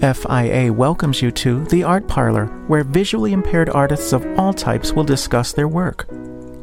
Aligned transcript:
FIA 0.00 0.72
welcomes 0.72 1.20
you 1.20 1.32
to 1.32 1.64
The 1.64 1.82
Art 1.82 2.06
Parlor, 2.06 2.46
where 2.68 2.84
visually 2.84 3.32
impaired 3.32 3.68
artists 3.68 4.12
of 4.12 4.24
all 4.38 4.52
types 4.52 4.92
will 4.92 5.02
discuss 5.02 5.52
their 5.52 5.66
work. 5.66 6.08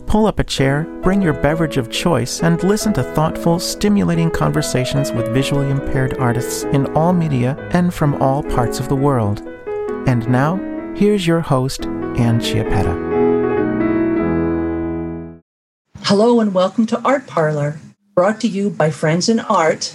Pull 0.07 0.25
up 0.25 0.39
a 0.39 0.43
chair, 0.45 0.85
bring 1.01 1.21
your 1.21 1.33
beverage 1.33 1.75
of 1.75 1.91
choice, 1.91 2.41
and 2.41 2.63
listen 2.63 2.93
to 2.93 3.03
thoughtful, 3.03 3.59
stimulating 3.59 4.31
conversations 4.31 5.11
with 5.11 5.33
visually 5.33 5.69
impaired 5.69 6.17
artists 6.17 6.63
in 6.63 6.85
all 6.95 7.11
media 7.11 7.57
and 7.73 7.93
from 7.93 8.21
all 8.21 8.41
parts 8.41 8.79
of 8.79 8.87
the 8.87 8.95
world. 8.95 9.41
And 10.07 10.29
now, 10.29 10.55
here's 10.95 11.27
your 11.27 11.41
host, 11.41 11.87
Ann 12.15 12.39
Chiappetta. 12.39 12.95
Hello 16.03 16.39
and 16.39 16.53
welcome 16.53 16.85
to 16.85 17.01
Art 17.01 17.27
Parlor, 17.27 17.79
brought 18.13 18.39
to 18.39 18.47
you 18.47 18.69
by 18.69 18.91
Friends 18.91 19.27
in 19.27 19.41
Art 19.41 19.93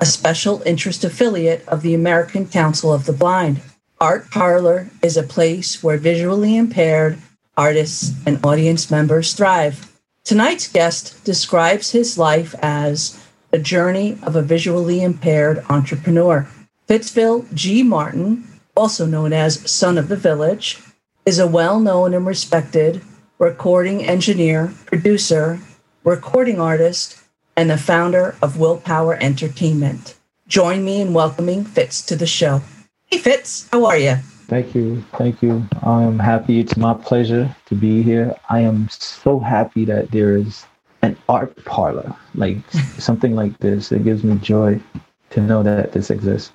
a 0.00 0.06
special 0.06 0.62
interest 0.64 1.04
affiliate 1.04 1.66
of 1.68 1.82
the 1.82 1.94
American 1.94 2.46
Council 2.48 2.92
of 2.92 3.04
the 3.04 3.12
Blind. 3.12 3.60
Art 4.00 4.30
Parlor 4.30 4.88
is 5.02 5.18
a 5.18 5.22
place 5.22 5.82
where 5.82 5.98
visually 5.98 6.56
impaired 6.56 7.18
artists 7.56 8.14
and 8.24 8.44
audience 8.44 8.90
members 8.90 9.34
thrive. 9.34 9.92
Tonight's 10.24 10.72
guest 10.72 11.22
describes 11.24 11.90
his 11.90 12.16
life 12.16 12.54
as 12.62 13.22
the 13.50 13.58
journey 13.58 14.18
of 14.22 14.36
a 14.36 14.42
visually 14.42 15.02
impaired 15.02 15.62
entrepreneur. 15.68 16.48
Fitzville 16.86 17.44
G. 17.52 17.82
Martin, 17.82 18.44
also 18.74 19.04
known 19.04 19.34
as 19.34 19.70
Son 19.70 19.98
of 19.98 20.08
the 20.08 20.16
Village, 20.16 20.78
is 21.26 21.38
a 21.38 21.46
well 21.46 21.78
known 21.78 22.14
and 22.14 22.26
respected 22.26 23.02
recording 23.38 24.04
engineer, 24.04 24.72
producer, 24.86 25.60
recording 26.04 26.60
artist, 26.60 27.19
and 27.60 27.68
the 27.68 27.76
founder 27.76 28.34
of 28.40 28.58
Will 28.58 28.78
Power 28.78 29.18
Entertainment. 29.20 30.14
Join 30.48 30.82
me 30.82 31.02
in 31.02 31.12
welcoming 31.12 31.62
Fitz 31.62 32.00
to 32.06 32.16
the 32.16 32.26
show. 32.26 32.62
Hey, 33.04 33.18
Fitz, 33.18 33.68
how 33.70 33.84
are 33.84 33.98
you? 33.98 34.16
Thank 34.48 34.74
you. 34.74 35.04
Thank 35.18 35.42
you. 35.42 35.68
I 35.82 36.04
am 36.04 36.18
happy. 36.18 36.58
It's 36.58 36.78
my 36.78 36.94
pleasure 36.94 37.54
to 37.66 37.74
be 37.74 38.02
here. 38.02 38.34
I 38.48 38.60
am 38.60 38.88
so 38.88 39.38
happy 39.38 39.84
that 39.84 40.10
there 40.10 40.38
is 40.38 40.64
an 41.02 41.18
art 41.28 41.54
parlor, 41.66 42.16
like 42.34 42.56
something 42.98 43.36
like 43.36 43.58
this. 43.58 43.92
It 43.92 44.04
gives 44.04 44.24
me 44.24 44.38
joy 44.38 44.80
to 45.28 45.42
know 45.42 45.62
that 45.62 45.92
this 45.92 46.08
exists. 46.08 46.52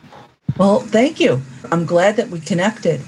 Well, 0.57 0.79
thank 0.79 1.19
you. 1.19 1.39
I'm 1.71 1.85
glad 1.85 2.15
that 2.15 2.29
we 2.29 2.39
connected. 2.39 2.99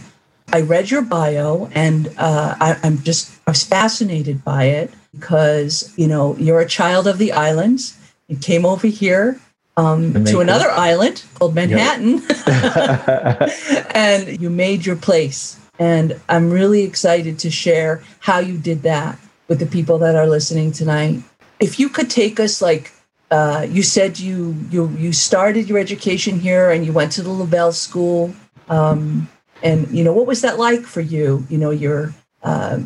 I 0.54 0.62
read 0.62 0.92
your 0.92 1.02
bio 1.02 1.68
and 1.74 2.14
uh, 2.20 2.56
I, 2.60 2.78
I'm 2.84 3.02
just, 3.02 3.32
I 3.48 3.52
was 3.52 3.64
fascinated 3.64 4.44
by 4.44 4.66
it 4.66 4.94
because 5.20 5.94
you 5.98 6.08
know 6.08 6.36
you're 6.38 6.60
a 6.60 6.68
child 6.68 7.08
of 7.08 7.18
the 7.18 7.32
islands. 7.32 7.98
You 8.28 8.38
came 8.38 8.66
over 8.66 8.88
here 8.88 9.40
um, 9.78 10.26
to 10.26 10.40
another 10.40 10.70
island 10.70 11.24
called 11.36 11.56
Manhattan, 11.56 12.22
yep. 12.28 13.52
and 13.96 14.42
you 14.42 14.50
made 14.50 14.86
your 14.86 14.96
place. 14.96 15.60
And 15.80 16.20
I'm 16.28 16.50
really 16.50 16.84
excited 16.84 17.38
to 17.40 17.52
share 17.52 18.02
how 18.20 18.40
you 18.40 18.58
did 18.58 18.82
that 18.82 19.20
with 19.48 19.60
the 19.60 19.68
people 19.68 20.00
that 20.00 20.16
are 20.16 20.28
listening 20.28 20.72
tonight. 20.72 21.22
If 21.60 21.80
you 21.80 21.90
could 21.90 22.10
take 22.10 22.40
us, 22.40 22.62
like 22.62 22.92
uh, 23.30 23.68
you 23.70 23.84
said, 23.84 24.20
you 24.20 24.56
you 24.72 24.90
you 24.98 25.14
started 25.14 25.70
your 25.70 25.78
education 25.78 26.40
here 26.40 26.72
and 26.72 26.86
you 26.86 26.94
went 26.94 27.12
to 27.14 27.22
the 27.22 27.30
Lavelle 27.30 27.74
School. 27.74 28.34
Um, 28.70 29.30
and 29.64 29.90
you 29.90 30.04
know 30.04 30.14
what 30.14 30.28
was 30.28 30.42
that 30.42 30.58
like 30.58 30.82
for 30.82 31.02
you? 31.02 31.46
You 31.50 31.58
know 31.58 31.72
your 31.72 32.14
uh, 32.44 32.80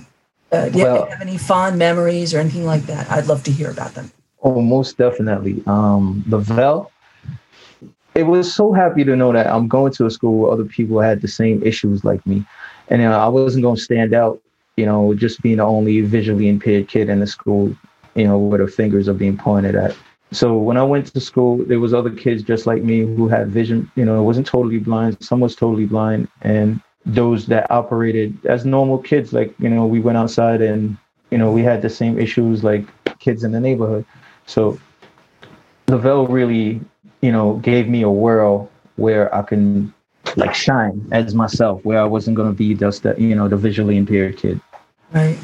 uh, 0.52 0.70
do 0.70 0.80
you 0.80 0.84
well, 0.84 1.06
have 1.06 1.22
any 1.22 1.38
fond 1.38 1.78
memories 1.78 2.34
or 2.34 2.40
anything 2.40 2.66
like 2.66 2.84
that? 2.84 3.10
I'd 3.10 3.28
love 3.28 3.44
to 3.44 3.52
hear 3.52 3.70
about 3.70 3.94
them. 3.94 4.12
Oh, 4.44 4.62
most 4.62 4.98
definitely. 4.98 5.64
Um, 5.68 6.24
Lavelle, 6.28 6.92
it 8.16 8.24
was 8.24 8.54
so 8.54 8.74
happy 8.74 9.04
to 9.04 9.16
know 9.16 9.32
that 9.32 9.48
I'm 9.48 9.68
going 9.68 9.94
to 9.94 10.06
a 10.06 10.12
school 10.12 10.40
where 10.40 10.52
other 10.52 10.66
people 10.66 11.00
had 11.00 11.22
the 11.22 11.28
same 11.28 11.64
issues 11.64 12.04
like 12.04 12.26
me. 12.26 12.46
And 12.90 13.02
you 13.02 13.08
know, 13.08 13.20
I 13.20 13.28
wasn't 13.28 13.64
going 13.64 13.78
to 13.78 13.82
stand 13.82 14.14
out, 14.14 14.42
you 14.76 14.86
know, 14.86 15.14
just 15.14 15.42
being 15.42 15.58
the 15.58 15.64
only 15.64 16.02
visually 16.02 16.50
impaired 16.50 16.90
kid 16.90 17.08
in 17.08 17.20
the 17.20 17.28
school, 17.28 17.76
you 18.16 18.28
know, 18.28 18.38
where 18.38 18.60
the 18.60 18.72
fingers 18.72 19.08
are 19.08 19.14
being 19.14 19.38
pointed 19.38 19.76
at. 19.76 19.96
So 20.34 20.58
when 20.58 20.78
I 20.78 20.84
went 20.84 21.08
to 21.08 21.20
school, 21.20 21.58
there 21.66 21.80
was 21.80 21.94
other 21.94 22.10
kids 22.10 22.42
just 22.42 22.66
like 22.66 22.84
me 22.84 23.02
who 23.02 23.28
had 23.28 23.50
vision, 23.50 23.92
you 23.96 24.06
know, 24.06 24.22
wasn't 24.24 24.48
totally 24.48 24.80
blind. 24.80 25.18
Some 25.22 25.40
was 25.40 25.56
totally 25.56 25.86
blind. 25.86 26.30
And 26.42 26.82
those 27.06 27.48
that 27.48 27.70
operated 27.72 28.46
as 28.46 28.66
normal 28.66 28.98
kids. 28.98 29.34
Like, 29.34 29.54
you 29.60 29.70
know, 29.70 29.86
we 29.86 30.00
went 30.00 30.18
outside 30.18 30.62
and, 30.62 30.98
you 31.30 31.38
know, 31.38 31.52
we 31.52 31.64
had 31.64 31.82
the 31.82 31.90
same 31.90 32.20
issues 32.20 32.64
like 32.64 32.86
kids 33.20 33.44
in 33.44 33.52
the 33.52 33.60
neighborhood. 33.60 34.06
So 34.46 34.80
Lavelle 35.88 36.28
really, 36.28 36.82
you 37.22 37.32
know, 37.32 37.56
gave 37.58 37.88
me 37.88 38.02
a 38.02 38.10
world 38.10 38.70
where 38.98 39.34
I 39.34 39.42
can 39.42 39.94
like 40.36 40.54
shine 40.54 41.08
as 41.12 41.34
myself, 41.34 41.84
where 41.84 42.00
I 42.00 42.06
wasn't 42.06 42.38
going 42.38 42.50
to 42.50 42.56
be 42.56 42.74
just 42.76 43.04
the, 43.04 43.16
you 43.18 43.36
know, 43.36 43.48
the 43.48 43.58
visually 43.58 43.98
impaired 43.98 44.38
kid. 44.38 44.62
Right. 45.12 45.38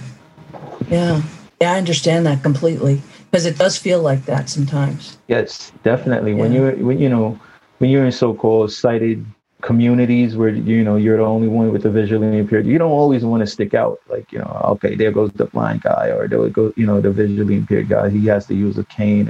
Yeah. 0.89 1.21
Yeah, 1.59 1.73
I 1.73 1.77
understand 1.77 2.27
that 2.27 2.43
completely 2.43 3.01
because 3.31 3.47
it 3.47 3.57
does 3.57 3.77
feel 3.77 4.01
like 4.01 4.25
that 4.25 4.47
sometimes. 4.47 5.17
Yes, 5.27 5.71
definitely. 5.83 6.33
Yeah. 6.33 6.37
When 6.37 6.53
you're, 6.53 6.75
when, 6.75 6.99
you 6.99 7.09
know, 7.09 7.39
when 7.79 7.89
you're 7.89 8.05
in 8.05 8.11
so-called 8.11 8.71
sighted 8.71 9.25
communities 9.61 10.37
where 10.37 10.49
you 10.49 10.83
know 10.83 10.95
you're 10.95 11.17
the 11.17 11.23
only 11.23 11.47
one 11.47 11.71
with 11.71 11.81
the 11.81 11.89
visually 11.89 12.37
impaired 12.37 12.67
you 12.67 12.77
don't 12.77 12.91
always 12.91 13.25
want 13.25 13.41
to 13.41 13.47
stick 13.47 13.73
out 13.73 13.99
like 14.07 14.31
you 14.31 14.37
know 14.37 14.61
okay 14.65 14.93
there 14.93 15.11
goes 15.11 15.31
the 15.31 15.45
blind 15.45 15.81
guy 15.81 16.09
or 16.09 16.27
there 16.27 16.47
goes 16.49 16.71
you 16.75 16.85
know 16.85 17.01
the 17.01 17.09
visually 17.09 17.55
impaired 17.55 17.89
guy 17.89 18.07
he 18.07 18.25
has 18.27 18.45
to 18.45 18.53
use 18.53 18.77
a 18.77 18.83
cane. 18.85 19.27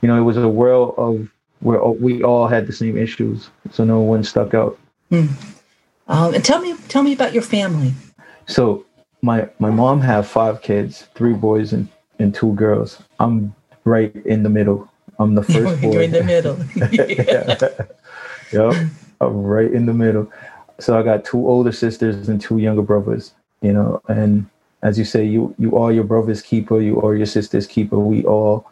You 0.00 0.08
know 0.08 0.18
it 0.18 0.24
was 0.24 0.36
a 0.36 0.48
world 0.48 0.94
of 0.98 1.30
where 1.60 1.80
we 1.84 2.24
all 2.24 2.48
had 2.48 2.66
the 2.66 2.72
same 2.72 2.98
issues 2.98 3.50
so 3.70 3.84
no 3.84 4.00
one 4.00 4.24
stuck 4.24 4.52
out. 4.52 4.76
Hmm. 5.10 5.26
um, 6.08 6.34
and 6.34 6.44
tell 6.44 6.60
me 6.60 6.74
tell 6.88 7.04
me 7.04 7.12
about 7.12 7.32
your 7.32 7.44
family. 7.44 7.92
So 8.46 8.84
my 9.22 9.48
my 9.60 9.70
mom 9.70 10.00
had 10.00 10.26
five 10.26 10.60
kids 10.62 11.06
three 11.14 11.34
boys 11.34 11.72
and 11.72 11.88
and 12.18 12.34
two 12.34 12.52
girls. 12.54 13.00
I'm 13.20 13.54
right 13.84 14.14
in 14.26 14.42
the 14.42 14.50
middle. 14.50 14.90
I'm 15.20 15.36
the 15.36 15.42
first 15.54 15.80
boy 15.80 15.92
you're 15.92 16.02
in 16.02 16.10
the 16.10 16.24
middle. 16.24 16.58
Yeah. 18.52 18.72
yep 18.72 18.90
right 19.30 19.70
in 19.70 19.86
the 19.86 19.94
middle. 19.94 20.30
So 20.80 20.98
I 20.98 21.02
got 21.02 21.24
two 21.24 21.46
older 21.46 21.72
sisters 21.72 22.28
and 22.28 22.40
two 22.40 22.58
younger 22.58 22.82
brothers, 22.82 23.32
you 23.60 23.72
know, 23.72 24.02
and 24.08 24.46
as 24.82 24.98
you 24.98 25.04
say, 25.04 25.24
you 25.24 25.54
you 25.58 25.76
are 25.76 25.92
your 25.92 26.04
brother's 26.04 26.42
keeper, 26.42 26.80
you 26.80 27.00
are 27.02 27.14
your 27.14 27.26
sister's 27.26 27.66
keeper. 27.66 27.98
We 27.98 28.24
all 28.24 28.66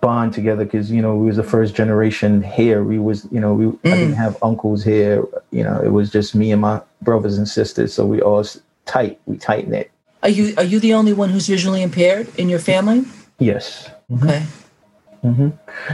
bond 0.00 0.32
together 0.32 0.64
because 0.64 0.90
you 0.90 1.02
know 1.02 1.16
we 1.16 1.26
was 1.26 1.36
the 1.36 1.44
first 1.44 1.74
generation 1.74 2.42
here. 2.42 2.82
We 2.82 2.98
was 2.98 3.26
you 3.30 3.40
know 3.40 3.54
we 3.54 3.66
mm. 3.66 3.92
I 3.92 3.96
didn't 3.96 4.14
have 4.14 4.36
uncles 4.42 4.84
here. 4.84 5.24
You 5.50 5.62
know 5.64 5.80
it 5.80 5.90
was 5.90 6.10
just 6.10 6.34
me 6.34 6.52
and 6.52 6.60
my 6.60 6.80
brothers 7.02 7.38
and 7.38 7.48
sisters. 7.48 7.94
So 7.94 8.04
we 8.06 8.20
all 8.20 8.44
tight. 8.86 9.20
We 9.26 9.36
tight 9.38 9.68
knit. 9.68 9.90
Are 10.22 10.28
you 10.28 10.54
are 10.56 10.64
you 10.64 10.80
the 10.80 10.94
only 10.94 11.12
one 11.12 11.30
who's 11.30 11.46
visually 11.46 11.82
impaired 11.82 12.28
in 12.36 12.48
your 12.48 12.60
family? 12.60 13.04
Yes. 13.38 13.88
Mm-hmm. 14.10 14.28
Okay. 14.28 14.46
Mm-hmm. 15.24 15.48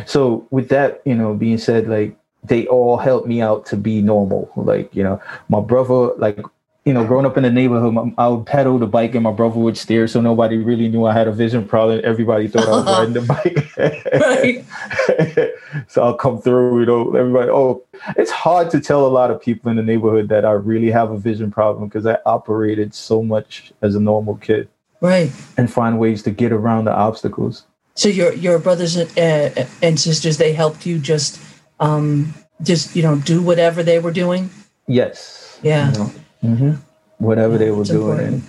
So 0.06 0.46
with 0.50 0.70
that, 0.70 1.02
you 1.04 1.14
know, 1.14 1.34
being 1.34 1.58
said, 1.58 1.88
like 1.88 2.16
they 2.44 2.66
all 2.66 2.96
helped 2.96 3.26
me 3.26 3.40
out 3.40 3.66
to 3.66 3.76
be 3.76 4.00
normal. 4.00 4.50
Like, 4.56 4.94
you 4.94 5.02
know, 5.02 5.20
my 5.48 5.60
brother, 5.60 6.14
like, 6.16 6.40
you 6.84 6.94
know, 6.94 7.04
growing 7.04 7.26
up 7.26 7.36
in 7.36 7.42
the 7.42 7.50
neighborhood, 7.50 8.14
I 8.16 8.28
would 8.28 8.46
pedal 8.46 8.78
the 8.78 8.86
bike 8.86 9.14
and 9.14 9.22
my 9.22 9.32
brother 9.32 9.58
would 9.58 9.76
steer, 9.76 10.08
so 10.08 10.22
nobody 10.22 10.56
really 10.56 10.88
knew 10.88 11.04
I 11.04 11.12
had 11.12 11.28
a 11.28 11.32
vision 11.32 11.68
problem. 11.68 12.00
Everybody 12.02 12.48
thought 12.48 12.66
I 12.66 12.70
was 12.70 12.84
riding 12.86 13.12
the 13.12 13.20
bike. 13.20 13.76
Right. 14.14 14.64
So 15.86 16.02
I'll 16.02 16.14
come 16.14 16.40
through, 16.40 16.80
you 16.80 16.86
know, 16.86 17.14
everybody. 17.14 17.50
Oh, 17.50 17.82
it's 18.16 18.30
hard 18.30 18.70
to 18.70 18.80
tell 18.80 19.06
a 19.06 19.08
lot 19.08 19.30
of 19.30 19.40
people 19.40 19.70
in 19.70 19.76
the 19.76 19.82
neighborhood 19.82 20.30
that 20.30 20.46
I 20.46 20.52
really 20.52 20.90
have 20.90 21.10
a 21.10 21.18
vision 21.18 21.50
problem 21.50 21.88
because 21.88 22.06
I 22.06 22.16
operated 22.24 22.94
so 22.94 23.22
much 23.22 23.70
as 23.82 23.94
a 23.94 24.00
normal 24.00 24.36
kid. 24.36 24.68
Right. 25.02 25.30
And 25.58 25.70
find 25.70 25.98
ways 25.98 26.22
to 26.22 26.30
get 26.30 26.52
around 26.52 26.86
the 26.86 26.92
obstacles. 26.92 27.66
So 27.94 28.08
your 28.08 28.32
your 28.32 28.58
brothers 28.58 28.96
and, 28.96 29.10
uh, 29.18 29.66
and 29.82 30.00
sisters, 30.00 30.38
they 30.38 30.52
helped 30.52 30.86
you 30.86 30.98
just 30.98 31.38
um, 31.80 32.34
just 32.62 32.96
you 32.96 33.02
know 33.02 33.16
do 33.16 33.42
whatever 33.42 33.82
they 33.82 33.98
were 33.98 34.12
doing? 34.12 34.50
Yes. 34.86 35.58
Yeah. 35.62 35.92
You 35.92 35.98
know, 35.98 36.12
mm-hmm. 36.44 36.72
whatever 37.18 37.52
yeah, 37.52 37.58
they 37.58 37.70
were 37.70 37.84
doing 37.84 38.18
important. 38.18 38.44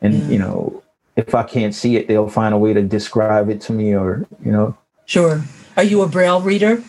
and 0.00 0.14
and 0.14 0.22
yeah. 0.22 0.28
you 0.28 0.38
know 0.38 0.82
if 1.16 1.34
i 1.34 1.42
can't 1.42 1.74
see 1.74 1.96
it 1.96 2.08
they'll 2.08 2.28
find 2.28 2.54
a 2.54 2.58
way 2.58 2.74
to 2.74 2.82
describe 2.82 3.48
it 3.48 3.60
to 3.62 3.72
me 3.72 3.94
or 3.94 4.26
you 4.44 4.52
know. 4.52 4.76
Sure. 5.06 5.42
Are 5.76 5.84
you 5.84 6.02
a 6.02 6.08
braille 6.08 6.40
reader? 6.40 6.82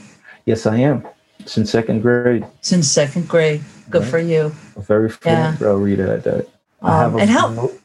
Yes 0.45 0.65
i 0.65 0.77
am. 0.77 1.05
Since 1.45 1.71
second 1.71 2.01
grade. 2.01 2.45
Since 2.61 2.87
second 2.89 3.29
grade. 3.29 3.61
Good 3.89 4.01
right. 4.01 4.11
for 4.11 4.19
you. 4.19 4.51
A 4.75 4.81
very 4.81 5.09
fluent 5.09 5.39
yeah. 5.39 5.55
braille 5.57 5.77
reader 5.77 6.11
at 6.11 6.23
that 6.23 6.47
um, 6.81 7.19
and 7.19 7.29
how 7.29 7.49
note. 7.49 7.79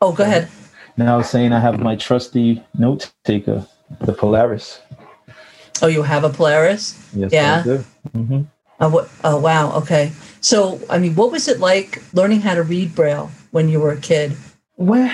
oh 0.00 0.12
go 0.12 0.24
ahead. 0.24 0.48
Now 0.96 1.14
i 1.14 1.16
was 1.16 1.28
saying 1.28 1.52
i 1.52 1.60
have 1.60 1.80
my 1.80 1.96
trusty 1.96 2.62
note 2.78 3.12
taker 3.24 3.66
the 4.00 4.12
polaris 4.12 4.80
Oh, 5.82 5.86
you 5.88 6.02
have 6.02 6.24
a 6.24 6.30
Polaris? 6.30 6.98
Yes, 7.14 7.32
yeah. 7.32 7.62
Mm-hmm. 8.16 8.42
Oh, 8.80 9.08
oh, 9.24 9.38
wow. 9.40 9.72
Okay. 9.78 10.12
So, 10.40 10.80
I 10.90 10.98
mean, 10.98 11.14
what 11.14 11.32
was 11.32 11.48
it 11.48 11.60
like 11.60 12.02
learning 12.12 12.40
how 12.40 12.54
to 12.54 12.62
read 12.62 12.94
Braille 12.94 13.30
when 13.50 13.68
you 13.68 13.80
were 13.80 13.92
a 13.92 14.00
kid? 14.00 14.36
When, 14.76 15.10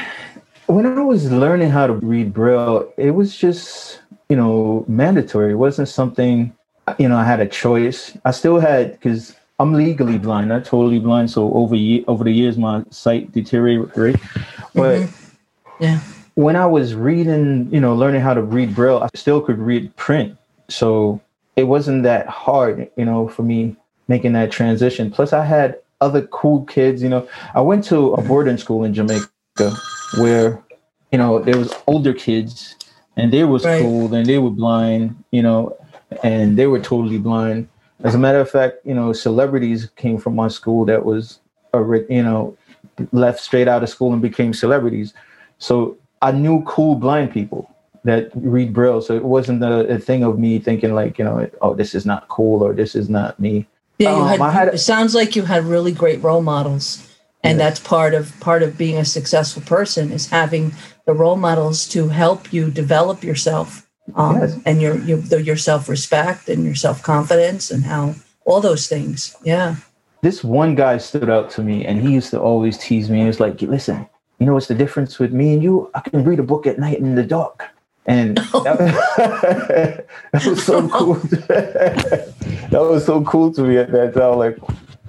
when 0.67 0.87
I 0.87 1.01
was 1.03 1.31
learning 1.31 1.71
how 1.71 1.87
to 1.87 1.95
read 1.95 2.33
Braille, 2.33 2.93
it 2.97 3.13
was 3.13 3.37
just, 3.37 4.01
you 4.29 4.37
know, 4.37 4.85
mandatory. 4.89 5.53
It 5.53 5.57
wasn't 5.57 5.89
something, 5.89 6.53
you 6.99 7.09
know, 7.09 7.17
I 7.17 7.25
had 7.25 7.41
a 7.41 7.47
choice. 7.47 8.17
I 8.25 8.31
still 8.33 8.59
had, 8.59 8.93
because 8.93 9.35
I'm 9.61 9.73
legally 9.75 10.19
blind, 10.19 10.49
not 10.49 10.65
totally 10.65 10.99
blind. 10.99 11.31
So 11.31 11.53
over 11.55 11.77
ye- 11.77 12.05
over 12.09 12.25
the 12.25 12.33
years, 12.33 12.59
my 12.59 12.85
sight 12.91 13.31
deteriorated. 13.33 14.21
But 14.75 15.03
Mm-hmm. 15.03 15.85
Yeah. 15.85 16.01
when 16.35 16.57
I 16.57 16.67
was 16.67 16.95
reading, 16.95 17.69
you 17.73 17.81
know, 17.81 17.95
learning 17.95 18.21
how 18.21 18.35
to 18.35 18.43
read 18.43 18.75
Braille, 18.75 19.03
I 19.03 19.09
still 19.17 19.41
could 19.41 19.59
read 19.59 19.95
print. 19.97 20.37
So 20.73 21.21
it 21.57 21.65
wasn't 21.65 22.03
that 22.05 22.27
hard, 22.27 22.91
you 22.97 23.05
know, 23.05 23.29
for 23.29 23.43
me 23.43 23.77
making 24.09 24.33
that 24.33 24.51
transition. 24.51 25.11
Plus, 25.11 25.33
I 25.33 25.45
had 25.45 25.79
other 26.01 26.23
cool 26.29 26.65
kids. 26.65 27.03
You 27.03 27.09
know, 27.09 27.29
I 27.55 27.61
went 27.61 27.85
to 27.85 28.15
a 28.15 28.23
boarding 28.23 28.57
school 28.57 28.85
in 28.85 28.95
Jamaica 28.95 29.29
where, 30.19 30.63
you 31.13 31.19
know, 31.19 31.39
there 31.39 31.59
was 31.59 31.73
older 31.87 32.13
kids 32.13 32.77
and 33.17 33.33
they 33.33 33.45
was 33.45 33.65
Right. 33.65 33.81
cool 33.81 34.13
and 34.15 34.27
they 34.27 34.39
were 34.39 34.51
blind, 34.51 35.23
you 35.31 35.43
know, 35.43 35.77
and 36.23 36.57
they 36.57 36.67
were 36.67 36.81
totally 36.81 37.19
blind. 37.19 37.69
As 38.03 38.15
a 38.15 38.19
matter 38.19 38.41
of 38.41 38.51
fact, 38.51 38.79
you 38.85 38.95
know, 38.95 39.13
celebrities 39.13 39.91
came 39.97 40.19
from 40.19 40.35
my 40.35 40.49
school 40.49 40.85
that 40.87 41.05
was, 41.05 41.39
a 41.73 41.79
you 42.11 42.23
know, 42.23 42.57
left 43.13 43.41
straight 43.41 43.69
out 43.69 43.83
of 43.83 43.89
school 43.89 44.13
and 44.13 44.21
became 44.21 44.53
celebrities. 44.53 45.15
So 45.59 45.97
I 46.21 46.33
knew 46.33 46.63
cool 46.65 46.97
blind 46.97 47.33
people 47.33 47.72
that 48.05 48.31
read 48.35 48.73
Braille. 48.73 49.01
So 49.01 49.15
it 49.15 49.25
wasn't 49.25 49.63
a, 49.63 49.87
a 49.95 49.99
thing 49.99 50.25
of 50.25 50.39
me 50.39 50.59
thinking 50.59 50.95
like, 50.95 51.19
you 51.19 51.25
know, 51.25 51.49
oh, 51.61 51.75
this 51.75 51.95
is 51.95 52.05
not 52.05 52.29
cool 52.29 52.63
or 52.63 52.73
this 52.73 52.95
is 52.95 53.09
not 53.09 53.39
me. 53.39 53.67
Yeah, 53.99 54.17
you 54.17 54.23
Um, 54.23 54.29
had, 54.41 54.53
had- 54.53 54.75
it 54.75 54.79
sounds 54.79 55.15
like 55.15 55.37
you 55.37 55.43
had 55.43 55.65
really 55.65 55.93
great 55.93 56.23
role 56.23 56.43
models. 56.43 57.09
And 57.45 57.59
Yeah. 57.59 57.65
that's 57.69 57.81
part 57.81 58.15
of 58.15 58.39
part 58.41 58.63
of 58.63 58.79
being 58.79 58.97
a 58.99 59.05
successful 59.05 59.63
person 59.63 60.13
is 60.13 60.29
having 60.29 60.73
the 61.07 61.13
role 61.13 61.35
models 61.37 61.89
to 61.89 62.09
help 62.09 62.53
you 62.53 62.71
develop 62.71 63.25
yourself 63.25 63.85
um, 64.15 64.39
Yes. 64.41 64.57
and 64.65 64.81
your 64.81 64.97
your 64.99 65.19
your 65.41 65.57
self 65.57 65.89
respect 65.89 66.49
and 66.49 66.65
your 66.65 66.77
self 66.77 67.03
confidence 67.03 67.73
and 67.73 67.83
how 67.85 68.15
all 68.45 68.61
those 68.61 68.87
things. 68.87 69.35
Yeah. 69.45 69.75
This 70.23 70.45
one 70.45 70.77
guy 70.77 70.99
stood 70.99 71.29
out 71.29 71.51
to 71.51 71.63
me 71.65 71.85
and 71.85 72.01
he 72.01 72.13
used 72.15 72.31
to 72.31 72.41
always 72.41 72.79
tease 72.79 73.11
me. 73.11 73.21
He 73.23 73.27
was 73.27 73.41
like, 73.41 73.61
listen, 73.61 74.07
you 74.39 74.47
know 74.47 74.55
what's 74.55 74.69
the 74.69 74.75
difference 74.77 75.19
with 75.19 75.33
me 75.33 75.53
and 75.55 75.63
you? 75.65 75.91
I 75.97 76.01
can 76.01 76.23
read 76.23 76.39
a 76.39 76.45
book 76.45 76.65
at 76.69 76.79
night 76.79 76.99
in 77.01 77.17
the 77.17 77.25
dark. 77.25 77.65
And 78.07 78.37
that, 78.65 80.07
that 80.33 80.47
was 80.47 80.65
so 80.65 80.89
cool. 80.93 81.15
that 81.15 82.35
was 82.73 83.05
so 83.05 83.23
cool 83.23 83.53
to 83.55 83.63
me 83.63 83.79
at 83.79 83.93
that 83.93 84.15
time. 84.15 84.39
Like, 84.39 84.59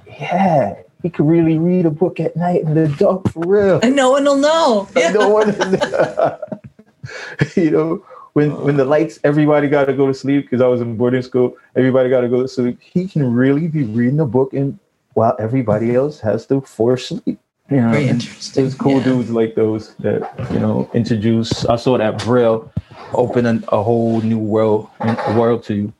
yeah, 0.08 0.76
he 1.02 1.10
could 1.10 1.28
really 1.28 1.58
read 1.58 1.86
a 1.86 1.92
book 1.92 2.20
at 2.20 2.36
night 2.36 2.62
in 2.62 2.76
the 2.76 2.88
dark 2.88 3.30
for 3.30 3.44
real. 3.46 3.80
And 3.82 3.96
no 3.96 4.12
one 4.12 4.26
will 4.26 4.38
know. 4.38 4.88
Yeah. 4.96 5.12
don't 5.12 5.34
want 5.34 5.56
to, 5.56 6.40
you 7.56 7.72
know, 7.72 8.06
when 8.34 8.56
when 8.64 8.78
the 8.78 8.86
lights, 8.86 9.20
everybody 9.24 9.68
got 9.68 9.86
to 9.86 9.94
go 9.94 10.08
to 10.08 10.14
sleep 10.14 10.46
because 10.46 10.62
I 10.62 10.68
was 10.68 10.82
in 10.82 10.96
boarding 10.96 11.22
school. 11.24 11.58
Everybody 11.76 12.10
got 12.10 12.22
to 12.22 12.30
go 12.30 12.42
to 12.42 12.48
sleep. 12.48 12.80
He 12.80 13.08
can 13.08 13.34
really 13.34 13.68
be 13.68 13.84
reading 13.84 14.20
a 14.20 14.26
book 14.26 14.54
and 14.54 14.78
while 15.14 15.36
everybody 15.40 15.96
else 15.96 16.20
has 16.20 16.46
to 16.48 16.62
force 16.62 17.08
sleep. 17.08 17.40
You 17.74 17.82
know, 17.82 17.92
Very 17.92 18.08
interesting. 18.08 18.64
There's 18.64 18.76
cool 18.76 18.98
Yeah. 19.00 19.04
dudes 19.06 19.32
like 19.32 19.56
those 19.56 19.96
that 20.06 20.22
you 20.54 20.60
know 20.60 20.88
introduce. 20.94 21.66
I 21.66 21.76
saw 21.76 21.98
that 21.98 22.24
Braille 22.24 22.72
open 23.14 23.46
an, 23.48 23.64
a 23.70 23.82
whole 23.82 24.22
new 24.22 24.38
world 24.38 24.90
world 25.36 25.64
to 25.66 25.74
you. 25.74 25.94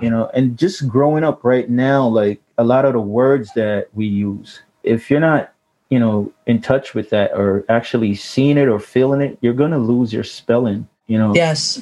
You 0.00 0.08
know, 0.10 0.30
and 0.34 0.56
just 0.58 0.88
growing 0.88 1.24
up 1.24 1.44
right 1.44 1.68
now, 1.68 2.06
like 2.08 2.40
a 2.56 2.64
lot 2.64 2.84
of 2.86 2.94
the 2.94 3.00
words 3.00 3.52
that 3.54 3.88
we 3.94 4.06
use, 4.06 4.62
if 4.82 5.10
you're 5.10 5.20
not 5.20 5.52
you 5.90 5.98
know 5.98 6.32
in 6.46 6.60
touch 6.62 6.94
with 6.94 7.10
that 7.10 7.32
or 7.34 7.64
actually 7.68 8.14
seeing 8.14 8.56
it 8.58 8.68
or 8.68 8.78
feeling 8.78 9.20
it 9.22 9.38
you're 9.40 9.54
going 9.54 9.70
to 9.70 9.78
lose 9.78 10.12
your 10.12 10.22
spelling 10.24 10.86
you 11.06 11.16
know 11.18 11.34
Yes. 11.34 11.80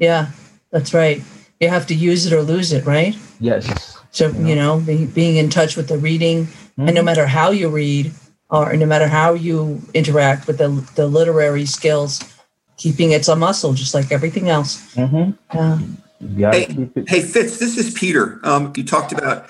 Yeah. 0.00 0.28
That's 0.70 0.94
right. 0.94 1.20
You 1.60 1.68
have 1.68 1.84
to 1.88 1.94
use 1.94 2.24
it 2.26 2.32
or 2.32 2.42
lose 2.42 2.72
it, 2.72 2.84
right? 2.86 3.16
yes 3.40 3.64
So, 4.12 4.28
you 4.30 4.54
know, 4.54 4.78
be, 4.80 5.06
being 5.06 5.36
in 5.36 5.50
touch 5.50 5.76
with 5.76 5.88
the 5.88 5.98
reading, 5.98 6.46
and 6.76 6.94
no 6.94 7.02
Mhm. 7.02 7.04
matter 7.04 7.26
how 7.26 7.50
you 7.50 7.68
read, 7.68 8.12
or 8.50 8.74
no 8.76 8.86
matter 8.86 9.08
how 9.08 9.34
you 9.34 9.80
interact 9.94 10.46
with 10.46 10.58
the, 10.58 10.68
the 10.94 11.06
literary 11.06 11.66
skills, 11.66 12.20
keeping 12.76 13.12
it's 13.12 13.28
a 13.28 13.36
muscle, 13.36 13.72
just 13.72 13.94
like 13.94 14.10
everything 14.10 14.48
else. 14.48 14.94
Mhm. 14.94 15.36
Yeah. 16.20 16.52
Hey, 16.52 16.88
Hey, 17.06 17.22
Fitz, 17.22 17.58
this 17.58 17.76
is 17.78 17.92
Peter. 17.94 18.40
Um, 18.42 18.72
you 18.76 18.84
talked 18.84 19.12
about 19.12 19.48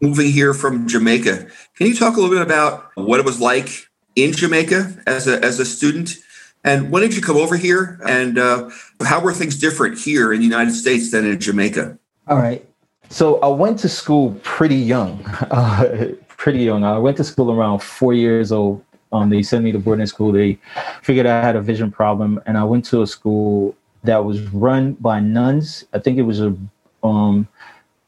moving 0.00 0.30
here 0.30 0.52
from 0.52 0.86
Jamaica. 0.88 1.46
Can 1.76 1.86
you 1.86 1.94
talk 1.94 2.16
a 2.16 2.20
little 2.20 2.34
bit 2.34 2.42
about 2.42 2.90
what 2.94 3.20
it 3.20 3.26
was 3.26 3.40
like 3.40 3.88
in 4.16 4.32
Jamaica 4.32 5.02
as 5.06 5.26
a 5.26 5.42
as 5.44 5.60
a 5.60 5.64
student, 5.64 6.16
and 6.64 6.90
when 6.90 7.02
did 7.02 7.14
you 7.14 7.22
come 7.22 7.36
over 7.36 7.56
here, 7.56 8.00
and 8.06 8.38
uh, 8.38 8.68
how 9.02 9.20
were 9.20 9.32
things 9.32 9.56
different 9.56 9.98
here 9.98 10.32
in 10.32 10.40
the 10.40 10.44
United 10.44 10.72
States 10.72 11.10
than 11.10 11.24
in 11.24 11.38
Jamaica? 11.38 11.98
All 12.28 12.36
right. 12.36 12.66
So 13.08 13.40
I 13.40 13.48
went 13.48 13.78
to 13.80 13.88
school 13.88 14.38
pretty 14.42 14.76
young, 14.76 15.24
uh, 15.50 16.12
pretty 16.40 16.60
young. 16.60 16.82
I 16.84 16.96
went 16.96 17.18
to 17.18 17.24
school 17.24 17.52
around 17.52 17.80
four 17.80 18.14
years 18.14 18.50
old. 18.50 18.82
Um, 19.12 19.28
they 19.28 19.42
sent 19.42 19.62
me 19.62 19.72
to 19.72 19.78
boarding 19.78 20.06
school. 20.06 20.32
They 20.32 20.58
figured 21.02 21.26
I 21.26 21.42
had 21.42 21.54
a 21.54 21.60
vision 21.60 21.90
problem, 21.90 22.40
and 22.46 22.56
I 22.56 22.64
went 22.64 22.86
to 22.86 23.02
a 23.02 23.06
school 23.06 23.76
that 24.04 24.24
was 24.24 24.40
run 24.48 24.94
by 24.94 25.20
nuns. 25.20 25.84
I 25.92 25.98
think 25.98 26.16
it 26.16 26.22
was 26.22 26.40
a 26.40 26.56
um, 27.02 27.46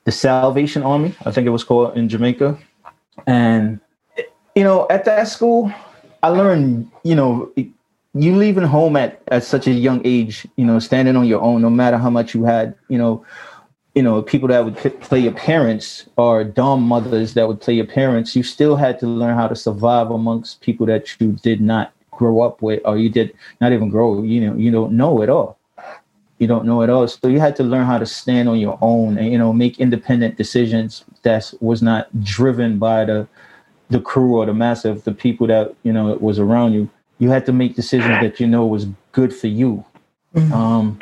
the 0.05 0.13
Salvation 0.13 0.83
Army. 0.83 1.15
I 1.27 1.31
think 1.31 1.47
it 1.47 1.51
was 1.51 1.63
called 1.63 1.95
in 1.97 2.09
Jamaica. 2.09 2.59
And 3.27 3.81
you 4.57 4.65
know, 4.65 4.87
at 4.89 5.05
that 5.05 5.29
school, 5.29 5.71
I 6.23 6.29
learned. 6.29 6.91
You 7.05 7.17
know, 7.17 7.53
you 7.57 8.37
leaving 8.37 8.65
home 8.65 8.97
at 8.97 9.21
at 9.29 9.45
such 9.45 9.67
a 9.67 9.73
young 9.73 10.01
age. 10.07 10.47
You 10.57 10.65
know, 10.65 10.79
standing 10.79 11.17
on 11.17 11.27
your 11.27 11.43
own, 11.43 11.61
no 11.61 11.69
matter 11.69 11.99
how 11.99 12.09
much 12.09 12.35
you 12.35 12.45
had. 12.45 12.77
You 12.89 12.97
know 12.97 13.27
you 13.95 14.03
know, 14.03 14.23
people 14.23 14.49
that 14.49 14.65
would 14.65 14.77
p- 14.77 14.89
play 14.89 15.21
your 15.21 15.33
parents 15.33 16.07
or 16.17 16.45
dumb 16.45 16.83
mothers 16.83 17.35
that 17.35 17.47
would 17.47 17.61
play 17.61 17.75
your 17.75 17.87
parents, 17.87 18.35
you 18.35 18.43
still 18.43 18.77
had 18.77 18.99
to 19.01 19.07
learn 19.07 19.37
how 19.37 19.49
to 19.49 19.57
survive 19.57 20.11
amongst 20.11 20.61
people 20.63 20.87
that 20.87 21.21
you 21.21 21.33
did 21.43 21.61
not 21.61 21.93
grow 22.11 22.41
up 22.41 22.63
with, 22.63 22.81
or 22.85 22.97
you 22.97 23.09
did 23.09 23.35
not 23.61 23.73
even 23.73 23.89
grow, 23.89 24.23
you 24.23 24.41
know, 24.41 24.55
you 24.57 24.71
don't 24.71 24.93
know 24.93 25.23
at 25.23 25.29
all. 25.29 25.59
You 26.39 26.47
don't 26.47 26.65
know 26.65 26.83
at 26.83 26.91
all. 26.91 27.07
So 27.07 27.29
you 27.29 27.39
had 27.39 27.55
to 27.57 27.63
learn 27.63 27.87
how 27.87 27.99
to 27.99 28.07
stand 28.07 28.49
on 28.49 28.59
your 28.59 28.79
own 28.81 29.19
and, 29.19 29.31
you 29.31 29.39
know, 29.39 29.53
make 29.53 29.79
independent 29.79 30.37
decisions 30.37 31.05
that 31.23 31.53
was 31.61 31.83
not 31.83 32.09
driven 32.23 32.79
by 32.79 33.05
the 33.05 33.29
the 33.91 34.01
crew 34.01 34.39
or 34.39 34.47
the 34.47 34.55
mass 34.55 34.87
of 34.87 35.05
the 35.05 35.13
people 35.13 35.47
that, 35.47 35.75
you 35.83 35.93
know, 35.93 36.15
was 36.15 36.39
around 36.39 36.73
you. 36.73 36.89
You 37.19 37.29
had 37.29 37.45
to 37.45 37.53
make 37.53 37.77
decisions 37.77 38.19
that 38.23 38.41
you 38.41 38.47
know 38.47 38.65
was 38.65 38.87
good 39.13 39.35
for 39.35 39.49
you. 39.49 39.85
Mhm. 40.35 40.51
Um, 40.51 40.97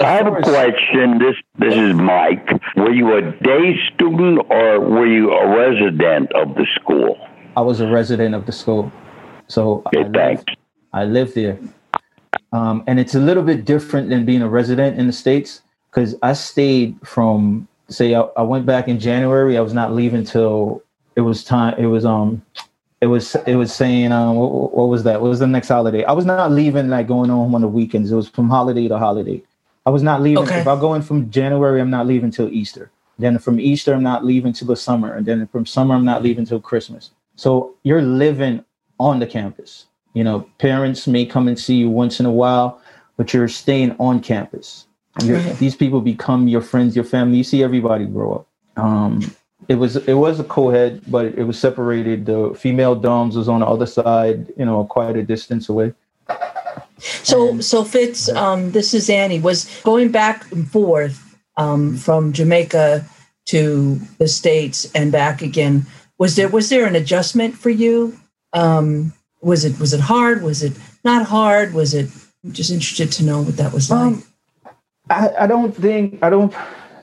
I 0.00 0.12
have 0.16 0.26
a 0.26 0.42
question. 0.42 1.18
This 1.18 1.36
this 1.58 1.74
is 1.74 1.94
Mike. 1.94 2.46
Were 2.76 2.92
you 2.92 3.16
a 3.16 3.22
day 3.22 3.78
student 3.94 4.40
or 4.50 4.80
were 4.80 5.06
you 5.06 5.32
a 5.32 5.56
resident 5.56 6.32
of 6.32 6.54
the 6.54 6.66
school? 6.74 7.18
I 7.56 7.62
was 7.62 7.80
a 7.80 7.88
resident 7.88 8.34
of 8.34 8.44
the 8.44 8.52
school. 8.52 8.92
So 9.48 9.82
I 9.86 9.98
lived, 9.98 10.14
thanks. 10.14 10.44
I 10.92 11.04
lived 11.04 11.34
there. 11.34 11.58
Um, 12.52 12.84
and 12.86 13.00
it's 13.00 13.14
a 13.14 13.20
little 13.20 13.42
bit 13.42 13.64
different 13.64 14.10
than 14.10 14.26
being 14.26 14.42
a 14.42 14.48
resident 14.48 14.98
in 14.98 15.06
the 15.06 15.12
States 15.12 15.62
because 15.90 16.14
I 16.22 16.34
stayed 16.34 16.98
from, 17.02 17.66
say, 17.88 18.14
I, 18.14 18.20
I 18.36 18.42
went 18.42 18.66
back 18.66 18.88
in 18.88 19.00
January. 19.00 19.56
I 19.56 19.62
was 19.62 19.72
not 19.72 19.92
leaving 19.92 20.24
till 20.24 20.82
it 21.16 21.22
was 21.22 21.42
time. 21.42 21.74
It 21.78 21.86
was, 21.86 22.04
um, 22.04 22.42
it 23.00 23.06
was, 23.06 23.34
it 23.46 23.56
was 23.56 23.72
saying, 23.74 24.12
um, 24.12 24.36
what, 24.36 24.76
what 24.76 24.88
was 24.88 25.04
that? 25.04 25.22
What 25.22 25.28
was 25.28 25.38
the 25.38 25.46
next 25.46 25.68
holiday? 25.68 26.04
I 26.04 26.12
was 26.12 26.26
not 26.26 26.52
leaving, 26.52 26.88
like 26.88 27.06
going 27.06 27.30
home 27.30 27.54
on 27.54 27.62
the 27.62 27.68
weekends. 27.68 28.12
It 28.12 28.16
was 28.16 28.28
from 28.28 28.50
holiday 28.50 28.88
to 28.88 28.98
holiday. 28.98 29.42
I 29.86 29.90
was 29.90 30.02
not 30.02 30.20
leaving. 30.20 30.42
Okay. 30.42 30.60
If 30.60 30.66
I 30.66 30.78
go 30.78 30.94
in 30.94 31.02
from 31.02 31.30
January, 31.30 31.80
I'm 31.80 31.90
not 31.90 32.06
leaving 32.06 32.30
till 32.30 32.52
Easter. 32.52 32.90
Then 33.18 33.38
from 33.38 33.60
Easter, 33.60 33.94
I'm 33.94 34.02
not 34.02 34.24
leaving 34.24 34.52
till 34.52 34.68
the 34.68 34.76
summer. 34.76 35.14
And 35.14 35.24
then 35.24 35.46
from 35.46 35.64
summer, 35.64 35.94
I'm 35.94 36.04
not 36.04 36.22
leaving 36.22 36.44
till 36.44 36.60
Christmas. 36.60 37.10
So 37.36 37.74
you're 37.84 38.02
living 38.02 38.64
on 38.98 39.20
the 39.20 39.26
campus. 39.26 39.86
You 40.12 40.24
know, 40.24 40.48
parents 40.58 41.06
may 41.06 41.24
come 41.24 41.46
and 41.48 41.58
see 41.58 41.76
you 41.76 41.88
once 41.88 42.20
in 42.20 42.26
a 42.26 42.32
while, 42.32 42.80
but 43.16 43.32
you're 43.32 43.48
staying 43.48 43.94
on 43.98 44.20
campus. 44.20 44.86
These 45.58 45.76
people 45.76 46.00
become 46.02 46.48
your 46.48 46.60
friends, 46.60 46.94
your 46.94 47.04
family. 47.04 47.38
You 47.38 47.44
see 47.44 47.62
everybody 47.62 48.04
grow 48.04 48.34
up. 48.34 48.82
Um, 48.82 49.34
it 49.68 49.76
was 49.76 49.96
it 49.96 50.14
was 50.14 50.38
a 50.38 50.44
co-head, 50.44 51.00
but 51.06 51.26
it 51.26 51.44
was 51.44 51.58
separated. 51.58 52.26
The 52.26 52.54
female 52.54 52.94
doms 52.94 53.36
was 53.36 53.48
on 53.48 53.60
the 53.60 53.66
other 53.66 53.86
side, 53.86 54.52
you 54.58 54.64
know, 54.66 54.84
quite 54.84 55.16
a 55.16 55.22
distance 55.22 55.68
away. 55.68 55.94
So, 56.98 57.60
so 57.60 57.84
Fitz, 57.84 58.28
um, 58.30 58.72
this 58.72 58.94
is 58.94 59.10
Annie. 59.10 59.40
Was 59.40 59.80
going 59.82 60.10
back 60.10 60.50
and 60.52 60.68
forth 60.70 61.22
um, 61.56 61.96
from 61.96 62.32
Jamaica 62.32 63.04
to 63.46 63.96
the 64.18 64.28
states 64.28 64.90
and 64.94 65.10
back 65.12 65.42
again. 65.42 65.86
Was 66.18 66.36
there 66.36 66.48
was 66.48 66.68
there 66.68 66.86
an 66.86 66.96
adjustment 66.96 67.54
for 67.54 67.70
you? 67.70 68.18
Um, 68.52 69.12
was 69.40 69.64
it 69.64 69.78
was 69.78 69.92
it 69.92 70.00
hard? 70.00 70.42
Was 70.42 70.62
it 70.62 70.72
not 71.04 71.26
hard? 71.26 71.74
Was 71.74 71.94
it? 71.94 72.10
I'm 72.44 72.52
just 72.52 72.70
interested 72.70 73.12
to 73.12 73.24
know 73.24 73.42
what 73.42 73.56
that 73.56 73.72
was 73.72 73.90
like. 73.90 74.00
Um, 74.00 74.24
I, 75.10 75.30
I 75.40 75.46
don't 75.46 75.72
think 75.72 76.18
I 76.22 76.30
don't 76.30 76.54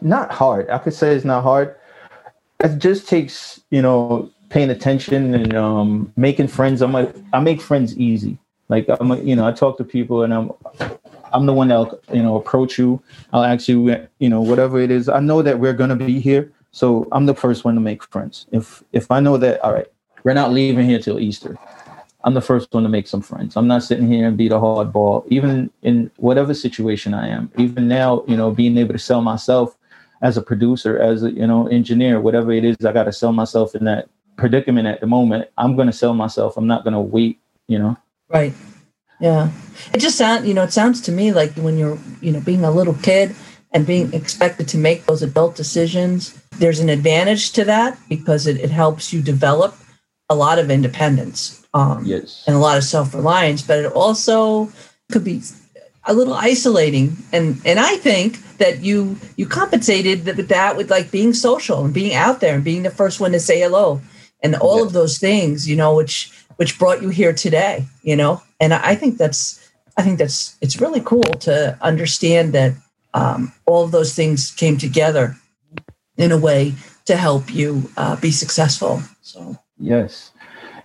not 0.02 0.32
hard. 0.32 0.70
I 0.70 0.78
could 0.80 0.94
say 0.94 1.16
it's 1.16 1.26
not 1.26 1.44
hard. 1.44 1.76
It 2.60 2.80
just 2.80 3.08
takes 3.08 3.62
you 3.70 3.82
know 3.82 4.32
paying 4.50 4.70
attention 4.70 5.34
and 5.34 5.56
um, 5.56 6.12
making 6.16 6.48
friends. 6.48 6.82
I'm 6.82 6.96
a, 6.96 7.14
I 7.32 7.40
make 7.40 7.62
friends 7.62 7.98
easy. 7.98 8.38
Like 8.74 8.88
I'm 9.00 9.10
you 9.28 9.36
know 9.36 9.46
I 9.48 9.52
talk 9.52 9.78
to 9.78 9.84
people 9.84 10.24
and 10.24 10.34
I'm 10.34 10.52
I'm 11.32 11.46
the 11.46 11.54
one 11.54 11.68
that'll 11.68 12.00
you 12.12 12.24
know 12.24 12.36
approach 12.38 12.80
you. 12.80 12.90
I'll 13.32 13.44
ask 13.44 13.68
you 13.68 13.78
you 14.18 14.30
know 14.30 14.42
whatever 14.42 14.80
it 14.80 14.90
is. 14.90 15.10
I 15.10 15.20
know 15.20 15.44
that 15.44 15.60
we're 15.60 15.78
gonna 15.82 15.96
be 15.96 16.20
here, 16.20 16.52
So 16.72 17.08
I'm 17.12 17.28
the 17.28 17.36
first 17.36 17.66
one 17.66 17.76
to 17.76 17.82
make 17.90 18.02
friends. 18.14 18.48
If 18.52 18.84
if 18.92 19.12
I 19.12 19.20
know 19.20 19.38
that, 19.38 19.62
all 19.64 19.74
right, 19.78 19.90
we're 20.24 20.40
not 20.42 20.52
leaving 20.52 20.88
here 20.90 20.98
till 20.98 21.20
Easter. 21.20 21.54
I'm 22.24 22.34
the 22.34 22.42
first 22.42 22.74
one 22.74 22.82
to 22.82 22.90
make 22.90 23.08
some 23.14 23.22
friends. 23.22 23.56
I'm 23.58 23.68
not 23.68 23.84
sitting 23.84 24.08
here 24.12 24.28
and 24.28 24.36
be 24.44 24.48
the 24.48 24.60
hardball, 24.60 25.26
even 25.30 25.70
in 25.84 26.10
whatever 26.18 26.54
situation 26.66 27.14
I 27.14 27.28
am. 27.28 27.52
Even 27.66 27.88
now, 27.88 28.24
you 28.28 28.38
know, 28.40 28.50
being 28.50 28.78
able 28.80 28.94
to 28.94 29.04
sell 29.10 29.22
myself 29.22 29.78
as 30.24 30.36
a 30.38 30.42
producer, 30.42 30.98
as 30.98 31.22
a 31.28 31.32
you 31.32 31.46
know 31.46 31.68
engineer, 31.68 32.20
whatever 32.28 32.52
it 32.52 32.66
is, 32.66 32.78
I 32.84 32.92
got 32.92 33.04
to 33.04 33.14
sell 33.22 33.34
myself 33.34 33.76
in 33.76 33.84
that 33.86 34.10
predicament 34.36 34.88
at 34.88 35.00
the 35.00 35.08
moment. 35.08 35.50
I'm 35.60 35.76
going 35.76 35.92
to 35.94 35.98
sell 36.04 36.16
myself. 36.16 36.58
I'm 36.58 36.70
not 36.74 36.84
going 36.86 36.98
to 37.02 37.06
wait. 37.18 37.36
You 37.68 37.80
know. 37.80 37.98
Right. 38.34 38.54
Yeah. 39.20 39.52
It 39.94 40.00
just 40.00 40.18
sounds, 40.18 40.48
you 40.48 40.54
know, 40.54 40.64
it 40.64 40.74
sounds 40.74 41.02
to 41.02 41.12
me 41.12 41.32
like 41.32 41.54
when 41.54 41.78
you're, 41.78 42.00
you 42.20 42.32
know, 42.32 42.42
being 42.42 42.64
a 42.64 42.72
little 42.72 42.96
kid 42.96 43.36
and 43.72 43.86
being 43.86 44.12
expected 44.14 44.68
to 44.70 44.78
make 44.78 45.06
those 45.06 45.22
adult 45.22 45.56
decisions, 45.56 46.38
there's 46.58 46.80
an 46.80 46.90
advantage 46.90 47.52
to 47.54 47.64
that 47.66 47.98
because 48.10 48.48
it, 48.48 48.58
it 48.58 48.72
helps 48.72 49.14
you 49.14 49.22
develop 49.22 49.76
a 50.30 50.36
lot 50.36 50.60
of 50.60 50.72
independence 50.72 51.66
um, 51.74 52.04
yes. 52.06 52.44
and 52.48 52.56
a 52.56 52.60
lot 52.60 52.78
of 52.78 52.84
self-reliance, 52.84 53.62
but 53.62 53.80
it 53.80 53.92
also 53.92 54.72
could 55.12 55.24
be 55.24 55.42
a 56.06 56.14
little 56.14 56.34
isolating. 56.34 57.16
And 57.32 57.62
and 57.66 57.80
I 57.80 57.96
think 57.98 58.40
that 58.58 58.82
you 58.82 59.18
you 59.38 59.46
compensated 59.48 60.26
with 60.26 60.50
that 60.50 60.76
with 60.76 60.90
like 60.90 61.12
being 61.12 61.34
social 61.34 61.86
and 61.86 61.94
being 61.94 62.14
out 62.14 62.40
there 62.40 62.56
and 62.56 62.64
being 62.64 62.84
the 62.84 62.90
first 62.90 63.20
one 63.20 63.32
to 63.32 63.40
say 63.40 63.62
hello 63.62 64.02
and 64.42 64.56
all 64.56 64.80
yes. 64.80 64.88
of 64.88 64.94
those 64.94 65.18
things, 65.18 65.68
you 65.68 65.76
know, 65.76 65.96
which 65.96 66.32
which 66.58 66.80
brought 66.80 67.02
you 67.02 67.10
here 67.10 67.34
today, 67.34 67.86
you 68.02 68.16
know? 68.16 68.42
And 68.60 68.74
I 68.74 68.96
think 68.96 69.18
that's 69.18 69.60
I 69.98 70.02
think 70.02 70.18
that's 70.18 70.58
it's 70.62 70.82
really 70.82 71.02
cool 71.02 71.22
to 71.22 71.78
understand 71.82 72.54
that 72.54 72.74
um, 73.14 73.54
all 73.66 73.84
of 73.84 73.92
those 73.92 74.16
things 74.16 74.52
came 74.52 74.78
together 74.78 75.36
in 76.18 76.32
a 76.32 76.38
way 76.38 76.74
to 77.06 77.16
help 77.16 77.54
you 77.54 77.90
uh, 77.98 78.16
be 78.16 78.32
successful. 78.32 79.02
So 79.22 79.58
yes, 79.78 80.32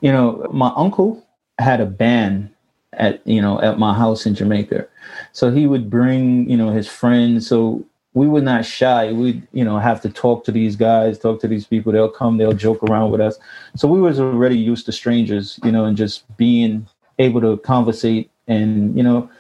you 0.00 0.12
know, 0.12 0.46
my 0.52 0.72
uncle 0.76 1.26
had 1.58 1.80
a 1.80 1.87
band 1.87 2.50
at 2.94 3.26
you 3.26 3.40
know 3.40 3.60
at 3.60 3.78
my 3.78 3.94
house 3.94 4.26
in 4.26 4.34
Jamaica, 4.34 4.87
so 5.32 5.50
he 5.50 5.66
would 5.66 5.88
bring 5.88 6.48
you 6.50 6.56
know 6.56 6.70
his 6.70 6.88
friends. 6.88 7.46
So 7.46 7.84
we 8.14 8.26
were 8.26 8.40
not 8.40 8.64
shy. 8.64 9.12
We'd, 9.12 9.46
you 9.52 9.64
know, 9.64 9.78
have 9.78 10.00
to 10.02 10.08
talk 10.08 10.44
to 10.44 10.52
these 10.52 10.76
guys, 10.76 11.18
talk 11.18 11.40
to 11.40 11.48
these 11.48 11.66
people. 11.66 11.92
They'll 11.92 12.10
come, 12.10 12.38
they'll 12.38 12.52
joke 12.52 12.82
around 12.82 13.10
with 13.10 13.20
us. 13.20 13.38
So 13.76 13.88
we 13.88 14.00
was 14.00 14.18
already 14.18 14.58
used 14.58 14.86
to 14.86 14.92
strangers, 14.92 15.60
you 15.64 15.72
know, 15.72 15.84
and 15.84 15.96
just 15.96 16.24
being 16.36 16.86
able 17.18 17.40
to 17.42 17.58
conversate 17.58 18.30
and, 18.46 18.96
you 18.96 19.02
know, 19.02 19.30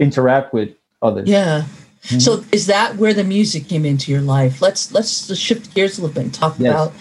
interact 0.00 0.52
with 0.52 0.70
others. 1.02 1.28
Yeah. 1.28 1.64
Mm-hmm. 2.02 2.18
So 2.18 2.44
is 2.52 2.66
that 2.66 2.96
where 2.96 3.14
the 3.14 3.24
music 3.24 3.68
came 3.68 3.84
into 3.84 4.12
your 4.12 4.20
life? 4.20 4.62
Let's 4.62 4.92
let's 4.92 5.34
shift 5.36 5.74
gears 5.74 5.98
a 5.98 6.02
little 6.02 6.14
bit 6.14 6.24
and 6.24 6.34
talk 6.34 6.56
yes. 6.58 6.70
about 6.70 6.92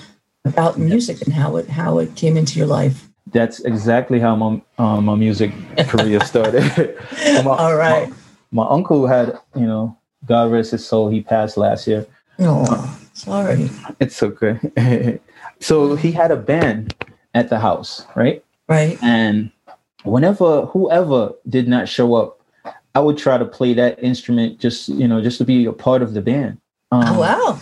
about 0.45 0.79
music 0.79 1.17
yes. 1.17 1.23
and 1.23 1.33
how 1.33 1.57
it 1.57 1.69
how 1.69 1.99
it 1.99 2.15
came 2.15 2.37
into 2.37 2.57
your 2.57 2.67
life. 2.67 3.07
That's 3.31 3.59
exactly 3.61 4.19
how 4.19 4.35
my 4.35 4.61
um, 4.77 5.05
my 5.05 5.15
music 5.15 5.51
career 5.89 6.21
started. 6.21 6.63
my, 7.43 7.43
All 7.45 7.75
right. 7.75 8.09
My, 8.51 8.63
my 8.63 8.69
uncle 8.69 9.05
had, 9.05 9.37
you 9.55 9.67
know, 9.67 9.97
God 10.25 10.51
rest 10.51 10.71
his 10.71 10.85
soul. 10.85 11.09
He 11.09 11.21
passed 11.21 11.57
last 11.57 11.87
year. 11.87 12.05
Oh, 12.39 12.99
sorry. 13.13 13.69
It's 13.99 14.21
okay. 14.21 15.19
so 15.59 15.95
he 15.95 16.11
had 16.11 16.31
a 16.31 16.35
band 16.35 16.93
at 17.33 17.49
the 17.49 17.59
house, 17.59 18.05
right? 18.15 18.43
Right. 18.67 18.97
And 19.01 19.51
whenever 20.03 20.65
whoever 20.65 21.33
did 21.47 21.67
not 21.67 21.87
show 21.87 22.15
up, 22.15 22.41
I 22.93 22.99
would 22.99 23.17
try 23.17 23.37
to 23.37 23.45
play 23.45 23.73
that 23.73 24.01
instrument 24.01 24.59
just, 24.59 24.89
you 24.89 25.07
know, 25.07 25.21
just 25.21 25.37
to 25.39 25.45
be 25.45 25.65
a 25.65 25.73
part 25.73 26.01
of 26.01 26.13
the 26.13 26.21
band. 26.21 26.59
Um, 26.91 27.03
oh, 27.05 27.19
wow. 27.19 27.59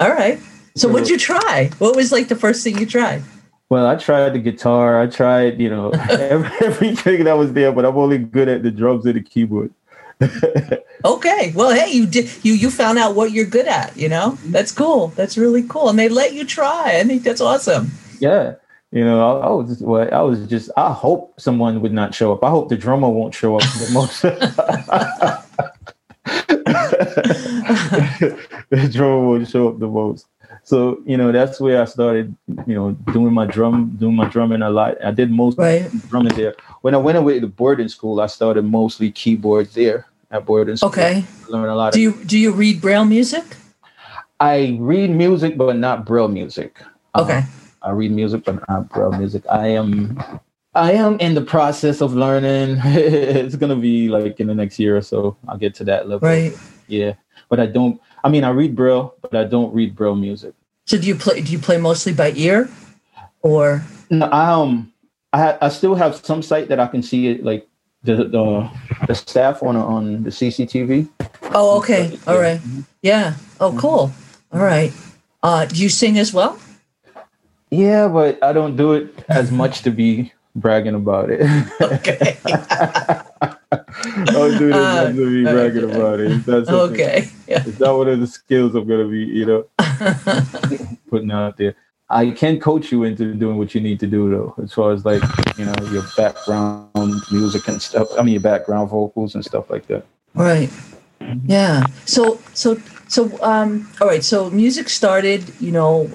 All 0.00 0.12
right. 0.12 0.38
So, 0.76 0.88
so 0.88 0.88
what'd 0.88 1.08
you 1.08 1.18
try? 1.18 1.70
What 1.78 1.94
was 1.94 2.10
like 2.10 2.28
the 2.28 2.36
first 2.36 2.64
thing 2.64 2.78
you 2.78 2.86
tried? 2.86 3.22
Well, 3.70 3.86
I 3.86 3.96
tried 3.96 4.30
the 4.30 4.40
guitar. 4.40 5.00
I 5.00 5.06
tried, 5.06 5.60
you 5.60 5.70
know, 5.70 5.90
every, 6.10 6.50
everything 6.66 7.24
that 7.24 7.38
was 7.38 7.52
there, 7.52 7.72
but 7.72 7.84
I'm 7.84 7.96
only 7.96 8.18
good 8.18 8.48
at 8.48 8.62
the 8.62 8.70
drums 8.70 9.06
and 9.06 9.14
the 9.14 9.22
keyboard. 9.22 9.72
okay. 11.04 11.52
Well, 11.54 11.74
hey, 11.74 11.90
you 11.90 12.06
did 12.06 12.30
you 12.44 12.54
you 12.54 12.70
found 12.70 12.98
out 12.98 13.14
what 13.14 13.32
you're 13.32 13.44
good 13.44 13.66
at, 13.66 13.96
you 13.96 14.08
know? 14.08 14.38
That's 14.46 14.72
cool. 14.72 15.08
That's 15.08 15.36
really 15.36 15.62
cool. 15.62 15.88
And 15.88 15.98
they 15.98 16.08
let 16.08 16.34
you 16.34 16.44
try. 16.44 16.98
I 16.98 17.04
think 17.04 17.22
that's 17.22 17.40
awesome. 17.40 17.90
Yeah. 18.20 18.54
You 18.90 19.04
know, 19.04 19.40
I, 19.40 19.46
I 19.46 19.50
was 19.50 19.80
well, 19.80 20.08
I 20.12 20.22
was 20.22 20.46
just 20.46 20.70
I 20.76 20.92
hope 20.92 21.40
someone 21.40 21.80
would 21.80 21.92
not 21.92 22.14
show 22.14 22.32
up. 22.32 22.44
I 22.44 22.50
hope 22.50 22.68
the 22.68 22.76
drummer 22.76 23.08
won't 23.08 23.34
show 23.34 23.56
up 23.56 23.62
the 23.62 23.90
most. 23.92 24.22
the 28.70 28.88
drummer 28.92 29.26
won't 29.26 29.48
show 29.48 29.68
up 29.68 29.78
the 29.80 29.88
most. 29.88 30.26
So, 30.64 31.02
you 31.04 31.16
know, 31.18 31.30
that's 31.30 31.60
where 31.60 31.80
I 31.80 31.84
started, 31.84 32.34
you 32.66 32.74
know, 32.74 32.92
doing 33.12 33.34
my 33.34 33.44
drum, 33.46 33.96
doing 33.98 34.16
my 34.16 34.28
drumming 34.28 34.62
a 34.62 34.70
lot. 34.70 34.96
I 35.04 35.10
did 35.10 35.30
most 35.30 35.58
right. 35.58 35.90
drumming 36.08 36.34
there. 36.34 36.54
When 36.80 36.94
I 36.94 36.98
went 36.98 37.18
away 37.18 37.38
to 37.38 37.46
boarding 37.46 37.88
school, 37.88 38.20
I 38.20 38.26
started 38.26 38.64
mostly 38.64 39.10
keyboards 39.10 39.74
there 39.74 40.06
at 40.30 40.46
boarding 40.46 40.76
school. 40.76 40.88
Okay. 40.88 41.22
Learn 41.48 41.68
a 41.68 41.74
lot. 41.74 41.92
Do 41.92 42.00
you 42.00 42.12
do 42.24 42.38
you 42.38 42.50
read 42.52 42.80
Braille 42.80 43.04
music? 43.04 43.44
I 44.40 44.76
read 44.80 45.10
music, 45.10 45.58
but 45.58 45.76
not 45.76 46.06
Braille 46.06 46.28
music. 46.28 46.80
Okay. 47.14 47.38
Um, 47.38 47.46
I 47.82 47.90
read 47.90 48.10
music, 48.10 48.44
but 48.44 48.66
not 48.66 48.88
Braille 48.88 49.12
music. 49.12 49.44
I 49.50 49.68
am 49.68 50.18
I 50.74 50.92
am 50.92 51.20
in 51.20 51.34
the 51.34 51.42
process 51.42 52.00
of 52.00 52.14
learning. 52.14 52.78
it's 52.84 53.54
gonna 53.56 53.76
be 53.76 54.08
like 54.08 54.40
in 54.40 54.46
the 54.46 54.54
next 54.54 54.78
year 54.78 54.96
or 54.96 55.02
so. 55.02 55.36
I'll 55.46 55.58
get 55.58 55.74
to 55.76 55.84
that 55.84 56.08
level. 56.08 56.26
Right. 56.26 56.56
Yeah. 56.88 57.14
But 57.50 57.60
I 57.60 57.66
don't 57.66 58.00
I 58.24 58.28
mean 58.28 58.42
I 58.42 58.50
read 58.50 58.74
Braille, 58.74 59.14
but 59.22 59.36
I 59.36 59.44
don't 59.44 59.72
read 59.72 59.94
Braille 59.94 60.16
music. 60.16 60.54
So 60.86 60.98
do 60.98 61.06
you 61.06 61.14
play 61.14 61.40
do 61.40 61.52
you 61.52 61.58
play 61.58 61.78
mostly 61.78 62.12
by 62.12 62.32
ear 62.32 62.68
or 63.42 63.84
no, 64.10 64.26
I 64.26 64.50
um 64.50 64.92
I 65.32 65.56
I 65.60 65.68
still 65.68 65.94
have 65.94 66.16
some 66.16 66.42
sight 66.42 66.68
that 66.68 66.80
I 66.80 66.88
can 66.88 67.02
see 67.02 67.28
it 67.28 67.44
like 67.44 67.68
the 68.04 68.16
the, 68.16 68.70
the 69.06 69.14
staff 69.14 69.62
on 69.62 69.76
on 69.76 70.22
the 70.22 70.30
CCTV. 70.30 71.08
Oh, 71.54 71.78
okay. 71.78 72.18
All 72.26 72.38
right. 72.38 72.60
Yeah. 73.02 73.34
Oh, 73.60 73.70
mm-hmm. 73.70 73.78
cool. 73.78 74.12
All 74.52 74.60
right. 74.60 74.92
Uh, 75.42 75.64
do 75.66 75.82
you 75.82 75.88
sing 75.88 76.18
as 76.18 76.32
well? 76.32 76.58
Yeah, 77.70 78.08
but 78.08 78.42
I 78.42 78.52
don't 78.52 78.76
do 78.76 78.92
it 78.92 79.24
as 79.28 79.50
much 79.50 79.82
to 79.82 79.90
be 79.90 80.32
bragging 80.54 80.94
about 80.94 81.30
it. 81.30 81.40
Okay. 81.80 82.38
I 83.74 84.24
don't 84.26 84.58
do 84.58 84.70
as 84.70 84.76
uh, 84.76 85.12
to 85.12 85.30
be 85.30 85.42
bragging 85.42 85.84
okay. 85.84 85.96
about 85.96 86.20
it. 86.20 86.46
That's 86.46 86.68
okay. 86.68 87.28
Yeah. 87.46 87.62
It's 87.66 87.80
not 87.80 87.96
one 87.96 88.08
of 88.08 88.20
the 88.20 88.26
skills 88.26 88.74
I'm 88.74 88.86
gonna 88.86 89.08
be, 89.08 89.24
you 89.24 89.46
know, 89.46 89.66
putting 91.10 91.30
out 91.30 91.56
there. 91.56 91.74
I 92.08 92.30
can 92.30 92.60
coach 92.60 92.92
you 92.92 93.04
into 93.04 93.34
doing 93.34 93.58
what 93.58 93.74
you 93.74 93.80
need 93.80 94.00
to 94.00 94.06
do 94.06 94.30
though, 94.30 94.54
as 94.62 94.72
far 94.72 94.92
as 94.92 95.04
like, 95.04 95.22
you 95.58 95.64
know, 95.64 95.74
your 95.90 96.04
background 96.16 97.22
music 97.30 97.68
and 97.68 97.80
stuff. 97.80 98.08
I 98.18 98.22
mean 98.22 98.34
your 98.34 98.42
background 98.42 98.90
vocals 98.90 99.34
and 99.34 99.44
stuff 99.44 99.70
like 99.70 99.86
that. 99.86 100.04
Right. 100.34 100.70
Yeah. 101.44 101.86
So 102.04 102.40
so 102.52 102.76
so 103.08 103.30
um 103.42 103.88
all 104.00 104.08
right, 104.08 104.24
so 104.24 104.50
music 104.50 104.88
started, 104.88 105.44
you 105.60 105.72
know, 105.72 106.10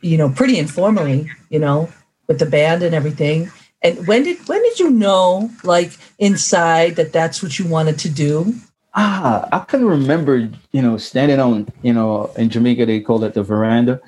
you 0.00 0.16
know, 0.16 0.30
pretty 0.30 0.58
informally, 0.58 1.30
you 1.50 1.58
know, 1.58 1.88
with 2.26 2.38
the 2.38 2.46
band 2.46 2.82
and 2.82 2.94
everything. 2.94 3.50
And 3.84 4.06
when 4.06 4.24
did 4.24 4.48
when 4.48 4.62
did 4.62 4.80
you 4.80 4.90
know 4.90 5.50
like 5.62 5.92
inside 6.18 6.96
that 6.96 7.12
that's 7.12 7.42
what 7.42 7.58
you 7.58 7.68
wanted 7.68 7.98
to 8.00 8.08
do? 8.08 8.54
Ah, 8.94 9.46
I 9.52 9.58
can 9.60 9.84
remember, 9.84 10.48
you 10.72 10.80
know, 10.80 10.96
standing 10.96 11.38
on, 11.38 11.68
you 11.82 11.92
know, 11.92 12.32
in 12.36 12.48
Jamaica 12.48 12.86
they 12.86 13.00
call 13.00 13.22
it 13.24 13.34
the 13.34 13.42
veranda 13.42 14.00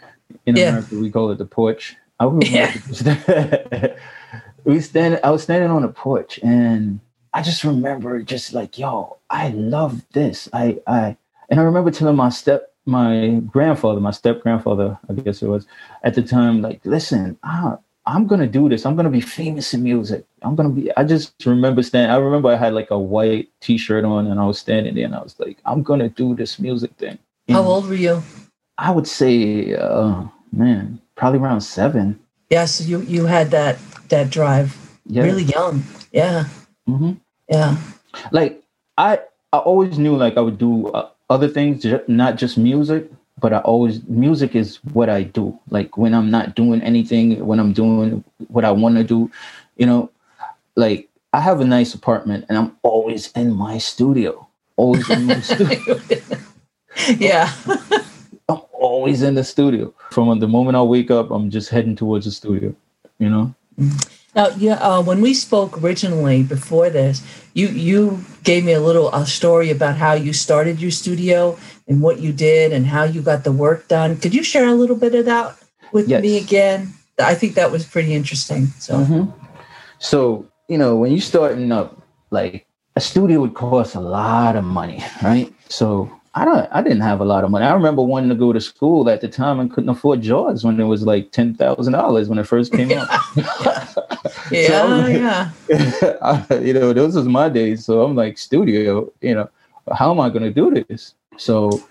in 0.46 0.56
yeah. 0.56 0.70
America, 0.70 0.96
we 0.96 1.10
call 1.10 1.30
it 1.30 1.38
the 1.38 1.44
porch. 1.44 1.94
I 2.18 2.24
remember 2.24 2.46
yeah. 2.46 3.96
we 4.64 4.80
stand. 4.80 5.20
I 5.22 5.30
was 5.30 5.42
standing 5.42 5.70
on 5.70 5.84
a 5.84 5.88
porch, 5.88 6.40
and 6.42 7.00
I 7.36 7.42
just 7.42 7.64
remember 7.64 8.22
just 8.22 8.54
like, 8.54 8.78
yo, 8.78 9.18
I 9.28 9.48
love 9.50 10.02
this. 10.12 10.48
I, 10.54 10.78
I, 10.86 11.18
and 11.50 11.60
I 11.60 11.64
remember 11.64 11.90
telling 11.90 12.16
my 12.16 12.30
step, 12.30 12.72
my 12.86 13.42
grandfather, 13.46 14.00
my 14.00 14.10
step 14.10 14.40
grandfather, 14.40 14.98
I 15.10 15.12
guess 15.12 15.42
it 15.42 15.48
was, 15.48 15.66
at 16.02 16.14
the 16.14 16.22
time, 16.22 16.62
like, 16.62 16.80
listen, 16.86 17.38
I, 17.42 17.76
I'm 18.06 18.26
gonna 18.26 18.46
do 18.46 18.68
this. 18.68 18.86
I'm 18.86 18.94
gonna 18.94 19.10
be 19.10 19.20
famous 19.20 19.74
in 19.74 19.82
music. 19.82 20.24
I'm 20.42 20.54
gonna 20.54 20.70
be. 20.70 20.96
I 20.96 21.02
just 21.02 21.34
remember 21.44 21.82
standing. 21.82 22.10
I 22.10 22.18
remember 22.18 22.48
I 22.48 22.56
had 22.56 22.72
like 22.72 22.90
a 22.90 22.98
white 22.98 23.48
T-shirt 23.60 24.04
on, 24.04 24.28
and 24.28 24.38
I 24.38 24.46
was 24.46 24.58
standing 24.58 24.94
there, 24.94 25.06
and 25.06 25.14
I 25.14 25.22
was 25.22 25.38
like, 25.40 25.58
I'm 25.64 25.82
gonna 25.82 26.08
do 26.08 26.34
this 26.34 26.58
music 26.58 26.92
thing. 26.98 27.18
How 27.48 27.62
old 27.62 27.88
were 27.88 27.94
you? 27.94 28.22
I 28.78 28.90
would 28.90 29.08
say, 29.08 29.74
uh, 29.74 30.22
man, 30.52 31.00
probably 31.16 31.40
around 31.40 31.62
seven. 31.62 32.20
Yes, 32.50 32.80
you 32.86 33.00
you 33.02 33.26
had 33.26 33.50
that 33.50 33.78
that 34.08 34.30
drive 34.30 34.76
yeah. 35.06 35.22
really 35.22 35.44
young. 35.44 35.82
Yeah. 36.12 36.44
Mm-hmm. 36.88 37.12
Yeah. 37.48 37.76
Like 38.30 38.62
I 38.96 39.20
I 39.52 39.58
always 39.58 39.98
knew 39.98 40.16
like 40.16 40.36
I 40.36 40.40
would 40.40 40.58
do 40.58 40.88
uh, 40.88 41.10
other 41.28 41.48
things, 41.48 41.84
not 42.06 42.36
just 42.36 42.56
music, 42.56 43.10
but 43.38 43.52
I 43.52 43.58
always 43.58 44.02
music 44.04 44.54
is 44.54 44.76
what 44.92 45.08
I 45.08 45.22
do. 45.22 45.58
Like 45.68 45.96
when 45.96 46.14
I'm 46.14 46.30
not 46.30 46.54
doing 46.54 46.80
anything, 46.82 47.44
when 47.46 47.58
I'm 47.58 47.72
doing 47.72 48.24
what 48.48 48.64
I 48.64 48.70
want 48.70 48.96
to 48.96 49.04
do, 49.04 49.30
you 49.76 49.86
know, 49.86 50.10
like 50.74 51.08
I 51.32 51.40
have 51.40 51.60
a 51.60 51.64
nice 51.64 51.94
apartment 51.94 52.46
and 52.48 52.56
I'm 52.56 52.76
always 52.82 53.30
in 53.32 53.52
my 53.54 53.78
studio. 53.78 54.46
Always 54.76 55.08
in 55.10 55.26
my 55.26 55.40
studio. 55.40 56.00
yeah. 57.18 57.52
I'm 58.48 58.60
always 58.72 59.22
in 59.22 59.34
the 59.34 59.44
studio. 59.44 59.92
from 60.10 60.38
the 60.38 60.48
moment 60.48 60.76
I 60.76 60.82
wake 60.82 61.10
up, 61.10 61.30
I'm 61.30 61.50
just 61.50 61.68
heading 61.68 61.96
towards 61.96 62.24
the 62.24 62.30
studio. 62.30 62.74
You 63.18 63.30
know. 63.30 63.54
Mm. 63.78 64.15
Now, 64.36 64.48
yeah, 64.58 64.74
uh, 64.74 65.02
when 65.02 65.22
we 65.22 65.32
spoke 65.32 65.82
originally 65.82 66.42
before 66.42 66.90
this, 66.90 67.22
you 67.54 67.68
you 67.68 68.20
gave 68.44 68.64
me 68.68 68.72
a 68.74 68.80
little 68.80 69.08
a 69.14 69.24
story 69.24 69.70
about 69.70 69.96
how 69.96 70.12
you 70.12 70.34
started 70.34 70.78
your 70.78 70.90
studio 70.90 71.56
and 71.88 72.02
what 72.02 72.20
you 72.20 72.32
did 72.36 72.70
and 72.70 72.86
how 72.86 73.04
you 73.04 73.22
got 73.22 73.44
the 73.44 73.50
work 73.52 73.88
done. 73.88 74.18
Could 74.20 74.34
you 74.34 74.44
share 74.44 74.68
a 74.68 74.74
little 74.76 74.94
bit 74.94 75.14
of 75.14 75.24
that 75.24 75.56
with 75.90 76.06
Yes. 76.08 76.20
me 76.20 76.36
again? 76.36 76.92
I 77.18 77.34
think 77.34 77.54
that 77.54 77.72
was 77.72 77.86
pretty 77.88 78.12
interesting. 78.12 78.66
So, 78.78 79.00
Mhm. 79.00 79.32
So, 79.98 80.44
you 80.68 80.76
know, 80.76 80.96
when 80.96 81.12
you're 81.12 81.24
starting 81.24 81.72
up, 81.72 81.96
like 82.30 82.66
a 82.94 83.00
studio 83.00 83.40
would 83.40 83.54
cost 83.54 83.94
a 83.94 84.00
lot 84.00 84.54
of 84.54 84.64
money, 84.64 85.02
right? 85.24 85.48
So 85.70 86.10
I 86.36 86.44
don't 86.44 86.68
I 86.70 86.82
didn't 86.82 87.00
have 87.00 87.20
a 87.20 87.24
lot 87.24 87.44
of 87.44 87.50
money. 87.50 87.64
I 87.64 87.72
remember 87.72 88.02
wanting 88.02 88.28
to 88.28 88.34
go 88.34 88.52
to 88.52 88.60
school 88.60 89.08
at 89.08 89.22
the 89.22 89.28
time 89.28 89.58
and 89.58 89.72
couldn't 89.72 89.88
afford 89.88 90.20
Jaws 90.20 90.64
when 90.64 90.78
it 90.78 90.84
was 90.84 91.02
like 91.02 91.32
ten 91.32 91.54
thousand 91.54 91.94
dollars 91.94 92.28
when 92.28 92.38
it 92.38 92.44
first 92.46 92.72
came 92.72 92.92
out. 92.92 93.08
yeah, 94.50 94.82
oh, 94.84 95.06
yeah. 95.08 95.50
I- 96.22 96.58
you 96.58 96.74
know, 96.74 96.92
those 96.92 97.16
was 97.16 97.26
my 97.26 97.48
days. 97.48 97.86
So 97.86 98.02
I'm 98.02 98.14
like, 98.14 98.36
studio, 98.36 99.10
you 99.22 99.34
know, 99.34 99.48
how 99.94 100.10
am 100.10 100.20
I 100.20 100.28
going 100.28 100.42
to 100.42 100.50
do 100.50 100.84
this? 100.84 101.14
So 101.38 101.82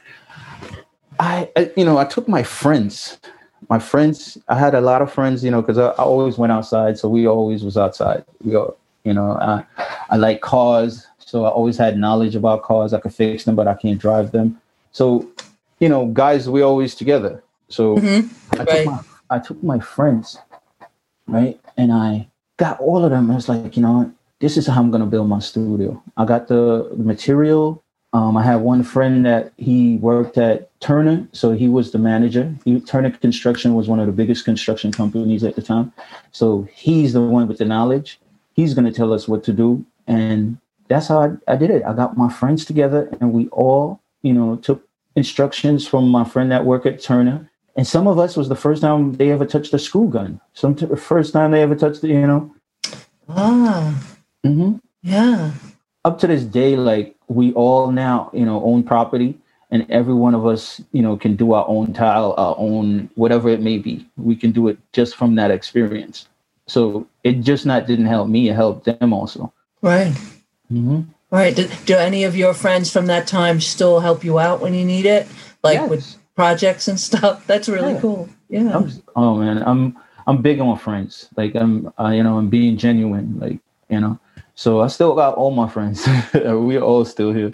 I, 1.19 1.49
I, 1.55 1.71
you 1.75 1.85
know, 1.85 1.97
I 1.97 2.05
took 2.05 2.27
my 2.27 2.43
friends, 2.43 3.19
my 3.69 3.79
friends, 3.79 4.37
I 4.47 4.59
had 4.59 4.75
a 4.75 4.81
lot 4.81 5.01
of 5.01 5.11
friends, 5.11 5.43
you 5.43 5.49
know, 5.51 5.61
because 5.61 5.77
I, 5.77 5.87
I 5.87 6.03
always 6.03 6.37
went 6.37 6.51
outside. 6.51 6.97
So 6.99 7.09
we 7.09 7.25
always 7.25 7.63
was 7.63 7.77
outside. 7.77 8.23
We 8.43 8.55
all, 8.55 8.77
you 9.03 9.13
know, 9.13 9.31
I, 9.33 9.63
I 10.09 10.17
like 10.17 10.41
cars. 10.41 11.07
So 11.25 11.43
I 11.45 11.49
always 11.49 11.77
had 11.77 11.97
knowledge 11.97 12.35
about 12.35 12.61
cars. 12.63 12.93
I 12.93 12.99
could 12.99 13.13
fix 13.13 13.43
them, 13.43 13.55
but 13.55 13.67
I 13.67 13.73
can't 13.73 13.99
drive 13.99 14.31
them. 14.31 14.61
So, 14.91 15.27
you 15.79 15.89
know, 15.89 16.05
guys, 16.05 16.47
we 16.47 16.61
always 16.61 16.93
together. 16.95 17.43
So 17.67 17.97
Mhm. 17.97 18.29
I 18.53 18.57
took 18.57 18.69
Right. 18.69 18.85
my 18.85 18.99
I 19.31 19.39
took 19.39 19.61
my 19.63 19.79
friends, 19.79 20.37
right, 21.27 21.59
and 21.77 21.91
I 21.91 22.27
got 22.57 22.79
all 22.79 23.03
of 23.03 23.09
them. 23.09 23.31
I 23.31 23.35
was 23.35 23.49
like, 23.49 23.75
you 23.75 23.81
know, 23.81 24.11
this 24.39 24.55
is 24.55 24.67
how 24.67 24.79
I'm 24.79 24.91
gonna 24.91 25.07
build 25.07 25.27
my 25.27 25.39
studio. 25.39 25.99
I 26.15 26.25
got 26.25 26.47
the 26.47 26.87
material. 26.95 27.81
Um, 28.13 28.37
I 28.37 28.43
had 28.43 28.57
one 28.57 28.83
friend 28.83 29.25
that 29.25 29.51
he 29.57 29.97
worked 29.97 30.37
at 30.37 30.69
Turner, 30.79 31.27
so 31.31 31.53
he 31.53 31.67
was 31.67 31.89
the 31.91 31.97
manager. 31.97 32.53
He, 32.65 32.79
Turner 32.79 33.09
Construction 33.09 33.73
was 33.73 33.89
one 33.89 33.99
of 33.99 34.05
the 34.05 34.11
biggest 34.13 34.45
construction 34.45 34.91
companies 34.91 35.43
at 35.43 35.55
the 35.55 35.61
time. 35.63 35.91
So 36.31 36.67
he's 36.75 37.13
the 37.13 37.21
one 37.21 37.47
with 37.47 37.57
the 37.57 37.65
knowledge. 37.65 38.19
He's 38.53 38.75
gonna 38.75 38.91
tell 38.91 39.11
us 39.11 39.27
what 39.27 39.43
to 39.45 39.53
do, 39.53 39.83
and 40.05 40.57
that's 40.87 41.07
how 41.07 41.21
I, 41.21 41.53
I 41.53 41.55
did 41.55 41.69
it. 41.71 41.83
I 41.83 41.93
got 41.93 42.17
my 42.17 42.29
friends 42.31 42.65
together, 42.65 43.09
and 43.19 43.33
we 43.33 43.47
all, 43.49 44.01
you 44.21 44.33
know, 44.33 44.57
took 44.57 44.87
instructions 45.15 45.87
from 45.87 46.09
my 46.09 46.23
friend 46.23 46.51
that 46.51 46.65
worked 46.65 46.85
at 46.85 47.01
Turner. 47.01 47.49
And 47.75 47.85
some 47.85 48.07
of 48.07 48.19
us 48.19 48.37
was 48.37 48.47
the 48.47 48.55
first 48.55 48.81
time 48.81 49.13
they 49.13 49.31
ever 49.31 49.45
touched 49.45 49.73
a 49.73 49.79
school 49.79 50.07
gun. 50.07 50.39
Some 50.53 50.75
t- 50.75 50.87
first 50.95 51.33
time 51.33 51.51
they 51.51 51.61
ever 51.61 51.75
touched 51.75 52.01
the, 52.01 52.07
you 52.07 52.27
know. 52.27 52.55
Ah, 53.27 54.01
hmm 54.43 54.75
yeah. 55.01 55.51
Up 56.03 56.19
to 56.19 56.27
this 56.27 56.43
day, 56.43 56.75
like 56.75 57.15
we 57.27 57.53
all 57.53 57.91
now, 57.91 58.29
you 58.33 58.45
know, 58.45 58.63
own 58.63 58.83
property, 58.83 59.37
and 59.71 59.85
every 59.89 60.13
one 60.13 60.35
of 60.35 60.45
us, 60.45 60.81
you 60.91 61.01
know, 61.01 61.17
can 61.17 61.35
do 61.35 61.53
our 61.53 61.67
own 61.67 61.93
tile, 61.93 62.33
our 62.37 62.55
own 62.57 63.09
whatever 63.15 63.49
it 63.49 63.61
may 63.61 63.77
be. 63.77 64.07
We 64.17 64.35
can 64.35 64.51
do 64.51 64.67
it 64.67 64.77
just 64.93 65.15
from 65.15 65.35
that 65.35 65.51
experience. 65.51 66.27
So 66.67 67.07
it 67.23 67.41
just 67.41 67.65
not 67.65 67.87
didn't 67.87 68.05
help 68.05 68.27
me; 68.29 68.49
it 68.49 68.55
helped 68.55 68.85
them 68.85 69.13
also. 69.13 69.51
Right. 69.81 70.15
Hmm 70.69 71.01
Right. 71.31 71.55
Do, 71.55 71.67
do 71.85 71.95
any 71.95 72.23
of 72.23 72.35
your 72.37 72.53
friends 72.53 72.91
from 72.91 73.07
that 73.07 73.27
time 73.27 73.59
still 73.59 73.99
help 73.99 74.23
you 74.23 74.39
out 74.39 74.61
when 74.61 74.73
you 74.73 74.85
need 74.85 75.05
it? 75.05 75.27
Like 75.63 75.89
with 75.89 76.15
projects 76.35 76.87
and 76.87 76.99
stuff? 77.09 77.45
That's 77.47 77.67
really 77.67 77.93
Yeah. 77.93 77.99
cool. 78.01 78.29
Yeah. 78.49 78.77
I'm, 78.77 78.91
oh 79.15 79.35
man, 79.35 79.63
I'm 79.65 79.97
I'm 80.27 80.41
big 80.41 80.59
on 80.59 80.77
friends. 80.77 81.27
Like 81.35 81.55
I'm, 81.55 81.91
uh, 81.99 82.09
you 82.09 82.23
know, 82.23 82.37
I'm 82.37 82.47
being 82.49 82.77
genuine. 82.77 83.37
Like 83.39 83.59
you 83.89 83.99
know, 83.99 84.19
so 84.53 84.81
I 84.81 84.87
still 84.87 85.15
got 85.15 85.35
all 85.35 85.51
my 85.51 85.67
friends. 85.67 86.07
We're 86.33 86.81
all 86.81 87.03
still 87.05 87.33
here, 87.33 87.53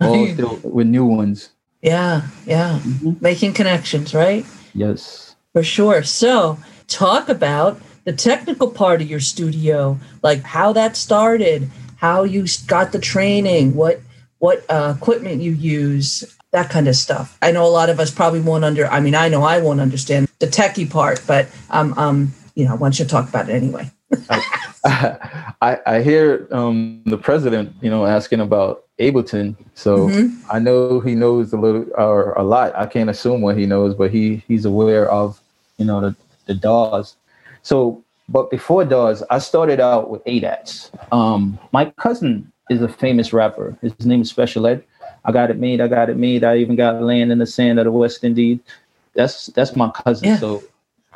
all 0.00 0.26
still 0.34 0.60
with 0.62 0.86
new 0.86 1.04
ones. 1.04 1.50
Yeah. 1.82 2.22
Yeah. 2.46 2.78
Mhm. 2.84 3.20
Making 3.20 3.54
connections, 3.54 4.14
right? 4.14 4.44
Yes. 4.74 5.34
For 5.52 5.62
sure. 5.64 6.02
So, 6.02 6.58
talk 6.86 7.28
about 7.28 7.80
the 8.04 8.12
technical 8.12 8.70
part 8.70 9.00
of 9.00 9.08
your 9.10 9.20
studio, 9.20 9.98
like 10.22 10.42
how 10.42 10.72
that 10.74 10.96
started, 10.96 11.70
how 11.96 12.24
you 12.24 12.46
got 12.66 12.92
the 12.92 12.98
training, 12.98 13.74
what 13.74 14.00
what 14.38 14.64
uh, 14.68 14.94
equipment 14.96 15.40
you 15.40 15.52
use, 15.52 16.36
that 16.52 16.68
kind 16.70 16.88
of 16.88 16.96
stuff. 16.96 17.38
I 17.40 17.52
know 17.52 17.64
a 17.64 17.68
lot 17.68 17.88
of 17.88 17.98
us 17.98 18.10
probably 18.10 18.40
won't 18.40 18.64
under. 18.64 18.86
I 18.86 19.00
mean, 19.00 19.14
I 19.14 19.28
know 19.28 19.42
I 19.42 19.58
won't 19.58 19.80
understand 19.80 20.28
the 20.38 20.46
techie 20.46 20.90
part, 20.90 21.22
but 21.26 21.48
um, 21.70 21.94
um, 21.98 22.32
you 22.54 22.64
know, 22.64 22.72
I 22.72 22.74
want 22.74 22.98
you 22.98 23.04
to 23.04 23.10
talk 23.10 23.28
about 23.28 23.48
it 23.48 23.54
anyway. 23.54 23.90
I, 24.84 25.78
I 25.86 26.02
hear 26.02 26.46
um, 26.52 27.02
the 27.06 27.18
president, 27.18 27.74
you 27.80 27.90
know, 27.90 28.06
asking 28.06 28.40
about 28.40 28.84
Ableton. 29.00 29.56
So 29.74 30.08
Mhm. 30.08 30.36
I 30.50 30.58
know 30.58 31.00
he 31.00 31.14
knows 31.14 31.52
a 31.52 31.56
little 31.56 31.86
or 31.96 32.32
a 32.32 32.42
lot. 32.42 32.74
I 32.76 32.86
can't 32.86 33.10
assume 33.10 33.40
what 33.40 33.56
he 33.56 33.66
knows, 33.66 33.94
but 33.94 34.10
he 34.10 34.42
he's 34.46 34.64
aware 34.64 35.10
of, 35.10 35.40
you 35.78 35.84
know, 35.84 36.00
the 36.00 36.14
the 36.46 36.54
DAWs. 36.54 37.16
So, 37.62 38.04
but 38.28 38.50
before 38.50 38.84
DAWs, 38.84 39.22
I 39.30 39.38
started 39.38 39.80
out 39.80 40.10
with 40.10 40.24
ADATs. 40.24 40.90
Um, 41.12 41.58
my 41.72 41.86
cousin 41.96 42.50
is 42.70 42.82
a 42.82 42.88
famous 42.88 43.32
rapper. 43.32 43.76
His 43.80 44.04
name 44.04 44.22
is 44.22 44.30
Special 44.30 44.66
Ed. 44.66 44.82
I 45.24 45.32
got 45.32 45.50
it 45.50 45.58
made. 45.58 45.80
I 45.80 45.88
got 45.88 46.10
it 46.10 46.16
made. 46.16 46.44
I 46.44 46.56
even 46.58 46.76
got 46.76 47.02
land 47.02 47.32
in 47.32 47.38
the 47.38 47.46
sand 47.46 47.78
of 47.78 47.84
the 47.84 47.92
West 47.92 48.24
Indies. 48.24 48.58
That's 49.14 49.46
that's 49.46 49.74
my 49.76 49.90
cousin. 49.90 50.28
Yeah. 50.28 50.38
So. 50.38 50.62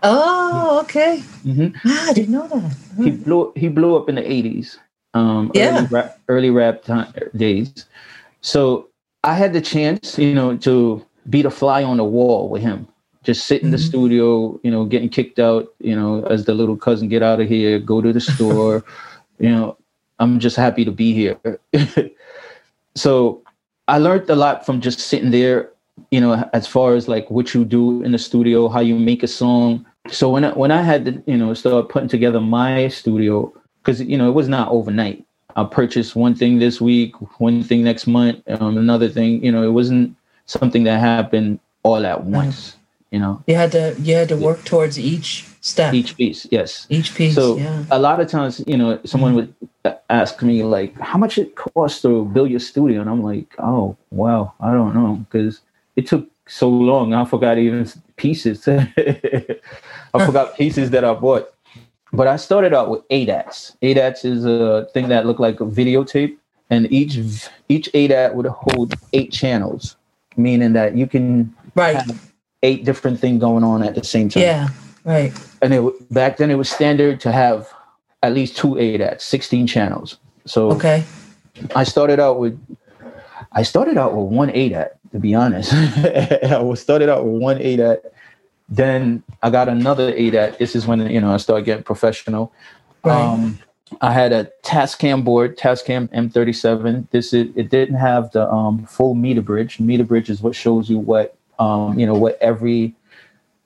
Oh, 0.02 0.80
okay. 0.84 1.22
mhm 1.44 1.74
Ah, 1.84 2.08
I 2.08 2.12
didn't 2.14 2.30
know 2.32 2.48
that. 2.48 2.74
he 3.04 3.10
blew 3.10 3.52
he 3.56 3.68
blew 3.68 3.96
up 3.96 4.08
in 4.08 4.14
the 4.14 4.22
80s 4.22 4.78
um 5.14 5.50
Yeah. 5.54 5.76
early 5.76 5.86
rap, 5.90 6.18
early 6.28 6.50
rap 6.50 6.82
time, 6.82 7.12
days 7.36 7.84
so 8.40 8.88
i 9.24 9.34
had 9.34 9.52
the 9.52 9.60
chance 9.60 10.18
you 10.18 10.32
know 10.34 10.56
to 10.56 11.04
be 11.28 11.42
the 11.42 11.50
fly 11.50 11.82
on 11.84 11.96
the 11.98 12.04
wall 12.04 12.48
with 12.48 12.62
him 12.62 12.86
just 13.30 13.46
sit 13.50 13.62
in 13.64 13.70
the 13.70 13.80
Mhm. 13.80 13.88
studio 13.90 14.24
you 14.64 14.70
know 14.74 14.82
getting 14.92 15.10
kicked 15.18 15.38
out 15.48 15.64
you 15.90 15.96
know 15.98 16.12
as 16.34 16.40
the 16.48 16.54
little 16.60 16.78
cousin 16.86 17.08
get 17.14 17.22
out 17.30 17.40
of 17.42 17.48
here 17.54 17.78
go 17.92 17.96
to 18.06 18.12
the 18.18 18.24
store 18.32 18.76
you 19.44 19.50
know 19.54 19.66
i'm 20.20 20.34
just 20.46 20.56
happy 20.64 20.84
to 20.84 20.94
be 21.02 21.08
here 21.20 21.36
so 22.94 23.42
i 23.88 23.98
learned 23.98 24.28
a 24.30 24.36
lot 24.36 24.64
from 24.66 24.80
just 24.80 24.98
sitting 25.10 25.30
there 25.30 25.70
you 26.10 26.20
know 26.20 26.32
as 26.52 26.66
far 26.66 26.94
as 26.98 27.08
like 27.14 27.30
what 27.30 27.54
you 27.54 27.64
do 27.64 28.02
in 28.02 28.12
the 28.12 28.18
studio 28.28 28.68
how 28.68 28.80
you 28.90 28.96
make 29.10 29.22
a 29.22 29.28
song 29.42 29.84
so 30.08 30.30
when 30.30 30.44
I, 30.44 30.50
when 30.52 30.70
I 30.70 30.82
had 30.82 31.04
to 31.04 31.12
you 31.26 31.36
know 31.36 31.52
start 31.54 31.88
putting 31.92 32.08
together 32.08 32.40
my 32.40 32.88
studio 32.88 33.52
because 33.82 34.00
you 34.02 34.16
know 34.16 34.28
it 34.32 34.34
was 34.34 34.48
not 34.48 34.68
overnight. 34.70 35.24
I 35.56 35.64
purchased 35.64 36.16
one 36.16 36.34
thing 36.34 36.58
this 36.58 36.80
week, 36.80 37.12
one 37.38 37.62
thing 37.62 37.84
next 37.84 38.06
month, 38.06 38.40
um, 38.48 38.78
another 38.78 39.08
thing. 39.08 39.44
You 39.44 39.52
know, 39.52 39.62
it 39.62 39.74
wasn't 39.80 40.16
something 40.46 40.84
that 40.84 41.00
happened 41.00 41.60
all 41.82 42.06
at 42.06 42.24
once. 42.24 42.76
You 43.10 43.18
know, 43.18 43.42
You 43.46 43.56
had 43.56 43.72
to 43.72 43.96
you 44.00 44.14
had 44.14 44.28
to 44.28 44.36
work 44.36 44.64
towards 44.64 44.98
each 44.98 45.44
step, 45.60 45.92
each, 45.94 46.16
piece, 46.16 46.46
yes. 46.50 46.86
Each 46.90 47.12
piece. 47.14 47.34
So 47.34 47.56
yeah. 47.56 47.84
a 47.90 47.98
lot 47.98 48.20
of 48.20 48.28
times, 48.28 48.62
you 48.68 48.76
know, 48.76 49.00
someone 49.04 49.34
would 49.34 49.52
ask 50.08 50.40
me 50.42 50.62
like, 50.62 50.98
"How 51.00 51.18
much 51.18 51.36
it 51.36 51.56
costs 51.56 52.02
to 52.02 52.24
build 52.26 52.50
your 52.50 52.60
studio?" 52.60 53.00
And 53.00 53.10
I'm 53.10 53.22
like, 53.22 53.52
"Oh, 53.58 53.96
wow, 54.10 54.52
I 54.60 54.72
don't 54.72 54.94
know," 54.94 55.24
because 55.28 55.60
it 55.96 56.06
took 56.06 56.28
so 56.46 56.68
long. 56.68 57.12
I 57.12 57.24
forgot 57.24 57.58
even 57.58 57.84
pieces. 58.16 58.68
I 58.68 58.86
forgot 60.26 60.56
pieces 60.56 60.90
that 60.90 61.04
I 61.04 61.12
bought. 61.14 61.52
But 62.12 62.26
I 62.28 62.36
started 62.36 62.72
out 62.74 62.90
with 62.90 63.06
ADATs. 63.08 63.76
ADATs 63.82 64.24
is 64.24 64.44
a 64.44 64.88
thing 64.94 65.08
that 65.08 65.26
looked 65.26 65.40
like 65.40 65.60
a 65.60 65.64
videotape, 65.66 66.36
and 66.70 66.90
each 66.92 67.18
each 67.68 67.88
ADAT 67.92 68.34
would 68.34 68.46
hold 68.46 68.94
eight 69.12 69.32
channels, 69.32 69.96
meaning 70.36 70.74
that 70.74 70.96
you 70.96 71.08
can 71.08 71.52
Right. 71.74 71.96
have 71.96 72.29
eight 72.62 72.84
different 72.84 73.18
things 73.18 73.40
going 73.40 73.64
on 73.64 73.82
at 73.82 73.94
the 73.94 74.04
same 74.04 74.28
time 74.28 74.42
Yeah. 74.42 74.68
Right. 75.04 75.32
and 75.62 75.72
it 75.72 76.12
back 76.12 76.36
then 76.36 76.50
it 76.50 76.56
was 76.56 76.68
standard 76.68 77.20
to 77.20 77.32
have 77.32 77.68
at 78.22 78.34
least 78.34 78.56
two 78.56 78.74
ADATs, 78.74 79.22
16 79.22 79.66
channels. 79.66 80.18
So 80.44 80.70
Okay. 80.72 81.04
I 81.74 81.84
started 81.84 82.20
out 82.20 82.38
with 82.38 82.58
I 83.52 83.62
started 83.62 83.96
out 83.98 84.14
with 84.14 84.26
one 84.30 84.50
ADAT, 84.50 84.90
to 85.12 85.18
be 85.18 85.34
honest. 85.34 85.72
I 85.74 86.60
was 86.62 86.80
started 86.80 87.08
out 87.08 87.24
with 87.24 87.40
one 87.40 87.58
ADAT. 87.58 88.02
Then 88.68 89.22
I 89.42 89.50
got 89.50 89.68
another 89.68 90.12
ADAT. 90.12 90.58
This 90.58 90.76
is 90.76 90.86
when 90.86 91.00
you 91.10 91.20
know 91.20 91.32
I 91.32 91.38
started 91.38 91.64
getting 91.64 91.82
professional. 91.82 92.52
Right. 93.02 93.20
Um, 93.20 93.58
I 94.02 94.12
had 94.12 94.32
a 94.32 94.48
Tascam 94.62 95.24
board, 95.24 95.58
Tascam 95.58 96.08
M37. 96.14 97.08
This 97.10 97.32
is 97.32 97.48
it 97.56 97.70
didn't 97.70 97.96
have 97.96 98.30
the 98.32 98.48
um, 98.48 98.84
full 98.86 99.14
meter 99.14 99.42
bridge. 99.42 99.80
Meter 99.80 100.04
bridge 100.04 100.30
is 100.30 100.40
what 100.42 100.54
shows 100.54 100.88
you 100.88 100.98
what 100.98 101.34
um, 101.60 101.98
you 101.98 102.06
know 102.06 102.14
what 102.14 102.36
every 102.40 102.94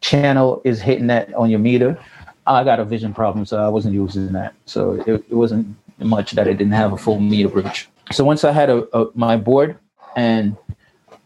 channel 0.01 0.61
is 0.65 0.83
hitting 0.83 1.07
that 1.07 1.33
on 1.35 1.49
your 1.49 1.61
meter. 1.61 1.99
I 2.47 2.63
got 2.65 2.79
a 2.79 2.85
vision 2.85 3.15
problem, 3.15 3.47
so 3.47 3.65
I 3.65 3.69
wasn't 3.69 3.95
using 3.95 4.33
that. 4.33 4.53
So 4.67 5.03
it, 5.07 5.25
it 5.31 5.35
wasn't 5.35 5.75
much 5.99 6.33
that 6.33 6.47
it 6.47 6.59
didn't 6.59 6.75
have 6.75 6.93
a 6.93 6.97
full 6.99 7.19
meter 7.21 7.49
bridge. 7.49 7.89
So 8.13 8.23
once 8.25 8.45
I 8.45 8.53
had 8.53 8.69
a, 8.69 8.85
a 8.97 9.07
my 9.15 9.37
board 9.39 9.79
and 10.17 10.57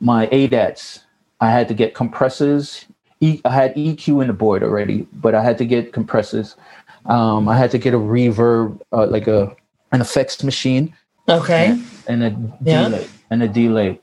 my 0.01 0.29
ADATs, 0.29 1.01
I 1.41 1.51
had 1.51 1.67
to 1.69 1.75
get 1.75 1.95
compressors 1.95 2.85
E- 3.21 3.41
I 3.45 3.51
had 3.51 3.75
EQ 3.75 4.21
in 4.23 4.29
the 4.29 4.33
board 4.33 4.63
already, 4.63 5.09
but 5.13 5.35
I 5.35 5.43
had 5.43 5.59
to 5.59 5.65
get 5.65 5.93
compressors. 5.93 6.55
Um, 7.07 7.49
I 7.49 7.57
had 7.57 7.73
to 7.73 7.79
get 7.79 7.93
a 7.93 7.99
reverb, 7.99 8.81
uh, 8.93 9.07
like 9.07 9.27
a 9.27 9.57
an 9.91 10.01
effects 10.01 10.45
machine, 10.45 10.95
Okay. 11.29 11.77
and 12.07 12.23
a 12.23 12.31
Yeah. 12.63 12.85
delay, 12.85 13.07
and 13.31 13.43
a 13.43 13.49
delay. 13.49 13.99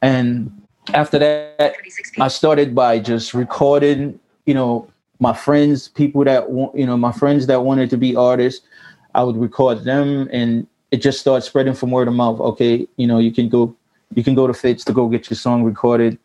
And 0.00 0.50
after 0.94 1.18
that, 1.18 1.76
I 2.18 2.28
started 2.28 2.74
by 2.74 2.98
just 2.98 3.34
recording, 3.34 4.18
you 4.44 4.54
know, 4.54 4.88
my 5.18 5.32
friends, 5.32 5.88
people 5.88 6.24
that 6.24 6.50
want, 6.50 6.76
you 6.76 6.86
know, 6.86 6.96
my 6.96 7.12
friends 7.12 7.46
that 7.46 7.62
wanted 7.62 7.90
to 7.90 7.96
be 7.96 8.14
artists. 8.14 8.66
I 9.14 9.22
would 9.22 9.36
record 9.36 9.84
them, 9.84 10.28
and 10.30 10.66
it 10.90 10.98
just 10.98 11.20
started 11.20 11.42
spreading 11.42 11.72
from 11.72 11.90
word 11.90 12.06
of 12.06 12.14
mouth. 12.14 12.38
Okay, 12.38 12.86
you 12.96 13.06
know, 13.06 13.18
you 13.18 13.32
can 13.32 13.48
go, 13.48 13.74
you 14.14 14.22
can 14.22 14.34
go 14.34 14.46
to 14.46 14.52
Fitz 14.52 14.84
to 14.84 14.92
go 14.92 15.08
get 15.08 15.30
your 15.30 15.36
song 15.36 15.64
recorded. 15.64 16.18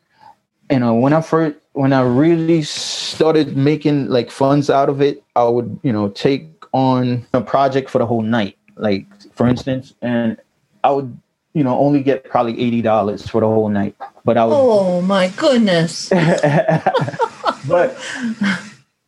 You 0.69 0.75
uh, 0.75 0.79
know, 0.79 0.95
when 0.95 1.13
I 1.13 1.21
first, 1.21 1.57
when 1.73 1.93
I 1.93 2.01
really 2.01 2.63
started 2.63 3.55
making 3.55 4.07
like 4.07 4.29
funds 4.29 4.69
out 4.69 4.89
of 4.89 5.01
it, 5.01 5.23
I 5.35 5.45
would, 5.45 5.79
you 5.83 5.93
know, 5.93 6.09
take 6.09 6.49
on 6.73 7.25
a 7.33 7.41
project 7.41 7.89
for 7.89 7.99
the 7.99 8.05
whole 8.05 8.21
night. 8.21 8.57
Like, 8.75 9.05
for 9.33 9.47
instance, 9.47 9.93
and 10.01 10.37
I 10.83 10.91
would, 10.91 11.17
you 11.53 11.63
know, 11.63 11.77
only 11.77 12.03
get 12.03 12.25
probably 12.25 12.59
eighty 12.59 12.81
dollars 12.81 13.27
for 13.27 13.39
the 13.39 13.47
whole 13.47 13.69
night. 13.69 13.95
But 14.23 14.37
I 14.37 14.45
would 14.45 14.53
Oh 14.55 15.01
my 15.01 15.29
goodness. 15.29 16.09
but 17.67 17.97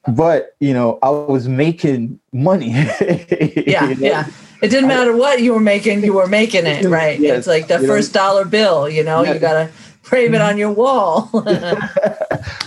but 0.07 0.55
you 0.59 0.73
know 0.73 0.99
i 1.01 1.09
was 1.09 1.47
making 1.47 2.19
money 2.33 2.69
Yeah, 2.71 3.89
You 3.89 3.95
know? 3.95 4.07
yeah. 4.07 4.27
It 4.61 4.69
didn't 4.69 4.87
matter 4.87 5.15
what 5.15 5.41
you 5.41 5.53
were 5.53 5.59
making, 5.59 6.03
you 6.05 6.13
were 6.13 6.27
making 6.27 6.65
it, 6.65 6.85
right? 6.85 7.19
Yes, 7.19 7.39
it's 7.39 7.47
like 7.47 7.67
the 7.67 7.75
you 7.75 7.81
know. 7.81 7.87
first 7.87 8.13
dollar 8.13 8.45
bill, 8.45 8.87
you 8.89 9.03
know, 9.03 9.23
Yeah. 9.23 9.33
you 9.33 9.39
gotta 9.39 9.67
frame 10.01 10.33
it 10.35 10.41
on 10.41 10.57
your 10.57 10.71
wall. 10.71 11.29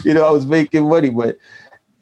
you 0.05 0.15
know 0.15 0.25
i 0.27 0.31
was 0.31 0.47
making 0.47 0.89
money 0.89 1.11
but 1.11 1.37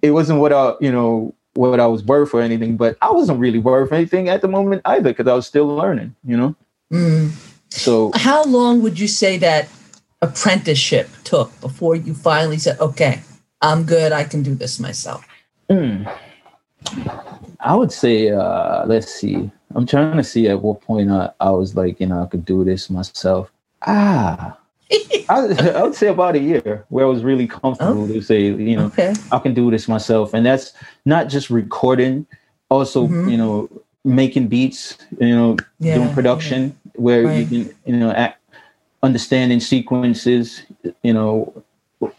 it 0.02 0.10
wasn't 0.12 0.38
what 0.38 0.52
i 0.52 0.74
you 0.80 0.92
know 0.92 1.34
what 1.54 1.80
i 1.80 1.86
was 1.86 2.04
worth 2.04 2.32
or 2.34 2.40
anything 2.40 2.76
but 2.76 2.96
i 3.02 3.10
wasn't 3.10 3.38
really 3.40 3.58
worth 3.58 3.92
anything 3.92 4.28
at 4.28 4.40
the 4.42 4.48
moment 4.48 4.80
either 4.84 5.10
because 5.10 5.26
i 5.26 5.34
was 5.34 5.46
still 5.46 5.66
learning 5.66 6.14
you 6.24 6.36
know 6.36 6.54
Mm. 6.92 7.30
so 7.70 8.12
How 8.14 8.44
long 8.44 8.82
would 8.82 9.00
you 9.00 9.08
say 9.08 9.38
that 9.38 9.68
apprenticeship 10.24 11.08
took 11.24 11.48
before 11.60 11.94
you 11.96 12.14
finally 12.14 12.58
said, 12.58 12.78
okay, 12.80 13.20
I'm 13.62 13.84
good, 13.84 14.12
I 14.12 14.24
can 14.24 14.42
do 14.42 14.54
this 14.54 14.78
myself? 14.80 15.24
mm, 15.70 16.04
i 17.60 17.74
would 17.74 17.90
say 17.90 18.30
uh 18.30 18.84
let's 18.86 19.08
see 19.08 19.50
i'm 19.74 19.86
trying 19.86 20.16
to 20.16 20.22
see 20.22 20.46
at 20.48 20.60
what 20.60 20.80
point 20.82 21.10
i, 21.10 21.30
I 21.40 21.50
was 21.50 21.74
like 21.74 21.98
you 22.00 22.06
know 22.06 22.22
i 22.22 22.26
could 22.26 22.44
do 22.44 22.64
this 22.64 22.90
myself 22.90 23.50
ah 23.86 24.58
I, 25.30 25.72
I 25.78 25.82
would 25.82 25.94
say 25.94 26.08
about 26.08 26.36
a 26.36 26.38
year 26.38 26.84
where 26.90 27.06
I 27.06 27.08
was 27.08 27.24
really 27.24 27.46
comfortable 27.48 28.06
to 28.08 28.20
say, 28.20 28.42
you 28.52 28.76
know, 28.76 28.84
Okay. 28.92 29.14
I 29.32 29.38
can 29.38 29.54
do 29.54 29.70
this 29.70 29.88
myself. 29.88 30.34
And 30.34 30.44
that's 30.44 30.74
not 31.06 31.30
just 31.30 31.48
recording, 31.48 32.26
also, 32.68 33.08
Mhm. 33.08 33.30
you 33.32 33.38
know, 33.38 33.70
making 34.04 34.48
beats, 34.48 34.98
you 35.18 35.34
know, 35.34 35.56
Yeah, 35.80 35.94
doing 35.96 36.12
production 36.12 36.76
where 36.96 37.24
Right. 37.24 37.38
you 37.38 37.46
can, 37.48 37.74
you 37.86 37.96
know, 37.96 38.10
act, 38.12 38.38
understanding 39.04 39.60
sequences, 39.60 40.62
you 41.02 41.12
know, 41.12 41.62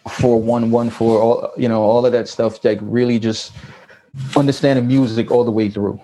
for 0.10 0.42
one, 0.42 0.72
one, 0.72 0.90
for 0.90 1.20
all, 1.20 1.52
you 1.58 1.68
know, 1.68 1.82
all 1.82 2.06
of 2.06 2.12
that 2.12 2.28
stuff, 2.28 2.64
like 2.64 2.80
really 2.82 3.20
just 3.20 3.52
understanding 4.38 4.88
music 4.88 5.32
all 5.32 5.44
the 5.44 5.52
way 5.52 5.70
through. 5.70 6.00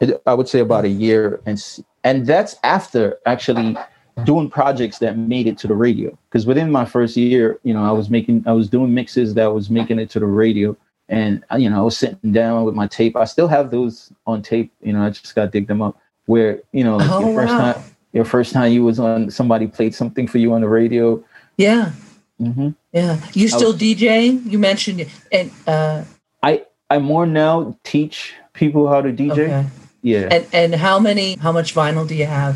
It, 0.00 0.22
I 0.26 0.34
would 0.34 0.48
say 0.48 0.60
about 0.60 0.84
a 0.84 0.88
year. 0.88 1.40
And, 1.46 1.58
and 2.04 2.26
that's 2.26 2.54
after 2.62 3.18
actually 3.26 3.76
doing 4.24 4.48
projects 4.50 4.98
that 4.98 5.18
made 5.18 5.46
it 5.46 5.58
to 5.58 5.66
the 5.66 5.74
radio. 5.74 6.16
Because 6.28 6.46
within 6.46 6.70
my 6.70 6.84
first 6.84 7.16
year, 7.16 7.58
you 7.64 7.74
know, 7.74 7.84
I 7.84 7.92
was 7.92 8.10
making, 8.10 8.44
I 8.46 8.52
was 8.52 8.68
doing 8.68 8.94
mixes 8.94 9.34
that 9.34 9.52
was 9.52 9.70
making 9.70 9.98
it 9.98 10.10
to 10.10 10.20
the 10.20 10.26
radio. 10.26 10.76
And, 11.08 11.42
uh, 11.50 11.56
you 11.56 11.70
know, 11.70 11.78
I 11.78 11.82
was 11.82 11.96
sitting 11.96 12.32
down 12.32 12.64
with 12.64 12.74
my 12.74 12.86
tape. 12.86 13.16
I 13.16 13.24
still 13.24 13.48
have 13.48 13.70
those 13.70 14.12
on 14.26 14.42
tape. 14.42 14.70
You 14.82 14.92
know, 14.92 15.02
I 15.02 15.10
just 15.10 15.34
got 15.34 15.46
to 15.46 15.50
dig 15.50 15.66
them 15.66 15.80
up. 15.82 15.98
Where, 16.26 16.60
you 16.72 16.84
know, 16.84 16.98
like 16.98 17.10
Oh, 17.10 17.20
your 17.20 17.34
first 17.34 17.54
wow. 17.54 17.72
time, 17.72 17.82
your 18.18 18.24
first 18.24 18.52
time 18.52 18.72
you 18.72 18.82
was 18.84 18.98
on, 18.98 19.30
somebody 19.30 19.66
played 19.68 19.94
something 19.94 20.26
for 20.26 20.38
you 20.38 20.52
on 20.52 20.60
the 20.60 20.68
radio. 20.68 21.22
Yeah. 21.56 21.92
hmm 22.38 22.70
Yeah. 22.92 23.16
You 23.32 23.46
still 23.48 23.72
DJ? 23.72 24.44
You 24.52 24.58
mentioned 24.58 24.98
it. 25.04 25.08
And 25.30 25.50
uh 25.68 26.02
I, 26.42 26.64
I 26.90 26.98
more 26.98 27.26
now 27.26 27.76
teach 27.84 28.34
people 28.60 28.88
how 28.88 29.00
to 29.06 29.12
DJ. 29.12 29.30
okay. 29.32 29.66
Yeah. 30.02 30.28
And 30.34 30.44
and 30.52 30.70
how 30.74 30.98
many 30.98 31.36
how 31.44 31.52
much 31.52 31.74
vinyl 31.74 32.06
do 32.10 32.14
you 32.22 32.26
have? 32.26 32.54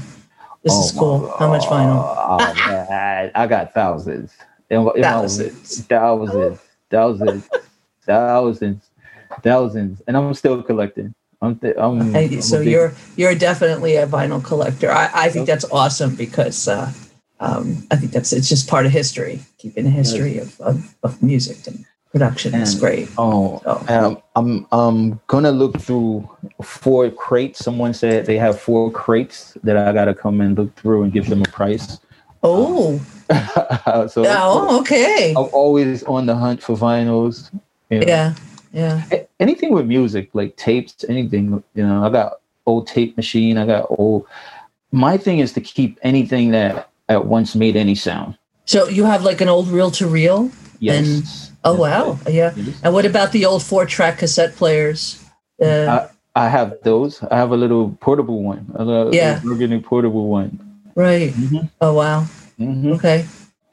This 0.64 0.74
is 0.82 0.92
Oh, 0.96 0.98
cool. 1.00 1.18
my- 1.28 1.34
How 1.38 1.48
much 1.54 1.64
vinyl? 1.74 2.00
Oh, 2.02 2.38
man, 2.90 3.30
I 3.34 3.46
got 3.46 3.72
thousands. 3.74 4.30
In 4.70 4.82
my- 4.84 4.98
Thousands. 5.00 5.86
thousands, 5.86 6.58
thousands, 6.90 7.42
thousands, 8.10 8.82
thousands, 9.42 9.94
and 10.06 10.16
I'm 10.16 10.34
still 10.34 10.62
collecting. 10.62 11.14
I'm, 11.42 11.56
th- 11.58 11.74
I'm, 11.76 12.14
I'm 12.16 12.40
so 12.40 12.58
big- 12.60 12.68
you're 12.68 12.92
you're 13.16 13.34
definitely 13.34 13.96
a 13.96 14.06
vinyl 14.06 14.42
collector. 14.42 14.90
I, 14.90 15.10
I 15.12 15.28
think 15.28 15.46
that's 15.46 15.64
awesome 15.72 16.14
because 16.14 16.68
uh, 16.68 16.92
um, 17.40 17.84
I 17.90 17.96
think 17.96 18.12
that's 18.12 18.32
it's 18.32 18.48
just 18.48 18.68
part 18.68 18.86
of 18.86 18.92
history, 18.92 19.40
keeping 19.58 19.84
a 19.86 19.90
history 19.90 20.38
of, 20.38 20.58
of, 20.60 20.94
of 21.02 21.20
music 21.22 21.66
and 21.66 21.84
production. 22.12 22.54
And- 22.54 22.78
great. 22.78 23.08
Oh, 23.18 23.60
So- 23.64 23.84
um, 23.88 24.22
I'm 24.36 24.66
I'm 24.70 25.20
gonna 25.26 25.50
look 25.50 25.80
through 25.80 26.30
four 26.62 27.10
crates. 27.10 27.58
Someone 27.58 27.92
said 27.92 28.24
they 28.26 28.38
have 28.38 28.60
four 28.60 28.90
crates 28.92 29.58
that 29.64 29.76
I 29.76 29.92
gotta 29.92 30.14
come 30.14 30.40
and 30.40 30.56
look 30.56 30.72
through 30.76 31.02
and 31.02 31.12
give 31.12 31.28
them 31.28 31.42
a 31.42 31.50
price. 31.50 31.98
Oh, 32.44 32.98
so 34.08 34.24
oh, 34.26 34.80
okay. 34.80 35.30
I'm 35.36 35.48
always 35.52 36.02
on 36.04 36.26
the 36.26 36.34
hunt 36.36 36.62
for 36.62 36.76
vinyls. 36.76 37.50
you 37.90 38.00
know. 38.00 38.06
Yeah, 38.06 38.34
yeah. 38.72 39.04
Anything 39.40 39.72
with 39.72 39.86
music, 39.86 40.30
like 40.32 40.56
tapes, 40.56 41.04
anything, 41.08 41.62
you 41.74 41.86
know, 41.86 42.04
I 42.04 42.10
got 42.10 42.40
old 42.66 42.86
tape 42.86 43.16
machine, 43.16 43.58
I 43.58 43.66
got 43.66 43.86
old 43.90 44.26
my 44.92 45.16
thing 45.16 45.38
is 45.38 45.52
to 45.54 45.60
keep 45.60 45.98
anything 46.02 46.50
that 46.50 46.90
at 47.08 47.24
once 47.26 47.54
made 47.56 47.76
any 47.76 47.94
sound. 47.94 48.36
So 48.66 48.88
you 48.88 49.04
have 49.04 49.24
like 49.24 49.40
an 49.40 49.48
old 49.48 49.68
reel 49.68 49.90
to 49.92 50.06
reel? 50.06 50.50
Yes. 50.78 51.50
Oh 51.64 51.72
Yes, 51.72 51.80
wow, 51.80 52.18
yeah. 52.28 52.54
And 52.82 52.92
what 52.92 53.06
about 53.06 53.32
the 53.32 53.44
old 53.46 53.62
four 53.62 53.86
track 53.86 54.18
cassette 54.18 54.54
players? 54.56 55.22
Uh, 55.60 56.08
I 56.34 56.48
have 56.48 56.76
those. 56.82 57.22
I 57.24 57.36
have 57.36 57.52
a 57.52 57.56
little 57.56 57.96
portable 58.00 58.42
one. 58.42 58.66
A 58.74 58.84
little, 58.84 59.14
Yeah. 59.14 59.40
a 59.42 59.46
little 59.46 59.80
portable 59.80 60.28
one. 60.28 60.58
right. 60.94 61.32
Mhm. 61.32 61.70
Oh 61.80 61.94
wow. 61.94 62.26
Mhm. 62.58 62.94
Okay. 62.96 63.24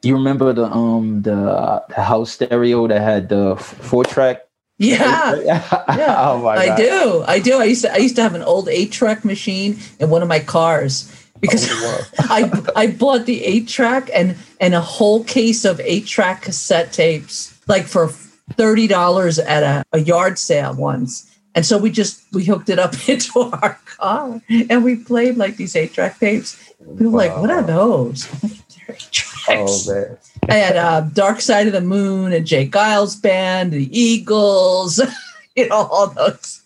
You 0.02 0.14
remember 0.14 0.52
the 0.52 0.66
um 0.66 1.22
the, 1.22 1.82
the 1.88 2.02
house 2.02 2.32
stereo 2.32 2.86
that 2.88 3.00
had 3.02 3.28
the 3.28 3.56
four 3.56 4.04
track? 4.04 4.46
Yeah. 4.80 5.34
Yeah. 5.44 6.16
oh 6.18 6.38
my 6.42 6.54
god. 6.56 6.58
I 6.58 6.66
god. 6.68 6.76
do. 6.78 7.24
I 7.28 7.38
do. 7.38 7.54
I 7.58 7.64
used 7.64 7.82
to. 7.82 7.92
I 7.92 7.98
used 7.98 8.16
to 8.16 8.22
have 8.22 8.34
an 8.34 8.42
old 8.42 8.68
eight 8.68 8.90
track 8.90 9.24
machine 9.26 9.78
in 10.00 10.08
one 10.08 10.22
of 10.22 10.28
my 10.28 10.38
cars 10.40 11.12
because 11.40 11.68
Oh, 11.70 12.08
I 12.20 12.50
I 12.74 12.86
bought 12.86 13.26
the 13.26 13.44
eight 13.44 13.68
track 13.68 14.08
and 14.14 14.36
and 14.58 14.74
a 14.74 14.80
whole 14.80 15.22
case 15.24 15.66
of 15.66 15.80
eight 15.80 16.06
track 16.06 16.42
cassette 16.42 16.92
tapes 16.94 17.52
like 17.68 17.84
for 17.86 18.08
thirty 18.56 18.86
dollars 18.86 19.38
at 19.38 19.62
a, 19.62 19.84
a 19.92 20.00
yard 20.00 20.38
sale 20.38 20.74
once. 20.74 21.26
And 21.54 21.66
so 21.66 21.76
we 21.76 21.90
just 21.90 22.22
we 22.32 22.44
hooked 22.46 22.70
it 22.70 22.78
up 22.78 22.94
into 23.08 23.38
our 23.40 23.78
car 23.84 24.40
and 24.48 24.82
we 24.82 24.96
played 24.96 25.36
like 25.36 25.56
these 25.56 25.76
eight 25.76 25.92
track 25.92 26.18
tapes. 26.18 26.56
We 26.80 27.06
were 27.06 27.18
like, 27.18 27.36
"What 27.36 27.50
are 27.50 27.62
those?" 27.62 28.26
They're 28.40 28.96
eight 28.96 29.08
tracks. 29.12 29.86
Oh 29.88 29.92
man. 29.92 30.16
I 30.54 30.54
had 30.54 30.76
uh, 30.76 31.00
Dark 31.12 31.40
Side 31.40 31.66
of 31.66 31.72
the 31.72 31.80
Moon 31.80 32.32
and 32.32 32.46
J. 32.46 32.68
Geils 32.68 33.20
Band, 33.20 33.72
the 33.72 33.88
Eagles, 33.98 35.00
you 35.56 35.68
know, 35.68 35.86
all 35.86 36.08
those. 36.08 36.62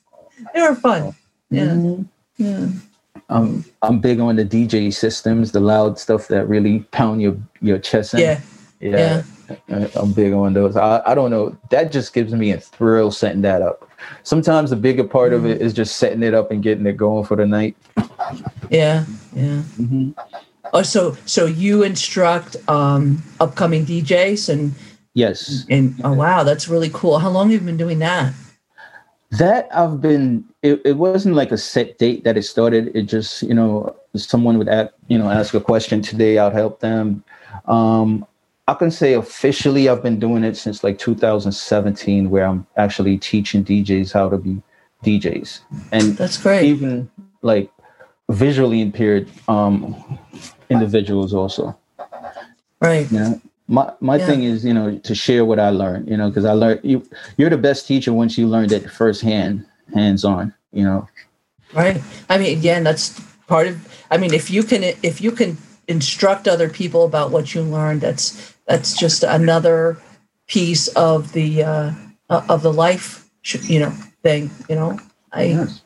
They 0.54 0.62
were 0.62 0.74
fun. 0.74 1.14
Yeah. 1.50 1.66
Mhm. 1.66 2.06
Yeah. 2.38 2.68
I'm 3.30 3.64
I'm 3.82 4.00
big 4.00 4.20
on 4.20 4.36
the 4.36 4.44
DJ 4.44 4.92
systems, 4.92 5.52
the 5.52 5.60
loud 5.60 5.98
stuff 5.98 6.28
that 6.28 6.46
really 6.48 6.80
pound 6.92 7.22
your 7.22 7.36
your 7.60 7.78
chest 7.78 8.14
in. 8.14 8.20
Yeah. 8.20 8.40
Yeah. 8.80 9.22
Uh, 9.70 9.88
I'm 9.94 10.12
big 10.12 10.32
on 10.32 10.54
those. 10.54 10.76
I, 10.76 11.02
I 11.06 11.14
don't 11.14 11.30
know. 11.30 11.56
That 11.70 11.92
just 11.92 12.12
gives 12.14 12.32
me 12.34 12.52
a 12.52 12.58
thrill 12.58 13.10
setting 13.10 13.42
that 13.42 13.62
up. 13.62 13.88
Sometimes 14.22 14.70
the 14.70 14.76
bigger 14.76 15.04
part 15.04 15.32
of 15.32 15.44
it 15.46 15.60
is 15.62 15.72
just 15.72 15.96
setting 15.96 16.22
it 16.22 16.34
up 16.34 16.50
and 16.50 16.62
getting 16.62 16.86
it 16.86 16.96
going 16.96 17.24
for 17.24 17.36
the 17.36 17.46
night. 17.46 17.76
Yeah. 18.70 19.04
Yeah. 19.34 19.62
Mm-hmm. 19.78 20.10
Oh, 20.72 20.82
so 20.82 21.16
so 21.26 21.46
you 21.46 21.82
instruct 21.82 22.56
um 22.68 23.22
upcoming 23.40 23.84
DJs 23.84 24.48
and 24.48 24.74
Yes. 25.16 25.64
and 25.70 25.94
oh 26.02 26.12
wow, 26.12 26.42
that's 26.42 26.68
really 26.68 26.90
cool. 26.92 27.18
How 27.18 27.30
long 27.30 27.50
have 27.50 27.60
you 27.60 27.66
been 27.66 27.76
doing 27.76 28.00
that? 28.00 28.32
That 29.30 29.68
I've 29.72 30.00
been. 30.00 30.44
It, 30.62 30.80
it 30.84 30.96
wasn't 30.96 31.34
like 31.34 31.52
a 31.52 31.58
set 31.58 31.98
date 31.98 32.24
that 32.24 32.36
it 32.36 32.42
started. 32.42 32.90
It 32.96 33.02
just 33.02 33.42
you 33.42 33.54
know 33.54 33.94
someone 34.16 34.58
would 34.58 34.68
ask 34.68 34.92
you 35.08 35.18
know 35.18 35.30
ask 35.30 35.54
a 35.54 35.60
question 35.60 36.02
today. 36.02 36.38
I'd 36.38 36.52
help 36.52 36.80
them. 36.80 37.22
Um, 37.66 38.26
I 38.66 38.74
can 38.74 38.90
say 38.90 39.12
officially 39.14 39.88
I've 39.88 40.02
been 40.02 40.18
doing 40.18 40.42
it 40.42 40.56
since 40.56 40.82
like 40.82 40.98
2017, 40.98 42.30
where 42.30 42.46
I'm 42.46 42.66
actually 42.76 43.18
teaching 43.18 43.64
DJs 43.64 44.12
how 44.12 44.28
to 44.28 44.38
be 44.38 44.62
DJs, 45.04 45.60
and 45.92 46.16
That's 46.16 46.38
great. 46.38 46.64
even 46.64 47.10
like 47.42 47.70
visually 48.30 48.80
impaired 48.80 49.28
um, 49.48 50.18
individuals 50.70 51.34
also. 51.34 51.76
Right. 52.80 53.10
Yeah. 53.10 53.34
my 53.68 53.92
my 54.00 54.16
Yeah. 54.18 54.26
thing 54.26 54.42
is 54.44 54.64
you 54.64 54.74
know 54.74 54.98
to 54.98 55.14
share 55.14 55.44
what 55.44 55.58
I 55.58 55.70
learned 55.70 56.08
you 56.08 56.16
know 56.16 56.28
because 56.28 56.44
I 56.44 56.52
learned 56.52 56.80
you 56.82 57.02
you're 57.38 57.50
the 57.50 57.56
best 57.56 57.86
teacher 57.86 58.12
once 58.12 58.36
you 58.36 58.46
learned 58.46 58.72
it 58.72 58.90
firsthand 58.90 59.64
hands 59.94 60.24
on 60.24 60.52
you 60.72 60.84
know 60.84 61.08
Right. 61.72 62.00
I 62.30 62.38
mean, 62.38 62.56
again, 62.56 62.84
that's 62.84 63.18
part 63.48 63.66
of. 63.66 63.76
I 64.10 64.16
mean, 64.16 64.32
if 64.32 64.48
you 64.50 64.62
can, 64.62 64.84
if 65.02 65.20
you 65.20 65.32
can 65.32 65.56
instruct 65.88 66.46
other 66.46 66.68
people 66.68 67.04
about 67.04 67.32
what 67.32 67.54
you 67.54 67.62
learned, 67.62 68.00
that's 68.00 68.54
that's 68.66 68.96
just 68.96 69.24
another 69.24 69.96
piece 70.46 70.86
of 70.88 71.32
the 71.32 71.64
uh, 71.64 71.92
of 72.30 72.62
the 72.62 72.72
life, 72.72 73.28
you 73.68 73.80
know, 73.80 73.90
thing. 74.22 74.50
You 74.68 74.76
know, 74.76 75.00
I, 75.32 75.42
Yes. 75.44 75.82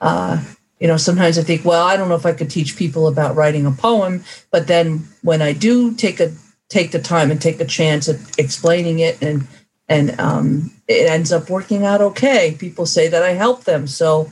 uh, 0.00 0.40
you 0.82 0.88
know, 0.88 0.96
sometimes 0.96 1.38
I 1.38 1.42
think, 1.42 1.64
well, 1.64 1.86
I 1.86 1.96
don't 1.96 2.08
know 2.08 2.16
if 2.16 2.26
I 2.26 2.32
could 2.32 2.50
teach 2.50 2.76
people 2.76 3.06
about 3.06 3.36
writing 3.36 3.66
a 3.66 3.70
poem, 3.70 4.24
but 4.50 4.66
then 4.66 5.06
when 5.22 5.40
I 5.40 5.52
do 5.52 5.94
take 5.94 6.18
a 6.18 6.32
take 6.70 6.90
the 6.90 6.98
time 6.98 7.30
and 7.30 7.40
take 7.40 7.60
a 7.60 7.64
chance 7.64 8.08
at 8.08 8.16
explaining 8.36 8.98
it 8.98 9.22
and 9.22 9.46
and 9.88 10.18
um, 10.18 10.72
it 10.88 11.08
ends 11.08 11.30
up 11.30 11.48
working 11.48 11.84
out 11.86 12.00
okay. 12.00 12.56
People 12.58 12.84
say 12.84 13.06
that 13.06 13.22
I 13.22 13.30
help 13.30 13.62
them, 13.62 13.86
so 13.86 14.28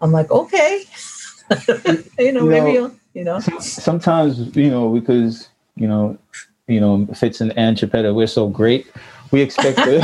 I'm 0.00 0.12
like, 0.12 0.30
okay, 0.30 0.84
you 2.18 2.32
know, 2.32 2.44
You 2.44 2.48
maybe 2.48 2.60
know- 2.60 2.72
you'll, 2.72 2.92
you 3.12 3.24
know, 3.24 3.40
sometimes 3.60 4.56
you 4.56 4.70
know 4.70 4.88
because 4.94 5.50
you 5.76 5.86
know 5.86 6.16
you 6.68 6.80
know 6.80 7.06
Fitz 7.14 7.42
and 7.42 7.52
Ann 7.58 7.74
Chiappetta, 7.74 8.14
we're 8.14 8.26
so 8.26 8.48
great 8.48 8.86
we 9.32 9.40
expect 9.40 9.76
the 9.78 9.98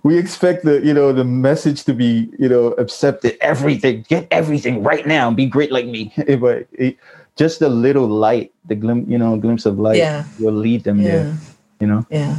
we 0.02 0.18
expect 0.18 0.64
the 0.64 0.80
you 0.84 0.92
know 0.92 1.12
the 1.12 1.24
message 1.24 1.84
to 1.84 1.94
be 1.94 2.28
you 2.38 2.48
know 2.48 2.68
accepted 2.72 3.36
everything 3.40 4.04
get 4.08 4.26
everything 4.30 4.82
right 4.82 5.06
now 5.06 5.30
be 5.30 5.46
great 5.46 5.70
like 5.70 5.86
me 5.86 6.12
but 6.40 6.66
it, 6.72 6.96
just 7.36 7.62
a 7.62 7.68
little 7.68 8.08
light 8.08 8.52
the 8.66 8.74
glim 8.74 9.08
you 9.08 9.16
know 9.18 9.36
glimpse 9.36 9.66
of 9.66 9.78
light 9.78 9.98
Yeah. 9.98 10.24
will 10.40 10.54
lead 10.54 10.84
them 10.84 10.98
yeah, 11.00 11.08
there 11.08 11.36
you 11.80 11.86
know 11.86 12.04
yeah. 12.10 12.36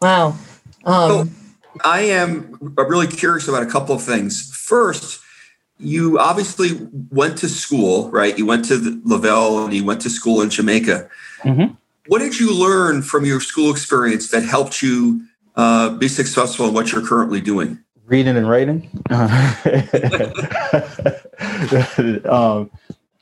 Wow. 0.00 0.36
Um, 0.84 1.34
I 1.84 2.02
am 2.02 2.56
really 2.76 3.08
curious 3.08 3.48
about 3.48 3.62
a 3.62 3.66
couple 3.66 3.94
of 3.94 4.02
things. 4.02 4.50
First, 4.54 5.20
you 5.78 6.18
obviously 6.18 6.88
went 7.10 7.36
to 7.38 7.48
school, 7.48 8.08
right? 8.10 8.38
You 8.38 8.46
went 8.46 8.64
to 8.66 8.76
the 8.76 9.00
Lavelle 9.04 9.64
and 9.64 9.74
you 9.74 9.84
went 9.84 10.00
to 10.02 10.10
school 10.10 10.40
in 10.40 10.50
Jamaica. 10.50 11.08
Mhm. 11.42 11.76
What 12.08 12.18
did 12.18 12.40
you 12.40 12.52
learn 12.52 13.02
from 13.02 13.24
your 13.24 13.40
school 13.40 13.70
experience 13.70 14.30
that 14.30 14.42
helped 14.42 14.82
you 14.82 15.22
uh, 15.56 15.90
be 15.90 16.08
successful 16.08 16.68
in 16.68 16.74
what 16.74 16.92
you're 16.92 17.06
currently 17.06 17.40
doing? 17.40 17.78
reading 18.08 18.36
and 18.36 18.48
writing? 18.48 18.88
Um, 22.24 22.70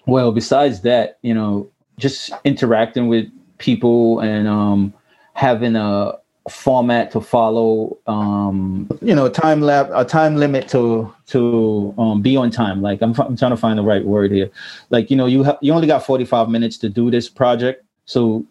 well 0.07 0.33
besides 0.33 0.81
that 0.83 1.19
you 1.23 1.35
know 1.35 1.69
just 1.99 2.31
interacting 2.45 3.09
with 3.09 3.27
people 3.59 4.21
and 4.21 4.49
um, 4.49 4.95
having 5.35 5.77
a 5.77 6.15
format 6.51 7.11
to 7.11 7.21
follow 7.21 7.99
um, 8.07 8.89
you 9.03 9.15
know 9.15 9.29
time 9.29 9.61
lap 9.61 9.91
a 9.93 10.05
time 10.05 10.37
limit 10.37 10.69
to 10.69 11.13
to 11.27 11.95
um, 11.99 12.23
be 12.23 12.37
on 12.37 12.51
time. 12.51 12.81
Like 12.81 13.03
I'm, 13.03 13.15
I'm 13.21 13.37
trying 13.37 13.51
to 13.51 13.57
find 13.57 13.79
the 13.79 13.83
right 13.83 14.05
word 14.05 14.33
here. 14.33 14.51
Like 14.91 15.11
you 15.11 15.17
know 15.17 15.27
you 15.27 15.45
ha- 15.45 15.59
you 15.61 15.73
only 15.73 15.87
got 15.87 16.07
45 16.07 16.49
minutes 16.49 16.79
to 16.79 16.89
do 16.89 17.11
this 17.11 17.29
project. 17.29 17.85
So 18.07 18.47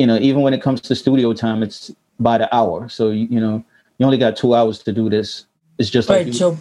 you 0.00 0.06
know 0.06 0.16
even 0.16 0.40
when 0.40 0.54
it 0.54 0.62
comes 0.62 0.80
to 0.80 0.94
studio 0.96 1.32
time 1.34 1.62
it's 1.62 1.92
by 2.18 2.38
the 2.38 2.48
hour 2.56 2.88
so 2.88 3.10
you, 3.10 3.26
you 3.30 3.38
know 3.40 3.62
you 3.98 4.06
only 4.06 4.16
got 4.18 4.34
two 4.34 4.54
hours 4.54 4.78
to 4.82 4.92
do 4.92 5.10
this 5.10 5.44
it's 5.78 5.90
just 5.90 6.08
like 6.08 6.16
right. 6.18 6.26
you- 6.28 6.32
So, 6.32 6.58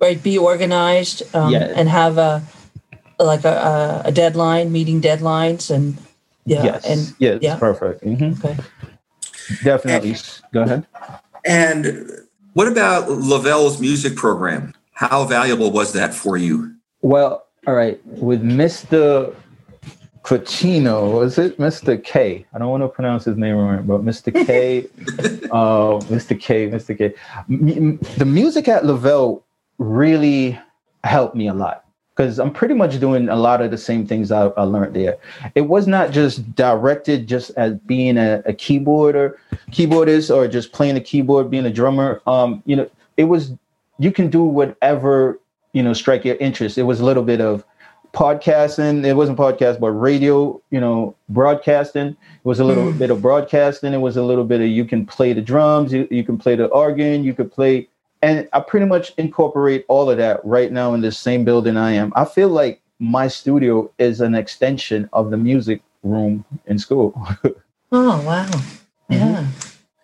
right. 0.00 0.22
Be 0.22 0.36
organized 0.38 1.22
um, 1.34 1.50
Yeah. 1.52 1.72
and 1.78 1.88
have 1.88 2.18
a 2.18 2.42
like 3.18 3.44
a, 3.44 3.54
a, 4.04 4.08
a 4.08 4.12
deadline, 4.12 4.72
meeting 4.72 5.00
deadlines, 5.00 5.70
and 5.74 5.96
yeah, 6.46 6.64
yes 6.64 6.84
and 6.84 7.00
yes 7.18 7.38
yeah. 7.42 7.56
perfect 7.58 8.02
Mhm. 8.04 8.36
okay. 8.44 8.56
definitely 9.62 10.16
go 10.52 10.62
ahead 10.62 10.86
And 11.46 11.86
what 12.54 12.68
about 12.68 13.08
Lavelle's 13.08 13.80
music 13.80 14.16
program? 14.16 14.72
How 14.92 15.24
valuable 15.24 15.70
was 15.70 15.92
that 15.92 16.14
for 16.14 16.36
you? 16.36 16.72
Well, 17.02 17.44
all 17.66 17.74
right. 17.74 17.98
With 18.06 18.42
Mr. 18.42 19.34
Crocino, 20.24 21.20
was 21.20 21.36
it 21.36 21.58
Mr. 21.58 22.02
K? 22.02 22.46
I 22.54 22.58
don't 22.58 22.70
want 22.70 22.82
to 22.82 22.88
pronounce 22.88 23.26
his 23.26 23.36
name 23.36 23.56
wrong, 23.56 23.84
but 23.86 24.02
Mr. 24.02 24.32
K, 24.46 24.86
uh, 25.50 26.00
Mr. 26.08 26.40
K, 26.40 26.68
Mr. 26.70 26.96
K. 26.96 27.14
M- 27.50 27.98
the 28.16 28.24
music 28.24 28.66
at 28.66 28.86
Lavelle 28.86 29.44
really 29.76 30.58
helped 31.04 31.36
me 31.36 31.46
a 31.48 31.52
lot 31.52 31.84
because 32.16 32.38
I'm 32.38 32.52
pretty 32.52 32.72
much 32.72 32.98
doing 33.00 33.28
a 33.28 33.36
lot 33.36 33.60
of 33.60 33.70
the 33.70 33.76
same 33.76 34.06
things 34.06 34.32
I, 34.32 34.46
I 34.46 34.62
learned 34.62 34.96
there. 34.96 35.18
It 35.54 35.62
was 35.62 35.86
not 35.86 36.10
just 36.10 36.54
directed 36.54 37.26
just 37.26 37.50
as 37.58 37.74
being 37.80 38.16
a, 38.16 38.42
a 38.46 38.54
keyboarder, 38.54 39.34
keyboardist, 39.72 40.34
or 40.34 40.48
just 40.48 40.72
playing 40.72 40.94
the 40.94 41.02
keyboard, 41.02 41.50
being 41.50 41.66
a 41.66 41.72
drummer. 41.72 42.22
Um, 42.26 42.62
you 42.64 42.76
know, 42.76 42.90
it 43.18 43.24
was 43.24 43.52
you 43.98 44.10
can 44.10 44.30
do 44.30 44.42
whatever 44.42 45.38
you 45.74 45.82
know 45.82 45.92
strike 45.92 46.24
your 46.24 46.36
interest. 46.36 46.78
It 46.78 46.84
was 46.84 47.00
a 47.00 47.04
little 47.04 47.24
bit 47.24 47.42
of 47.42 47.62
podcasting. 48.14 49.04
It 49.04 49.14
wasn't 49.14 49.38
podcast, 49.38 49.80
but 49.80 49.90
radio. 49.90 50.60
You 50.70 50.80
know, 50.80 51.14
broadcasting. 51.28 52.08
It 52.08 52.16
was 52.44 52.60
a 52.60 52.64
little 52.64 52.92
Mm. 52.92 52.98
bit 52.98 53.10
of 53.10 53.20
broadcasting. 53.20 53.92
It 53.92 53.98
was 54.00 54.16
a 54.16 54.22
little 54.22 54.44
bit 54.44 54.60
of 54.60 54.68
you 54.68 54.84
can 54.84 55.04
play 55.06 55.32
the 55.32 55.42
drums, 55.42 55.92
you, 55.92 56.06
you 56.10 56.24
can 56.24 56.38
play 56.38 56.54
the 56.56 56.66
organ, 56.66 57.24
you 57.24 57.34
could 57.34 57.50
play, 57.52 57.88
and 58.22 58.48
I 58.52 58.60
pretty 58.60 58.86
much 58.86 59.12
incorporate 59.18 59.84
all 59.88 60.10
of 60.10 60.16
that 60.18 60.40
right 60.44 60.70
now 60.72 60.94
in 60.94 61.00
the 61.02 61.12
same 61.12 61.44
building 61.44 61.76
I 61.76 61.92
am. 61.92 62.12
I 62.16 62.24
feel 62.24 62.48
like 62.48 62.80
my 63.00 63.28
studio 63.28 63.90
is 63.98 64.20
an 64.20 64.34
extension 64.34 65.08
of 65.12 65.30
the 65.30 65.36
music 65.36 65.82
room 66.02 66.44
in 66.66 66.78
school. 66.78 67.14
Oh 67.92 68.20
wow. 68.26 68.50
Yeah. 69.08 69.46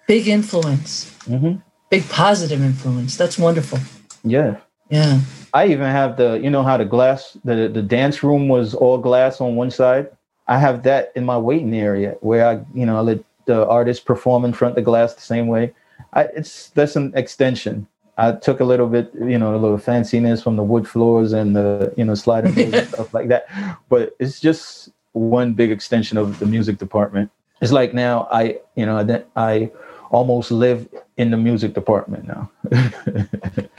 Big 0.06 0.28
influence. 0.28 1.12
hmm 1.26 1.54
Big 1.90 2.08
positive 2.08 2.62
influence. 2.62 3.16
That's 3.16 3.36
wonderful. 3.36 3.80
Yeah. 4.22 4.58
Yeah. 4.90 5.20
I 5.52 5.66
even 5.66 5.86
have 5.86 6.16
the, 6.16 6.38
you 6.40 6.50
know, 6.50 6.62
how 6.62 6.76
the 6.76 6.84
glass, 6.84 7.36
the 7.44 7.68
the 7.68 7.82
dance 7.82 8.22
room 8.22 8.48
was 8.48 8.74
all 8.74 8.98
glass 8.98 9.40
on 9.40 9.56
one 9.56 9.70
side. 9.70 10.08
I 10.46 10.58
have 10.58 10.82
that 10.82 11.12
in 11.14 11.24
my 11.24 11.38
waiting 11.38 11.74
area 11.74 12.16
where 12.20 12.46
I, 12.46 12.64
you 12.74 12.86
know, 12.86 12.96
I 12.96 13.00
let 13.00 13.24
the 13.46 13.66
artist 13.66 14.04
perform 14.04 14.44
in 14.44 14.52
front 14.52 14.72
of 14.72 14.76
the 14.76 14.82
glass 14.82 15.14
the 15.14 15.20
same 15.20 15.46
way. 15.46 15.72
I, 16.12 16.24
it's 16.36 16.70
that's 16.70 16.96
an 16.96 17.12
extension. 17.14 17.86
I 18.18 18.32
took 18.32 18.60
a 18.60 18.64
little 18.64 18.86
bit, 18.86 19.10
you 19.14 19.38
know, 19.38 19.54
a 19.54 19.56
little 19.56 19.78
fanciness 19.78 20.42
from 20.42 20.56
the 20.56 20.62
wood 20.62 20.86
floors 20.86 21.32
and 21.32 21.56
the, 21.56 21.92
you 21.96 22.04
know, 22.04 22.14
sliding 22.14 22.52
doors 22.52 22.74
and 22.74 22.88
stuff 22.94 23.14
like 23.14 23.28
that. 23.28 23.46
But 23.88 24.14
it's 24.18 24.40
just 24.40 24.90
one 25.12 25.54
big 25.54 25.70
extension 25.70 26.18
of 26.18 26.38
the 26.38 26.46
music 26.46 26.78
department. 26.78 27.30
It's 27.62 27.72
like 27.72 27.94
now 27.94 28.28
I, 28.30 28.58
you 28.74 28.86
know, 28.86 29.24
I 29.36 29.70
almost 30.10 30.50
live 30.50 30.88
in 31.16 31.30
the 31.30 31.36
music 31.36 31.72
department 31.72 32.26
now. 32.26 32.50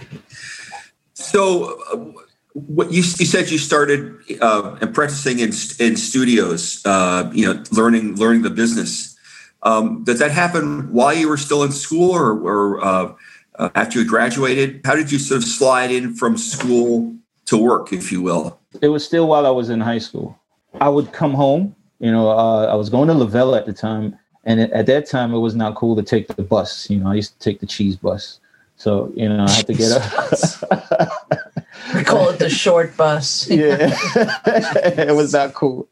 So, 1.22 1.80
uh, 1.92 2.24
what 2.54 2.92
you, 2.92 2.98
you 2.98 3.26
said 3.26 3.50
you 3.50 3.58
started 3.58 4.14
uh, 4.42 4.78
apprenticing 4.82 5.40
in 5.40 5.52
in 5.80 5.96
studios, 5.96 6.82
uh, 6.86 7.30
you 7.34 7.46
know, 7.46 7.64
learning 7.72 8.16
learning 8.18 8.42
the 8.42 8.50
business. 8.50 9.18
Um, 9.64 10.04
did 10.04 10.18
that 10.18 10.32
happen 10.32 10.92
while 10.92 11.14
you 11.14 11.30
were 11.30 11.38
still 11.38 11.64
in 11.64 11.72
school, 11.72 12.12
or, 12.12 12.32
or 12.32 12.84
uh, 12.84 13.14
uh, 13.56 13.70
after 13.76 14.00
you 14.00 14.06
graduated? 14.06 14.82
How 14.84 14.96
did 14.96 15.12
you 15.12 15.20
sort 15.20 15.38
of 15.38 15.48
slide 15.48 15.92
in 15.92 16.16
from 16.16 16.38
school 16.38 17.16
to 17.46 17.58
work, 17.58 17.94
if 17.94 18.12
you 18.12 18.22
will? 18.22 18.60
it 18.82 18.88
was 18.88 19.04
still 19.04 19.28
while 19.28 19.46
I 19.46 19.50
was 19.50 19.70
in 19.70 19.82
high 19.82 19.98
school. 19.98 20.38
I 20.80 20.90
would 20.90 21.12
come 21.12 21.34
home, 21.34 21.76
you 22.00 22.12
know, 22.12 22.30
uh, 22.30 22.68
I 22.68 22.76
was 22.76 22.90
going 22.90 23.08
to 23.08 23.14
Lavelle 23.14 23.56
at 23.56 23.66
the 23.66 23.74
time. 23.74 24.18
And 24.44 24.60
at 24.60 24.86
that 24.88 25.08
time, 25.08 25.34
it 25.34 25.40
was 25.40 25.56
not 25.56 25.76
cool 25.76 25.96
to 25.96 26.02
take 26.02 26.28
the 26.28 26.42
bus. 26.42 26.90
You 26.90 27.00
know, 27.00 27.10
I 27.10 27.16
used 27.16 27.34
to 27.34 27.40
take 27.40 27.60
the 27.60 27.68
cheese 27.68 27.96
bus. 27.96 28.40
So, 28.82 29.13
you 29.15 29.30
know, 29.30 29.46
I 29.46 29.52
had 29.52 29.67
to 29.67 29.76
get 29.76 29.91
up. 29.91 31.12
We 31.94 32.04
call 32.04 32.30
it 32.30 32.39
the 32.39 32.50
short 32.50 32.96
bus. 32.96 33.48
yeah, 33.50 33.94
it 34.46 35.15
was 35.15 35.34
not 35.34 35.54
cool. 35.54 35.89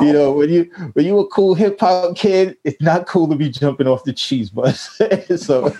You 0.00 0.12
know, 0.12 0.32
when 0.32 0.48
you 0.48 0.64
when 0.94 1.04
you 1.04 1.18
a 1.18 1.26
cool 1.28 1.54
hip 1.54 1.78
hop 1.80 2.16
kid, 2.16 2.56
it's 2.64 2.80
not 2.80 3.06
cool 3.06 3.28
to 3.28 3.36
be 3.36 3.50
jumping 3.50 3.86
off 3.86 4.04
the 4.04 4.12
cheese 4.12 4.48
bus. 4.48 4.98
so 5.36 5.76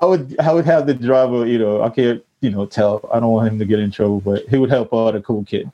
I 0.00 0.04
would 0.04 0.38
I 0.38 0.52
would 0.52 0.66
have 0.66 0.86
the 0.86 0.94
driver. 0.94 1.46
You 1.46 1.58
know, 1.58 1.82
I 1.82 1.90
can't 1.90 2.24
you 2.40 2.50
know 2.50 2.66
tell. 2.66 3.08
I 3.12 3.18
don't 3.18 3.32
want 3.32 3.48
him 3.48 3.58
to 3.58 3.64
get 3.64 3.80
in 3.80 3.90
trouble, 3.90 4.20
but 4.20 4.46
he 4.48 4.56
would 4.56 4.70
help 4.70 4.94
out 4.94 5.16
a 5.16 5.20
cool 5.20 5.44
kid, 5.44 5.70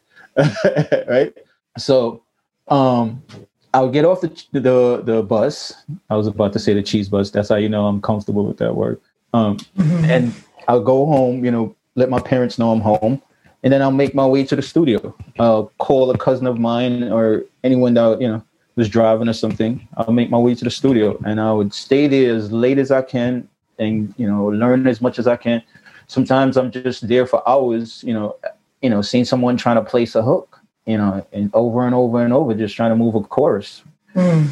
right? 1.09 1.37
So, 1.77 2.23
um, 2.69 3.23
I 3.75 3.83
would 3.83 3.93
get 3.93 4.05
off 4.05 4.21
the 4.21 4.29
the 4.53 5.03
the 5.05 5.23
bus. 5.23 5.75
I 6.09 6.17
was 6.17 6.29
about 6.29 6.53
to 6.55 6.59
say 6.59 6.73
the 6.73 6.83
cheese 6.83 7.09
bus. 7.09 7.31
That's 7.31 7.51
how 7.51 7.57
you 7.57 7.69
know 7.69 7.87
I'm 7.87 8.01
comfortable 8.01 8.47
with 8.47 8.59
that 8.59 8.75
word. 8.75 9.01
Um, 9.35 9.57
Mhm. 9.77 10.09
and 10.09 10.33
I'll 10.69 10.81
go 10.81 11.07
home, 11.07 11.45
you 11.45 11.51
know, 11.51 11.75
let 11.97 12.09
my 12.09 12.21
parents 12.21 12.57
know 12.59 12.71
I'm 12.71 12.81
home, 12.81 13.21
and 13.65 13.73
then 13.73 13.83
I'll 13.83 13.91
make 14.03 14.15
my 14.15 14.27
way 14.27 14.45
to 14.45 14.55
the 14.57 14.63
studio. 14.63 15.13
I'll 15.41 15.73
call 15.79 16.11
a 16.11 16.17
cousin 16.19 16.47
of 16.47 16.59
mine 16.59 17.11
or 17.11 17.43
anyone 17.65 17.95
that 17.95 18.21
you 18.21 18.29
know 18.29 18.43
was 18.77 18.89
driving 18.89 19.29
or 19.29 19.33
something. 19.33 19.87
I'll 19.97 20.13
make 20.13 20.31
my 20.31 20.39
way 20.39 20.55
to 20.55 20.65
the 20.65 20.71
studio, 20.71 21.19
and 21.25 21.41
I 21.41 21.53
would 21.53 21.75
stay 21.75 22.07
there 22.07 22.35
as 22.35 22.53
late 22.53 22.79
as 22.79 22.91
I 22.93 23.03
can, 23.03 23.49
and 23.79 24.15
you 24.17 24.27
know, 24.31 24.47
learn 24.47 24.87
as 24.87 25.01
much 25.01 25.19
as 25.19 25.27
I 25.27 25.37
can. 25.37 25.61
Sometimes 26.07 26.57
I'm 26.57 26.71
just 26.71 27.09
there 27.09 27.27
for 27.27 27.43
hours, 27.49 28.05
you 28.07 28.15
know, 28.15 28.37
you 28.83 28.91
know, 28.91 29.03
seeing 29.03 29.25
someone 29.25 29.57
trying 29.57 29.77
to 29.77 29.83
place 29.91 30.15
a 30.15 30.23
hook, 30.23 30.61
you 30.87 30.97
know, 30.99 31.27
and 31.33 31.51
over 31.55 31.85
and 31.87 31.95
over 31.95 32.23
and 32.25 32.33
over, 32.33 32.55
just 32.55 32.77
trying 32.77 32.91
to 32.91 32.97
move 32.97 33.15
a 33.17 33.21
chorus. 33.21 33.83
Mm. 34.15 34.47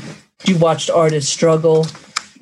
you 0.45 0.59
watched 0.59 0.91
artists 0.91 1.31
struggle 1.31 1.87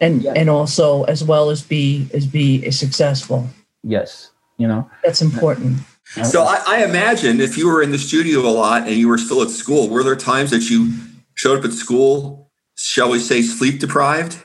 and 0.01 0.23
Yeah. 0.23 0.33
and 0.37 0.51
also 0.51 1.05
as 1.05 1.23
well 1.23 1.51
as 1.51 1.63
be 1.63 2.09
as 2.15 2.27
be 2.27 2.71
successful. 2.71 3.49
Yes, 3.83 4.31
you 4.59 4.67
know. 4.69 4.91
That's 5.05 5.23
important. 5.23 5.79
So 6.25 6.43
I, 6.43 6.61
I 6.67 6.85
imagine 6.85 7.41
if 7.41 7.57
you 7.57 7.69
were 7.69 7.83
in 7.83 7.93
the 7.93 7.99
studio 7.99 8.41
a 8.41 8.51
lot 8.51 8.83
and 8.89 8.97
you 8.97 9.07
were 9.09 9.19
still 9.19 9.43
at 9.43 9.51
school, 9.51 9.89
were 9.89 10.03
there 10.03 10.17
times 10.17 10.51
that 10.51 10.69
you 10.69 10.93
showed 11.35 11.61
up 11.61 11.65
at 11.65 11.73
school, 11.73 12.51
shall 12.75 13.11
we 13.11 13.21
say, 13.21 13.43
sleep 13.43 13.79
deprived? 13.79 14.43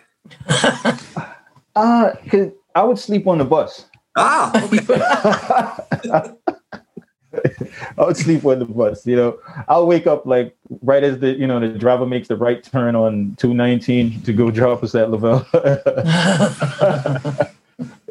Uh, 1.76 2.12
cause 2.30 2.52
I 2.74 2.84
would 2.84 2.98
sleep 2.98 3.28
on 3.28 3.38
the 3.38 3.44
bus. 3.44 3.86
Ah, 4.16 4.50
okay. 4.64 6.32
I 7.98 8.04
would 8.06 8.18
sleep 8.18 8.46
on 8.46 8.60
the 8.60 8.66
bus. 8.66 9.06
You 9.06 9.16
know, 9.16 9.40
I'll 9.68 9.88
wake 9.88 10.08
up 10.08 10.26
like 10.26 10.56
right 10.82 11.04
as 11.04 11.20
the 11.20 11.32
you 11.34 11.48
know 11.48 11.60
the 11.60 11.70
driver 11.70 12.06
makes 12.06 12.28
the 12.28 12.36
right 12.36 12.64
turn 12.64 12.96
on 12.96 13.36
219 13.38 14.22
to 14.24 14.34
go 14.34 14.52
drop 14.52 14.84
us 14.84 14.96
at 14.96 15.10
Lavelle. 15.12 15.46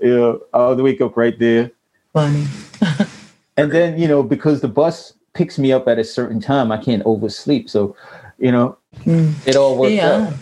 you 0.02 0.16
know, 0.16 0.40
I'll 0.52 0.76
wake 0.76 1.00
up 1.00 1.16
right 1.16 1.38
there, 1.38 1.70
Funny. 2.12 2.46
and 3.56 3.70
then 3.72 3.98
you 3.98 4.08
know 4.08 4.22
because 4.22 4.60
the 4.60 4.68
bus 4.68 5.14
picks 5.34 5.58
me 5.58 5.72
up 5.72 5.88
at 5.88 5.98
a 5.98 6.04
certain 6.04 6.40
time, 6.40 6.70
I 6.70 6.76
can't 6.76 7.02
oversleep. 7.04 7.68
So, 7.68 7.96
you 8.38 8.52
know, 8.52 8.76
Mm. 9.04 9.34
it 9.46 9.56
all 9.56 9.76
works 9.76 9.94
Yeah. 9.94 10.12
out. 10.12 10.32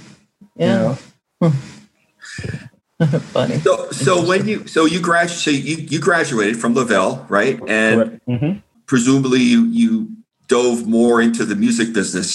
You 0.57 0.67
Yeah. 0.67 0.97
know, 1.41 1.53
Funny. 3.33 3.59
so 3.61 3.91
so 3.91 4.25
when 4.27 4.47
you 4.47 4.67
so 4.67 4.85
you 4.85 5.01
graduated 5.01 5.39
so 5.43 5.51
you, 5.51 5.77
you 5.77 5.99
graduated 5.99 6.57
from 6.61 6.75
Lavelle, 6.75 7.25
right? 7.29 7.59
And 7.67 8.21
hmm 8.27 8.53
presumably 8.93 9.41
you 9.41 9.61
you 9.81 9.91
dove 10.49 10.87
more 10.87 11.23
into 11.27 11.43
the 11.45 11.57
music 11.57 11.89
business. 11.95 12.29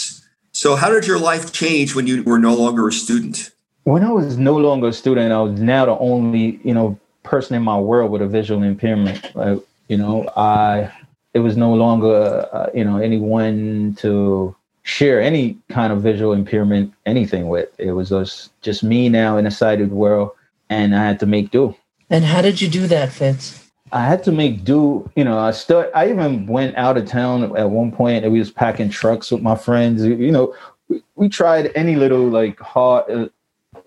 So 0.52 0.76
how 0.76 0.90
did 0.90 1.06
your 1.06 1.20
life 1.20 1.46
change 1.52 1.94
when 1.96 2.08
you 2.08 2.24
were 2.24 2.40
no 2.40 2.56
longer 2.56 2.88
a 2.88 2.92
student? 2.92 3.52
when 3.88 4.04
I 4.04 4.12
was 4.12 4.38
no 4.38 4.58
longer 4.58 4.90
a 4.90 4.94
student, 4.94 5.32
I 5.32 5.40
was 5.40 5.62
now 5.62 5.86
the 5.86 5.98
only, 6.00 6.60
you 6.62 6.74
know, 6.74 7.00
person 7.24 7.56
in 7.56 7.64
my 7.64 7.80
world 7.80 8.12
with 8.12 8.22
a 8.22 8.28
visual 8.28 8.62
impairment. 8.62 9.34
Like, 9.34 9.60
you 9.88 9.96
know, 9.96 10.28
I, 10.36 10.92
it 11.34 11.40
was 11.40 11.56
no 11.56 11.74
longer, 11.74 12.50
uh, 12.52 12.70
you 12.74 12.84
know, 12.84 12.98
anyone 12.98 13.96
to 14.00 14.54
share 14.84 15.22
any 15.22 15.58
kind 15.70 15.94
of 15.94 16.02
visual 16.02 16.34
impairment, 16.34 16.94
anything 17.06 17.48
with. 17.48 17.70
It 17.78 17.94
was 17.94 18.10
just, 18.10 18.52
just 18.62 18.84
me 18.84 19.08
now 19.08 19.38
in 19.38 19.48
a 19.48 19.52
sighted 19.52 19.92
world, 19.92 20.32
and 20.70 20.94
I 20.94 21.06
had 21.06 21.22
to 21.22 21.26
make 21.26 21.52
do. 21.52 21.74
And 22.10 22.26
how 22.26 22.42
did 22.42 22.60
you 22.60 22.68
do 22.68 22.88
that, 22.88 23.14
Fitz? 23.14 23.67
I 23.92 24.04
had 24.04 24.24
to 24.26 24.32
make 24.32 24.64
do. 24.64 25.10
You 25.16 25.24
know, 25.24 25.38
I 25.38 25.52
still. 25.52 25.90
I 25.96 26.10
even 26.10 26.48
went 26.48 26.76
out 26.76 26.98
of 26.98 27.06
town 27.08 27.56
at 27.56 27.70
one 27.70 27.92
point, 27.92 28.24
and 28.24 28.34
we 28.34 28.40
was 28.40 28.52
packing 28.52 28.90
trucks 28.90 29.32
with 29.32 29.42
my 29.42 29.56
friends. 29.56 30.04
You 30.04 30.32
know, 30.32 30.56
we, 30.90 31.04
we 31.16 31.30
tried 31.30 31.72
any 31.76 31.96
little 31.96 32.28
like 32.28 32.60
hard. 32.60 33.10
Uh, 33.10 33.30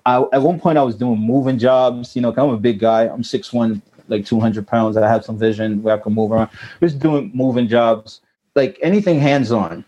I, 0.07 0.25
at 0.33 0.43
one 0.43 0.59
point, 0.59 0.79
I 0.79 0.83
was 0.83 0.97
doing 0.97 1.19
moving 1.19 1.59
jobs. 1.59 2.17
You 2.17 2.23
know, 2.23 2.33
I'm 2.37 2.51
a 2.51 2.57
big 2.57 2.79
guy. 2.79 3.09
I'm 3.09 3.23
six 3.23 3.53
one, 3.53 3.83
like 4.09 4.25
two 4.25 4.41
hundred 4.41 4.67
pounds. 4.67 4.97
I 4.97 5.07
have 5.07 5.25
some 5.25 5.39
vision 5.39 5.83
where 5.83 5.95
I 5.95 5.99
can 5.99 6.15
move 6.15 6.33
around. 6.33 6.51
Just 6.81 6.99
doing 6.99 7.31
moving 7.35 7.69
jobs, 7.69 8.23
like 8.55 8.79
anything 8.83 9.21
hands 9.21 9.53
on. 9.53 9.85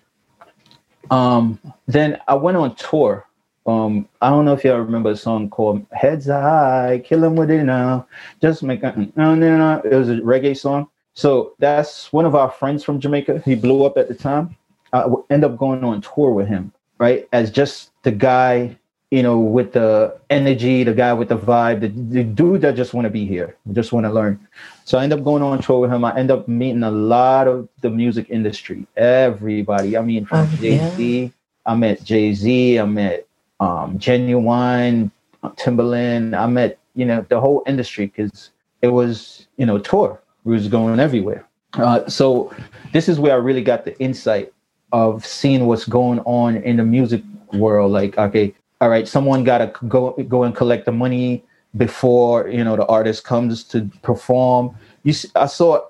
Um, 1.11 1.59
then 1.87 2.21
I 2.29 2.35
went 2.35 2.57
on 2.57 2.75
tour. 2.75 3.27
Um, 3.67 4.09
I 4.21 4.31
don't 4.31 4.45
know 4.45 4.55
if 4.55 4.65
y'all 4.65 4.79
remember 4.79 5.11
a 5.11 5.17
song 5.17 5.49
called 5.51 5.87
"Heads 5.93 6.27
High, 6.27 7.03
Kill 7.05 7.25
'Em 7.25 7.37
with 7.37 7.51
It 7.51 7.63
Now." 7.65 8.07
Just 8.41 8.63
make 8.63 8.83
a 8.83 8.93
no, 9.17 9.35
no, 9.35 9.57
no. 9.57 9.83
It 9.85 9.95
was 9.95 10.09
a 10.11 10.17
reggae 10.17 10.57
song. 10.57 10.89
So 11.15 11.55
that's 11.59 12.13
one 12.13 12.25
of 12.25 12.35
our 12.35 12.51
friends 12.51 12.83
from 12.83 12.99
Jamaica. 12.99 13.43
He 13.45 13.55
blew 13.55 13.85
up 13.85 13.97
at 13.99 14.09
the 14.09 14.15
time. 14.15 14.57
I 14.93 15.07
end 15.31 15.45
up 15.45 15.57
going 15.57 15.85
on 15.85 16.01
tour 16.01 16.33
with 16.33 16.49
him, 16.49 16.73
right? 16.99 17.29
As 17.33 17.51
just 17.51 17.91
the 18.03 18.11
guy, 18.11 18.77
you 19.11 19.23
know, 19.23 19.39
with 19.39 19.73
the 19.73 20.19
energy, 20.31 20.85
the 20.85 20.93
guy 20.95 21.13
with 21.13 21.29
the 21.29 21.37
vibe, 21.39 21.81
the, 21.81 21.89
the 21.89 22.25
dude 22.25 22.63
that 22.63 22.77
just 22.77 22.95
want 22.95 23.05
to 23.05 23.11
be 23.11 23.27
here, 23.27 23.57
just 23.73 23.93
want 23.93 24.05
to 24.07 24.13
learn. 24.13 24.41
So 24.85 24.99
I 24.99 25.05
end 25.05 25.13
up 25.13 25.23
going 25.23 25.43
on 25.43 25.61
tour 25.63 25.81
with 25.81 25.91
him. 25.93 26.05
I 26.05 26.19
end 26.19 26.31
up 26.31 26.49
meeting 26.49 26.83
a 26.83 26.91
lot 26.91 27.47
of 27.47 27.69
the 27.81 27.91
music 27.91 28.27
industry, 28.29 28.87
everybody. 28.97 29.97
I 29.97 30.03
mean, 30.03 30.25
from 30.25 30.49
Oh, 30.51 30.57
Jay 30.57 30.79
Z, 30.97 31.33
I 31.65 31.75
met 31.75 32.03
Jay 32.03 32.33
Z, 32.35 32.79
I 32.79 32.85
met 32.87 33.27
um, 33.63 33.99
Ginuwine, 33.99 35.11
Timbaland. 35.45 36.37
I 36.37 36.47
met, 36.47 36.79
you 36.95 37.07
know, 37.07 37.25
the 37.29 37.41
whole 37.41 37.63
industry 37.67 38.07
because 38.07 38.51
it 38.83 38.89
was, 38.89 39.47
you 39.57 39.67
know, 39.67 39.79
tour. 39.79 40.21
We 40.45 40.55
was 40.55 40.67
going 40.67 40.99
everywhere. 40.99 41.47
Uh, 41.75 42.07
so 42.09 42.53
this 42.93 43.09
is 43.09 43.21
where 43.21 43.35
I 43.35 43.37
really 43.37 43.63
got 43.63 43.85
the 43.85 43.99
insight 44.01 44.53
of 44.93 45.25
seeing 45.25 45.67
what's 45.67 45.85
going 45.85 46.19
on 46.21 46.57
in 46.57 46.77
the 46.77 46.85
music 46.85 47.23
world. 47.53 47.93
Like, 47.93 48.19
okay, 48.19 48.53
all 48.81 48.89
right, 48.89 49.07
someone 49.07 49.45
got 49.45 49.59
to 49.59 49.87
go 49.87 50.11
go 50.29 50.43
and 50.43 50.55
collect 50.55 50.85
the 50.85 50.93
money 50.93 51.45
before 51.77 52.49
you 52.49 52.65
know 52.65 52.77
the 52.77 52.87
artist 52.87 53.25
comes 53.25 53.63
to 53.65 53.89
perform. 54.03 54.77
You, 55.05 55.13
see, 55.13 55.29
I 55.37 55.47
saw, 55.47 55.87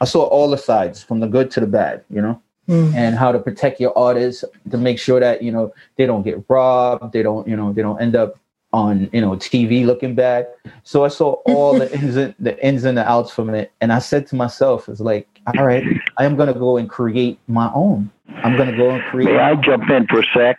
I 0.00 0.06
saw 0.06 0.24
all 0.24 0.50
the 0.50 0.58
sides 0.58 1.02
from 1.02 1.20
the 1.20 1.28
good 1.28 1.50
to 1.52 1.60
the 1.60 1.66
bad. 1.66 2.02
You 2.08 2.22
know 2.22 2.42
Mm. 2.70 2.94
and 2.94 3.16
how 3.16 3.32
to 3.32 3.40
protect 3.40 3.80
your 3.80 3.92
artists 3.98 4.44
to 4.70 4.78
make 4.78 4.98
sure 5.00 5.18
that 5.18 5.42
you 5.42 5.50
know 5.50 5.74
they 5.96 6.06
don't 6.06 6.22
get 6.22 6.36
robbed 6.48 7.12
they 7.12 7.20
don't 7.20 7.48
you 7.48 7.56
know 7.56 7.72
they 7.72 7.82
don't 7.82 8.00
end 8.00 8.14
up 8.14 8.38
on 8.72 9.10
you 9.12 9.20
know 9.20 9.30
tv 9.30 9.84
looking 9.84 10.14
bad 10.14 10.46
so 10.84 11.04
i 11.04 11.08
saw 11.08 11.32
all 11.46 11.76
the 11.76 11.92
ins 11.98 12.14
and 12.14 12.32
the 12.38 12.54
ins 12.64 12.84
and 12.84 12.96
the 12.96 13.04
outs 13.10 13.32
from 13.32 13.50
it 13.50 13.72
and 13.80 13.92
i 13.92 13.98
said 13.98 14.24
to 14.28 14.36
myself 14.36 14.88
it's 14.88 15.00
like 15.00 15.26
all 15.58 15.64
right 15.66 15.82
i 16.18 16.24
am 16.24 16.36
going 16.36 16.46
to 16.46 16.54
go 16.66 16.76
and 16.76 16.88
create 16.88 17.40
my 17.48 17.68
own 17.74 18.08
i'm 18.44 18.56
going 18.56 18.70
to 18.70 18.76
go 18.76 18.90
and 18.90 19.02
create 19.10 19.34
May 19.34 19.38
I 19.40 19.56
jump 19.56 19.90
in 19.90 20.06
for 20.06 20.20
a 20.20 20.26
sec? 20.32 20.58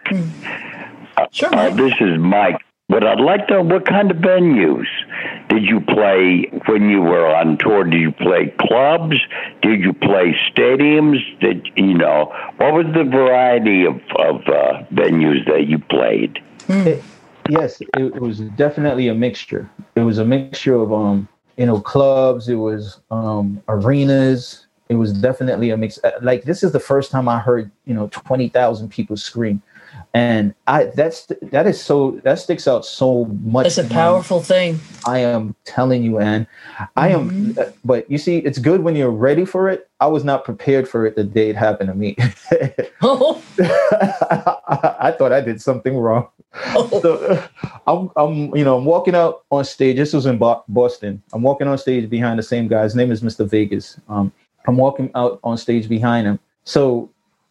Sure, 1.31 1.55
Uh, 1.55 1.69
this 1.69 1.93
is 2.01 2.17
Mike. 2.19 2.59
But 2.89 3.05
I'd 3.05 3.21
like 3.21 3.47
to 3.47 3.53
know 3.53 3.61
what 3.63 3.85
kind 3.85 4.11
of 4.11 4.17
venues 4.17 4.87
did 5.51 5.63
you 5.63 5.81
play 5.81 6.49
when 6.65 6.89
you 6.89 7.01
were 7.01 7.27
on 7.35 7.57
tour? 7.57 7.83
Did 7.83 7.99
you 7.99 8.11
play 8.13 8.53
clubs? 8.61 9.17
Did 9.61 9.81
you 9.81 9.91
play 9.91 10.33
stadiums? 10.49 11.19
Did 11.41 11.69
you 11.75 11.93
know 11.93 12.33
what 12.57 12.73
was 12.73 12.85
the 12.93 13.03
variety 13.03 13.85
of 13.85 13.95
of 14.15 14.35
uh, 14.47 14.83
venues 14.93 15.45
that 15.47 15.67
you 15.67 15.77
played? 15.79 16.41
It- 16.69 17.03
yes, 17.49 17.81
it, 17.97 18.21
was 18.21 18.39
definitely 18.55 19.09
a 19.09 19.13
mixture. 19.13 19.69
It 19.95 20.01
was 20.01 20.19
a 20.19 20.25
mixture 20.25 20.75
of 20.75 20.93
um, 20.93 21.27
you 21.57 21.65
know, 21.65 21.81
clubs. 21.81 22.47
It 22.47 22.55
was 22.55 22.99
um, 23.11 23.61
arenas. 23.67 24.67
It 24.87 24.95
was 24.95 25.11
definitely 25.13 25.69
a 25.69 25.77
mix. 25.77 25.99
uh, 26.03 26.11
Like 26.21 26.43
this 26.43 26.63
is 26.63 26.71
the 26.71 26.79
first 26.79 27.11
time 27.11 27.27
I 27.27 27.39
heard 27.39 27.69
you 27.85 27.93
know 27.93 28.07
twenty 28.07 28.47
thousand 28.47 28.89
people 28.89 29.17
scream, 29.17 29.61
and 30.13 30.53
I 30.67 30.85
that's 30.85 31.27
that 31.41 31.67
is 31.67 31.81
so 31.81 32.19
that 32.23 32.39
sticks 32.39 32.67
out 32.67 32.85
so 32.85 33.25
much. 33.43 33.63
That's 33.63 33.77
a 33.77 33.93
powerful 33.93 34.41
thing. 34.41 34.79
I 35.05 35.19
am 35.19 35.55
telling 35.63 36.03
you, 36.03 36.19
Anne. 36.19 36.47
I 36.95 37.09
am, 37.09 37.55
but 37.85 38.09
you 38.11 38.17
see, 38.17 38.37
it's 38.39 38.59
good 38.59 38.83
when 38.83 38.95
you're 38.95 39.11
ready 39.11 39.45
for 39.45 39.69
it. 39.69 39.89
I 39.99 40.07
was 40.07 40.23
not 40.23 40.43
prepared 40.43 40.87
for 40.87 41.05
it 41.05 41.15
the 41.15 41.23
day 41.23 41.49
it 41.49 41.55
happened 41.55 41.89
to 41.89 41.95
me. 41.95 42.17
Oh, 43.01 43.41
I 43.57 45.13
thought 45.17 45.31
I 45.31 45.41
did 45.41 45.61
something 45.61 45.97
wrong. 45.97 46.27
So 47.01 47.43
I'm, 47.87 48.09
I'm, 48.15 48.55
you 48.55 48.63
know, 48.63 48.77
I'm 48.77 48.85
walking 48.85 49.15
out 49.15 49.43
on 49.51 49.63
stage. 49.63 49.97
This 49.97 50.13
was 50.13 50.25
in 50.25 50.37
Boston. 50.37 51.21
I'm 51.33 51.41
walking 51.41 51.67
on 51.67 51.77
stage 51.77 52.09
behind 52.09 52.39
the 52.39 52.43
same 52.43 52.67
guy. 52.67 52.83
His 52.83 52.95
name 52.95 53.11
is 53.11 53.21
Mr. 53.21 53.47
Vegas. 53.47 53.99
Um, 54.09 54.31
I'm 54.67 54.77
walking 54.77 55.11
out 55.15 55.39
on 55.43 55.57
stage 55.57 55.87
behind 55.89 56.27
him. 56.27 56.39
So 56.63 57.09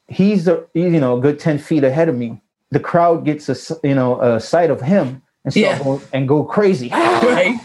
he's, 0.09 0.47
a, 0.49 0.65
he's, 0.75 0.93
you 0.93 1.01
know, 1.01 1.19
a 1.19 1.21
good 1.21 1.39
ten 1.39 1.59
feet 1.59 1.85
ahead 1.85 2.09
of 2.09 2.17
me. 2.17 2.41
The 2.71 2.81
crowd 2.81 3.25
gets 3.25 3.49
a, 3.49 3.57
you 3.87 3.95
know, 3.95 4.21
a 4.21 4.39
sight 4.41 4.71
of 4.71 4.81
him 4.81 5.23
and 5.45 5.53
start 5.53 5.83
Yeah. 5.85 5.99
and 6.13 6.29
go 6.29 6.45
crazy. 6.45 6.89
right. 6.93 7.59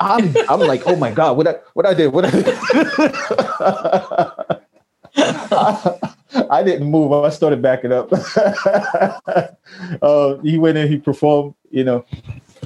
I'm, 0.00 0.34
I'm 0.48 0.60
like, 0.60 0.82
oh 0.86 0.96
my 0.96 1.10
god, 1.10 1.36
what 1.36 1.46
I, 1.48 1.54
what 1.74 1.86
I 1.86 1.94
did, 1.94 2.12
what 2.12 2.24
I 2.26 2.30
did. 2.30 2.58
I 6.50 6.62
didn't 6.62 6.90
move. 6.90 7.12
I 7.12 7.30
started 7.30 7.62
backing 7.62 7.92
up. 7.92 8.10
uh, 10.02 10.36
he 10.38 10.58
went 10.58 10.76
in, 10.78 10.88
he 10.88 10.98
performed, 10.98 11.54
you 11.70 11.84
know. 11.84 12.04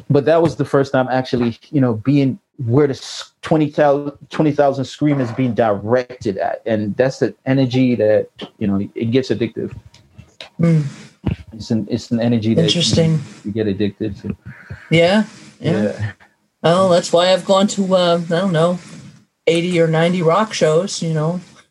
But 0.09 0.25
that 0.25 0.43
was 0.43 0.57
the 0.57 0.65
first 0.65 0.93
time 0.93 1.07
actually, 1.09 1.57
you 1.71 1.81
know, 1.81 1.95
being 1.95 2.39
where 2.67 2.87
the 2.89 2.95
s- 2.95 3.33
20,000 3.43 4.13
20,000 4.31 4.85
scream 4.85 5.21
is 5.21 5.31
being 5.33 5.55
directed 5.55 6.37
at. 6.39 6.63
And 6.67 6.97
that's 6.97 7.21
the 7.21 7.35
energy 7.47 7.95
that, 7.95 8.29
you 8.59 8.67
know, 8.67 8.81
it 8.95 9.11
gets 9.13 9.29
addictive. 9.31 9.77
Mm. 10.59 10.85
It's 11.53 11.71
an, 11.71 11.87
it's 11.91 12.11
an 12.11 12.21
energy 12.21 12.55
that 12.55 12.63
you 12.63 12.67
Interesting. 12.67 13.21
you 13.45 13.53
get 13.53 13.67
addicted 13.67 14.17
to. 14.23 14.37
Yeah. 14.91 15.25
Yeah. 15.61 15.83
Yeah. 15.83 16.13
Well, 16.63 16.89
that's 16.89 17.13
why 17.13 17.33
I've 17.33 17.45
gone 17.45 17.67
to 17.69 17.95
uh, 17.95 18.21
I 18.25 18.29
don't 18.29 18.53
know, 18.53 18.79
eighty 19.47 19.81
or 19.81 19.87
ninety 19.87 20.23
rock 20.23 20.53
shows. 20.55 21.03
You 21.03 21.15
know, 21.15 21.41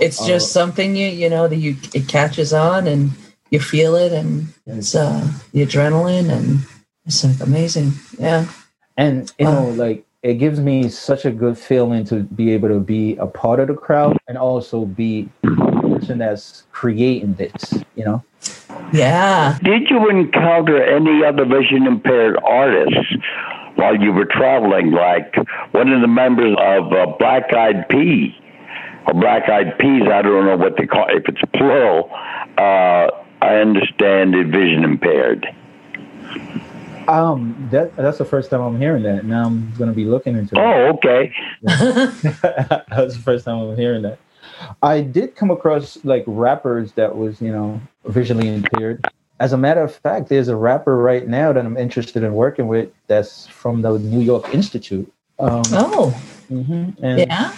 it's 0.00 0.24
just 0.26 0.52
something 0.52 0.96
you 0.96 1.06
you 1.08 1.28
know 1.30 1.48
that 1.48 1.56
you 1.56 1.76
it 1.94 2.08
catches 2.08 2.52
on 2.52 2.86
and 2.86 3.10
you 3.50 3.60
feel 3.60 3.94
it 3.96 4.12
and 4.12 4.48
it's 4.66 4.94
uh, 4.94 5.26
the 5.52 5.64
adrenaline 5.64 6.30
and 6.30 6.58
it's 7.04 7.24
like 7.24 7.40
amazing. 7.40 7.92
Yeah. 8.18 8.46
And 8.96 9.32
you 9.38 9.44
know, 9.46 9.64
Wow. 9.64 9.70
like 9.70 10.04
it 10.22 10.34
gives 10.34 10.58
me 10.58 10.88
such 10.88 11.24
a 11.24 11.30
good 11.30 11.56
feeling 11.56 12.04
to 12.06 12.22
be 12.24 12.52
able 12.52 12.68
to 12.68 12.80
be 12.80 13.16
a 13.16 13.26
part 13.26 13.60
of 13.60 13.68
the 13.68 13.74
crowd 13.74 14.16
and 14.28 14.36
also 14.36 14.84
be 14.84 15.28
person 15.88 16.18
that's 16.18 16.64
creating 16.72 17.34
this, 17.34 17.84
you 17.94 18.04
know. 18.04 18.24
Yeah. 18.92 19.58
Did 19.62 19.90
you 19.90 20.08
encounter 20.08 20.82
any 20.82 21.24
other 21.24 21.44
vision 21.44 21.86
impaired 21.86 22.36
artists 22.44 23.14
while 23.74 23.96
you 23.96 24.12
were 24.12 24.26
traveling, 24.26 24.92
like 24.92 25.34
one 25.72 25.92
of 25.92 26.00
the 26.00 26.08
members 26.08 26.56
of 26.58 26.92
uh, 26.92 27.06
Black 27.18 27.52
Eyed 27.52 27.88
Pea 27.88 28.34
or 29.06 29.14
Black 29.14 29.48
Eyed 29.48 29.78
Peas? 29.78 30.02
I 30.10 30.22
don't 30.22 30.46
know 30.46 30.56
what 30.56 30.76
they 30.76 30.86
call 30.86 31.06
if 31.08 31.24
it's 31.28 31.40
plural. 31.54 32.10
Uh, 32.58 33.10
I 33.42 33.56
understand 33.56 34.34
it 34.34 34.46
vision 34.48 34.84
impaired. 34.84 35.46
Um, 37.08 37.68
that 37.70 37.94
that's 37.94 38.18
the 38.18 38.24
first 38.24 38.50
time 38.50 38.60
I'm 38.60 38.78
hearing 38.80 39.04
that. 39.04 39.24
Now 39.24 39.46
I'm 39.46 39.72
gonna 39.78 39.92
be 39.92 40.04
looking 40.04 40.36
into. 40.36 40.58
Oh, 40.58 40.92
okay. 40.94 41.32
that's 41.62 42.22
the 43.14 43.20
first 43.22 43.44
time 43.44 43.58
I'm 43.58 43.76
hearing 43.76 44.02
that. 44.02 44.18
I 44.82 45.00
did 45.00 45.36
come 45.36 45.50
across 45.50 45.98
like 46.04 46.24
rappers 46.26 46.92
that 46.92 47.16
was 47.16 47.40
you 47.40 47.52
know 47.52 47.80
visually 48.04 48.48
impaired. 48.48 49.06
As 49.38 49.52
a 49.52 49.58
matter 49.58 49.82
of 49.82 49.94
fact, 49.94 50.28
there's 50.28 50.48
a 50.48 50.56
rapper 50.56 50.96
right 50.96 51.28
now 51.28 51.52
that 51.52 51.64
I'm 51.64 51.76
interested 51.76 52.22
in 52.22 52.32
working 52.32 52.68
with. 52.68 52.90
That's 53.06 53.46
from 53.46 53.82
the 53.82 53.98
New 53.98 54.20
York 54.20 54.54
Institute. 54.54 55.12
Um, 55.38 55.62
oh. 55.72 56.22
Mm-hmm. 56.50 57.04
And 57.04 57.18
yeah. 57.18 57.54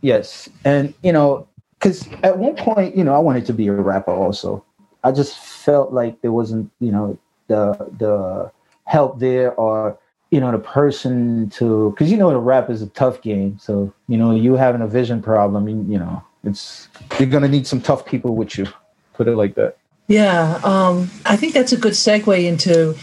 Yes, 0.00 0.48
and 0.64 0.94
you 1.02 1.12
know, 1.12 1.46
because 1.78 2.08
at 2.22 2.38
one 2.38 2.54
point, 2.54 2.96
you 2.96 3.04
know, 3.04 3.14
I 3.14 3.18
wanted 3.18 3.46
to 3.46 3.52
be 3.52 3.66
a 3.66 3.72
rapper 3.72 4.12
also. 4.12 4.64
I 5.02 5.12
just 5.12 5.36
felt 5.36 5.92
like 5.92 6.20
there 6.22 6.32
wasn't, 6.32 6.70
you 6.80 6.92
know, 6.92 7.18
the 7.48 7.72
the 7.98 8.52
help 8.84 9.18
there 9.18 9.52
or 9.54 9.98
you 10.30 10.40
know 10.40 10.52
the 10.52 10.58
person 10.58 11.50
to 11.50 11.90
because 11.90 12.10
you 12.10 12.16
know 12.16 12.30
the 12.30 12.38
rap 12.38 12.70
is 12.70 12.82
a 12.82 12.88
tough 12.88 13.20
game 13.22 13.58
so 13.58 13.92
you 14.08 14.16
know 14.16 14.34
you 14.34 14.54
having 14.54 14.80
a 14.80 14.86
vision 14.86 15.22
problem 15.22 15.68
you, 15.68 15.84
you 15.88 15.98
know 15.98 16.22
it's 16.44 16.88
you're 17.18 17.28
gonna 17.28 17.48
need 17.48 17.66
some 17.66 17.80
tough 17.80 18.06
people 18.06 18.34
with 18.34 18.56
you 18.58 18.66
put 19.14 19.28
it 19.28 19.36
like 19.36 19.54
that 19.54 19.76
yeah 20.08 20.60
um 20.64 21.10
i 21.26 21.36
think 21.36 21.52
that's 21.52 21.72
a 21.72 21.76
good 21.76 21.92
segue 21.92 22.44
into 22.44 22.94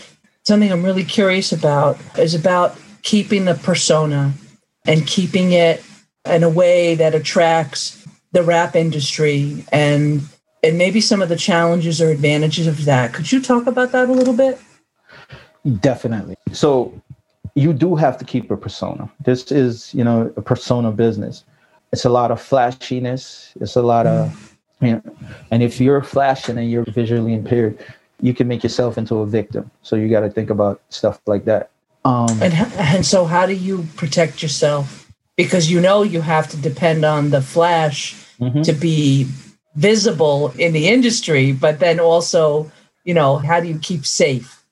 something 0.43 0.71
i'm 0.71 0.83
really 0.83 1.03
curious 1.03 1.51
about 1.51 1.97
is 2.17 2.33
about 2.33 2.77
keeping 3.03 3.45
the 3.45 3.55
persona 3.55 4.33
and 4.86 5.05
keeping 5.07 5.51
it 5.51 5.83
in 6.25 6.43
a 6.43 6.49
way 6.49 6.95
that 6.95 7.13
attracts 7.13 8.05
the 8.31 8.43
rap 8.43 8.75
industry 8.75 9.63
and 9.71 10.21
and 10.63 10.77
maybe 10.79 10.99
some 10.99 11.21
of 11.21 11.29
the 11.29 11.36
challenges 11.36 12.01
or 12.01 12.09
advantages 12.09 12.67
of 12.67 12.86
that 12.86 13.13
could 13.13 13.31
you 13.31 13.41
talk 13.41 13.67
about 13.67 13.91
that 13.91 14.09
a 14.09 14.11
little 14.11 14.33
bit 14.33 14.59
Definitely. 15.79 16.36
So 16.51 16.93
you 17.55 17.73
do 17.73 17.95
have 17.95 18.17
to 18.19 18.25
keep 18.25 18.51
a 18.51 18.57
persona. 18.57 19.09
This 19.23 19.51
is, 19.51 19.93
you 19.93 20.03
know, 20.03 20.31
a 20.38 20.41
persona 20.41 20.91
business. 20.91 21.43
It's 21.95 22.03
a 22.03 22.09
lot 22.09 22.29
of 22.29 22.41
flashiness. 22.41 23.53
It's 23.61 23.77
a 23.77 23.81
lot 23.81 24.05
of, 24.05 24.57
you 24.81 24.91
know, 24.91 25.01
and 25.49 25.63
if 25.63 25.79
you're 25.79 26.03
flashing 26.03 26.57
and 26.57 26.69
you're 26.69 26.83
visually 26.83 27.33
impaired, 27.33 27.79
you 28.19 28.33
can 28.33 28.49
make 28.49 28.63
yourself 28.63 28.97
into 28.97 29.15
a 29.19 29.25
victim. 29.25 29.71
So 29.81 29.95
you 29.95 30.09
got 30.09 30.19
to 30.19 30.29
think 30.29 30.49
about 30.49 30.81
stuff 30.89 31.21
like 31.25 31.45
that. 31.45 31.71
Um, 32.03 32.27
and 32.41 32.53
and 32.93 33.05
so 33.05 33.23
how 33.23 33.45
do 33.45 33.53
you 33.53 33.87
protect 33.95 34.43
yourself? 34.43 35.09
Because 35.37 35.71
you 35.71 35.79
know 35.79 36.03
you 36.03 36.19
have 36.19 36.49
to 36.49 36.57
depend 36.57 37.05
on 37.05 37.29
the 37.29 37.41
flash 37.41 38.13
mm-hmm. 38.41 38.63
to 38.63 38.73
be 38.73 39.25
visible 39.75 40.51
in 40.59 40.73
the 40.73 40.89
industry, 40.89 41.53
but 41.53 41.79
then 41.79 42.01
also, 42.01 42.69
you 43.05 43.13
know, 43.13 43.37
how 43.37 43.61
do 43.61 43.69
you 43.69 43.79
keep 43.79 44.05
safe? 44.05 44.65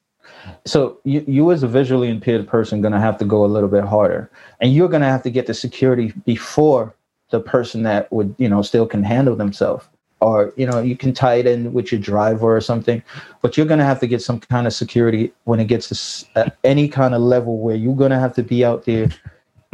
so 0.66 1.00
you, 1.04 1.24
you 1.28 1.52
as 1.52 1.64
a 1.64 1.68
visually 1.68 2.10
impaired 2.10 2.48
person 2.48 2.82
going 2.82 2.94
to 2.94 3.00
have 3.00 3.18
to 3.18 3.26
go 3.26 3.46
a 3.46 3.48
little 3.48 3.70
bit 3.70 3.84
harder 3.84 4.30
and 4.60 4.74
you're 4.74 4.90
going 4.90 5.02
to 5.02 5.08
have 5.08 5.24
to 5.24 5.30
get 5.30 5.48
the 5.48 5.54
security 5.54 6.14
before 6.26 6.94
the 7.34 7.40
person 7.40 7.82
that 7.82 8.12
would 8.12 8.34
you 8.38 8.48
know 8.48 8.62
still 8.62 8.86
can 8.86 9.04
handle 9.04 9.36
themselves 9.36 9.86
or 10.22 10.54
you 10.56 10.68
know 10.68 10.80
you 10.80 10.96
can 10.96 11.14
tie 11.14 11.34
it 11.34 11.48
in 11.48 11.74
with 11.74 11.92
your 11.92 12.00
driver 12.00 12.56
or 12.56 12.62
something 12.62 13.02
but 13.42 13.58
you're 13.58 13.66
going 13.66 13.80
to 13.80 13.86
have 13.86 14.00
to 14.00 14.06
get 14.06 14.22
some 14.22 14.40
kind 14.40 14.68
of 14.68 14.74
security 14.74 15.34
when 15.46 15.60
it 15.60 15.66
gets 15.66 15.90
to 15.90 16.28
uh, 16.36 16.50
any 16.64 16.88
kind 16.88 17.16
of 17.16 17.22
level 17.22 17.58
where 17.58 17.76
you're 17.76 17.96
going 17.96 18.12
to 18.12 18.20
have 18.20 18.36
to 18.36 18.44
be 18.44 18.64
out 18.64 18.86
there 18.86 19.10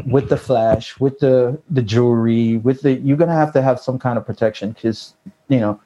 with 0.07 0.29
the 0.29 0.37
flash 0.37 0.97
with 1.01 1.19
the 1.19 1.61
the 1.69 1.81
jewelry 1.81 2.55
with 2.57 2.81
the 2.81 2.93
you're 2.93 3.17
going 3.17 3.29
to 3.29 3.35
have 3.35 3.51
to 3.51 3.61
have 3.61 3.77
some 3.77 3.99
kind 3.99 4.17
of 4.17 4.25
protection 4.25 4.71
because 4.71 5.13
you 5.49 5.59
know 5.59 5.77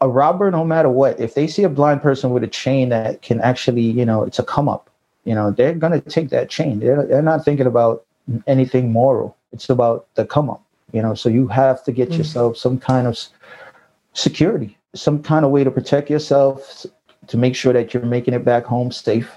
a 0.00 0.08
robber, 0.08 0.50
no 0.50 0.64
matter 0.64 0.88
what, 0.88 1.18
if 1.18 1.34
they 1.34 1.46
see 1.46 1.64
a 1.64 1.68
blind 1.68 2.02
person 2.02 2.30
with 2.30 2.44
a 2.44 2.48
chain 2.48 2.90
that 2.90 3.22
can 3.22 3.40
actually, 3.40 3.82
you 3.82 4.04
know, 4.04 4.22
it's 4.22 4.38
a 4.38 4.44
come 4.44 4.68
up, 4.68 4.90
you 5.24 5.34
know, 5.34 5.50
they're 5.50 5.74
going 5.74 5.92
to 5.92 6.08
take 6.08 6.30
that 6.30 6.48
chain. 6.48 6.78
They're, 6.78 7.04
they're 7.04 7.22
not 7.22 7.44
thinking 7.44 7.66
about 7.66 8.04
anything 8.46 8.92
moral. 8.92 9.36
It's 9.52 9.68
about 9.70 10.06
the 10.14 10.24
come 10.26 10.50
up, 10.50 10.62
you 10.92 11.02
know, 11.02 11.14
so 11.14 11.28
you 11.28 11.46
have 11.48 11.84
to 11.84 11.92
get 11.92 12.08
mm-hmm. 12.08 12.18
yourself 12.18 12.56
some 12.56 12.78
kind 12.78 13.06
of 13.06 13.18
security, 14.14 14.76
some 14.94 15.22
kind 15.22 15.44
of 15.44 15.50
way 15.50 15.64
to 15.64 15.70
protect 15.70 16.10
yourself 16.10 16.86
to 17.26 17.36
make 17.36 17.54
sure 17.54 17.72
that 17.72 17.92
you're 17.92 18.04
making 18.04 18.34
it 18.34 18.44
back 18.44 18.64
home 18.64 18.90
safe, 18.90 19.30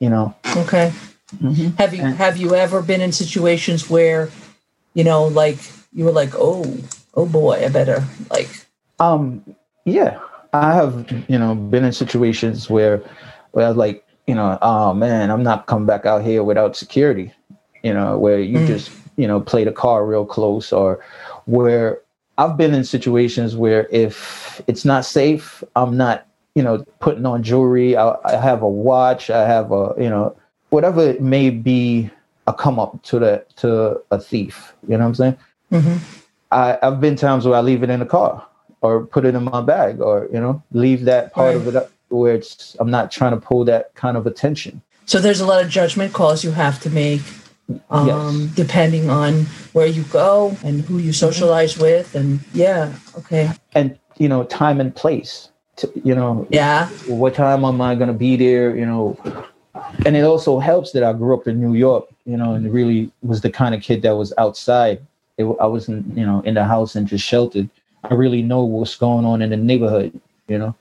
you 0.00 0.08
know. 0.08 0.34
Okay. 0.56 0.92
Mm-hmm. 1.36 1.68
Have 1.76 1.94
you, 1.94 2.02
and, 2.02 2.16
have 2.16 2.36
you 2.36 2.54
ever 2.54 2.82
been 2.82 3.00
in 3.00 3.12
situations 3.12 3.90
where, 3.90 4.30
you 4.94 5.04
know, 5.04 5.26
like 5.26 5.58
you 5.92 6.04
were 6.04 6.12
like, 6.12 6.30
oh, 6.34 6.64
oh 7.14 7.26
boy, 7.26 7.64
I 7.64 7.68
better 7.68 8.04
like, 8.30 8.48
um, 9.00 9.44
yeah, 9.84 10.18
I 10.52 10.74
have, 10.74 11.12
you 11.28 11.38
know, 11.38 11.54
been 11.54 11.84
in 11.84 11.92
situations 11.92 12.70
where, 12.70 13.02
where 13.52 13.66
I 13.66 13.68
was 13.68 13.76
like, 13.76 14.04
you 14.26 14.34
know, 14.34 14.58
oh 14.62 14.94
man, 14.94 15.30
I'm 15.30 15.42
not 15.42 15.66
coming 15.66 15.86
back 15.86 16.06
out 16.06 16.24
here 16.24 16.42
without 16.42 16.76
security. 16.76 17.32
You 17.82 17.94
know, 17.94 18.18
where 18.18 18.40
you 18.40 18.58
mm. 18.58 18.66
just, 18.66 18.90
you 19.16 19.26
know, 19.26 19.40
play 19.40 19.64
the 19.64 19.72
car 19.72 20.06
real 20.06 20.24
close, 20.24 20.72
or 20.72 21.04
where 21.46 22.00
I've 22.38 22.56
been 22.56 22.74
in 22.74 22.84
situations 22.84 23.56
where 23.56 23.88
if 23.90 24.60
it's 24.66 24.84
not 24.84 25.04
safe, 25.04 25.62
I'm 25.74 25.96
not, 25.96 26.26
you 26.54 26.62
know, 26.62 26.84
putting 27.00 27.26
on 27.26 27.42
jewelry. 27.42 27.96
I, 27.96 28.16
I 28.24 28.36
have 28.36 28.62
a 28.62 28.68
watch. 28.68 29.30
I 29.30 29.46
have 29.46 29.72
a, 29.72 29.94
you 29.98 30.08
know, 30.10 30.36
whatever 30.70 31.02
it 31.02 31.20
may 31.20 31.50
be, 31.50 32.10
a 32.46 32.54
come 32.54 32.78
up 32.78 33.02
to 33.04 33.18
the 33.18 33.44
to 33.56 34.00
a 34.10 34.20
thief. 34.20 34.74
You 34.86 34.96
know 34.96 35.04
what 35.04 35.08
I'm 35.08 35.14
saying? 35.14 35.38
Mm-hmm. 35.72 35.96
I, 36.52 36.78
I've 36.82 37.00
been 37.00 37.16
times 37.16 37.44
where 37.46 37.56
I 37.56 37.60
leave 37.60 37.82
it 37.82 37.90
in 37.90 38.00
the 38.00 38.06
car 38.06 38.46
or 38.86 39.06
put 39.06 39.24
it 39.24 39.34
in 39.34 39.44
my 39.44 39.60
bag 39.60 40.00
or 40.00 40.28
you 40.32 40.40
know 40.40 40.62
leave 40.72 41.04
that 41.04 41.32
part 41.32 41.54
right. 41.54 41.56
of 41.56 41.68
it 41.68 41.76
up 41.76 41.90
where 42.08 42.34
it's 42.34 42.76
i'm 42.78 42.90
not 42.90 43.10
trying 43.10 43.32
to 43.32 43.36
pull 43.36 43.64
that 43.64 43.94
kind 43.94 44.16
of 44.16 44.26
attention 44.26 44.80
so 45.06 45.18
there's 45.18 45.40
a 45.40 45.46
lot 45.46 45.62
of 45.62 45.70
judgment 45.70 46.12
calls 46.12 46.44
you 46.44 46.52
have 46.52 46.80
to 46.80 46.90
make 46.90 47.22
um, 47.90 48.06
yes. 48.42 48.54
depending 48.54 49.10
on 49.10 49.44
where 49.72 49.86
you 49.86 50.02
go 50.04 50.56
and 50.64 50.82
who 50.82 50.98
you 50.98 51.12
socialize 51.12 51.74
mm-hmm. 51.74 51.82
with 51.82 52.14
and 52.14 52.40
yeah 52.52 52.92
okay 53.16 53.50
and 53.74 53.98
you 54.18 54.28
know 54.28 54.44
time 54.44 54.80
and 54.80 54.94
place 54.94 55.50
to, 55.76 55.90
you 56.04 56.14
know 56.14 56.46
yeah 56.50 56.88
what 57.06 57.34
time 57.34 57.64
am 57.64 57.80
i 57.80 57.94
going 57.94 58.08
to 58.08 58.14
be 58.14 58.36
there 58.36 58.76
you 58.76 58.86
know 58.86 59.18
and 60.06 60.16
it 60.16 60.22
also 60.22 60.58
helps 60.58 60.92
that 60.92 61.02
i 61.02 61.12
grew 61.12 61.34
up 61.36 61.46
in 61.46 61.60
new 61.60 61.74
york 61.74 62.06
you 62.24 62.36
know 62.36 62.54
and 62.54 62.72
really 62.72 63.10
was 63.22 63.40
the 63.40 63.50
kind 63.50 63.74
of 63.74 63.82
kid 63.82 64.02
that 64.02 64.16
was 64.16 64.32
outside 64.38 65.00
it, 65.36 65.44
i 65.60 65.66
wasn't 65.66 66.04
you 66.16 66.24
know 66.24 66.40
in 66.42 66.54
the 66.54 66.64
house 66.64 66.94
and 66.94 67.08
just 67.08 67.24
sheltered 67.24 67.68
I 68.10 68.14
really 68.14 68.42
know 68.42 68.64
what's 68.64 68.96
going 68.96 69.24
on 69.24 69.42
in 69.42 69.50
the 69.50 69.56
neighborhood, 69.56 70.18
you 70.48 70.58
know? 70.58 70.74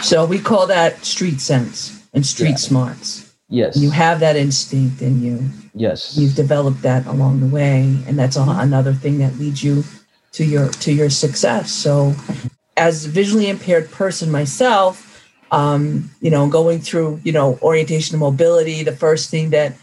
So 0.00 0.24
we 0.24 0.38
call 0.38 0.66
that 0.66 1.04
street 1.04 1.40
sense 1.40 2.06
and 2.14 2.24
street 2.24 2.50
yeah. 2.50 2.56
smarts. 2.56 3.29
Yes. 3.50 3.76
You 3.76 3.90
have 3.90 4.20
that 4.20 4.36
instinct 4.36 5.02
in 5.02 5.22
you. 5.22 5.44
Yes. 5.74 6.16
You've 6.16 6.34
developed 6.34 6.82
that 6.82 7.06
along 7.06 7.40
the 7.40 7.46
way. 7.46 7.98
And 8.06 8.18
that's 8.18 8.36
another 8.36 8.94
thing 8.94 9.18
that 9.18 9.36
leads 9.38 9.62
you 9.62 9.84
to 10.32 10.44
your 10.44 10.68
to 10.68 10.92
your 10.92 11.10
success. 11.10 11.70
So 11.70 12.14
as 12.76 13.04
a 13.04 13.08
visually 13.08 13.48
impaired 13.48 13.90
person 13.90 14.30
myself, 14.30 15.28
um, 15.50 16.10
you 16.20 16.30
know, 16.30 16.48
going 16.48 16.78
through, 16.80 17.20
you 17.24 17.32
know, 17.32 17.58
orientation 17.60 18.14
and 18.14 18.20
mobility, 18.20 18.84
the 18.84 18.96
first 18.96 19.30
thing 19.30 19.50
that, 19.50 19.74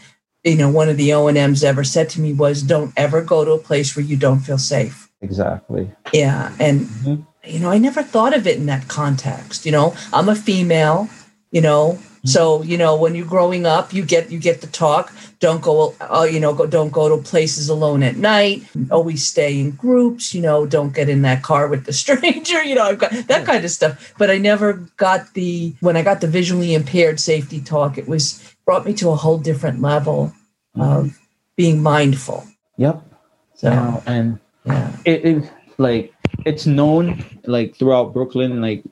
you 0.42 0.56
know, 0.56 0.70
one 0.70 0.88
of 0.88 0.96
the 0.96 1.12
O&Ms 1.12 1.62
ever 1.62 1.84
said 1.84 2.08
to 2.10 2.20
me 2.20 2.32
was 2.32 2.62
don't 2.62 2.92
ever 2.96 3.22
go 3.22 3.44
to 3.44 3.52
a 3.52 3.58
place 3.58 3.94
where 3.94 4.04
you 4.04 4.16
don't 4.16 4.40
feel 4.40 4.58
safe 4.58 5.08
Exactly. 5.20 5.90
Yeah. 6.12 6.54
And, 6.60 6.82
mm-hmm. 6.82 7.22
you 7.44 7.58
know, 7.58 7.70
I 7.70 7.78
never 7.78 8.02
thought 8.02 8.36
of 8.36 8.46
it 8.46 8.56
in 8.56 8.66
that 8.66 8.88
context. 8.88 9.66
You 9.66 9.72
know, 9.72 9.96
I'm 10.12 10.28
a 10.28 10.34
female, 10.34 11.08
you 11.50 11.60
know. 11.60 11.98
So, 12.24 12.62
you 12.62 12.76
know, 12.76 12.96
when 12.96 13.14
you're 13.14 13.26
growing 13.26 13.66
up, 13.66 13.92
you 13.92 14.04
get, 14.04 14.30
you 14.30 14.38
get 14.38 14.60
the 14.60 14.66
talk. 14.66 15.12
Don't 15.40 15.62
go, 15.62 15.94
uh, 16.00 16.26
you 16.30 16.40
know, 16.40 16.52
go, 16.52 16.66
don't 16.66 16.92
go 16.92 17.08
to 17.08 17.22
places 17.22 17.68
alone 17.68 18.02
at 18.02 18.16
night. 18.16 18.62
Always 18.90 19.26
stay 19.26 19.60
in 19.60 19.72
groups, 19.72 20.34
you 20.34 20.42
know, 20.42 20.66
don't 20.66 20.94
get 20.94 21.08
in 21.08 21.22
that 21.22 21.42
car 21.42 21.68
with 21.68 21.84
the 21.86 21.92
stranger, 22.02 22.62
you 22.62 22.74
know, 22.74 22.84
I've 22.84 22.98
got 22.98 23.12
that 23.12 23.46
kind 23.46 23.64
of 23.64 23.70
stuff. 23.70 24.14
But 24.18 24.30
I 24.30 24.38
never 24.38 24.74
got 24.96 25.34
the, 25.34 25.74
when 25.80 25.96
I 25.96 26.02
got 26.02 26.20
the 26.20 26.26
visually 26.26 26.74
impaired 26.74 27.20
safety 27.20 27.60
talk, 27.60 27.98
it 27.98 28.08
was 28.08 28.54
brought 28.64 28.84
me 28.84 28.94
to 28.94 29.10
a 29.10 29.16
whole 29.16 29.38
different 29.38 29.80
level 29.80 30.32
mm-hmm. 30.76 30.80
of 30.82 31.18
being 31.56 31.82
mindful. 31.82 32.46
Yep. 32.76 33.02
So, 33.54 34.02
and 34.06 34.38
yeah. 34.64 34.96
It, 35.04 35.24
it 35.24 35.52
like 35.78 36.12
it's 36.44 36.66
known 36.66 37.24
like 37.44 37.76
throughout 37.76 38.12
Brooklyn, 38.12 38.60
like 38.60 38.84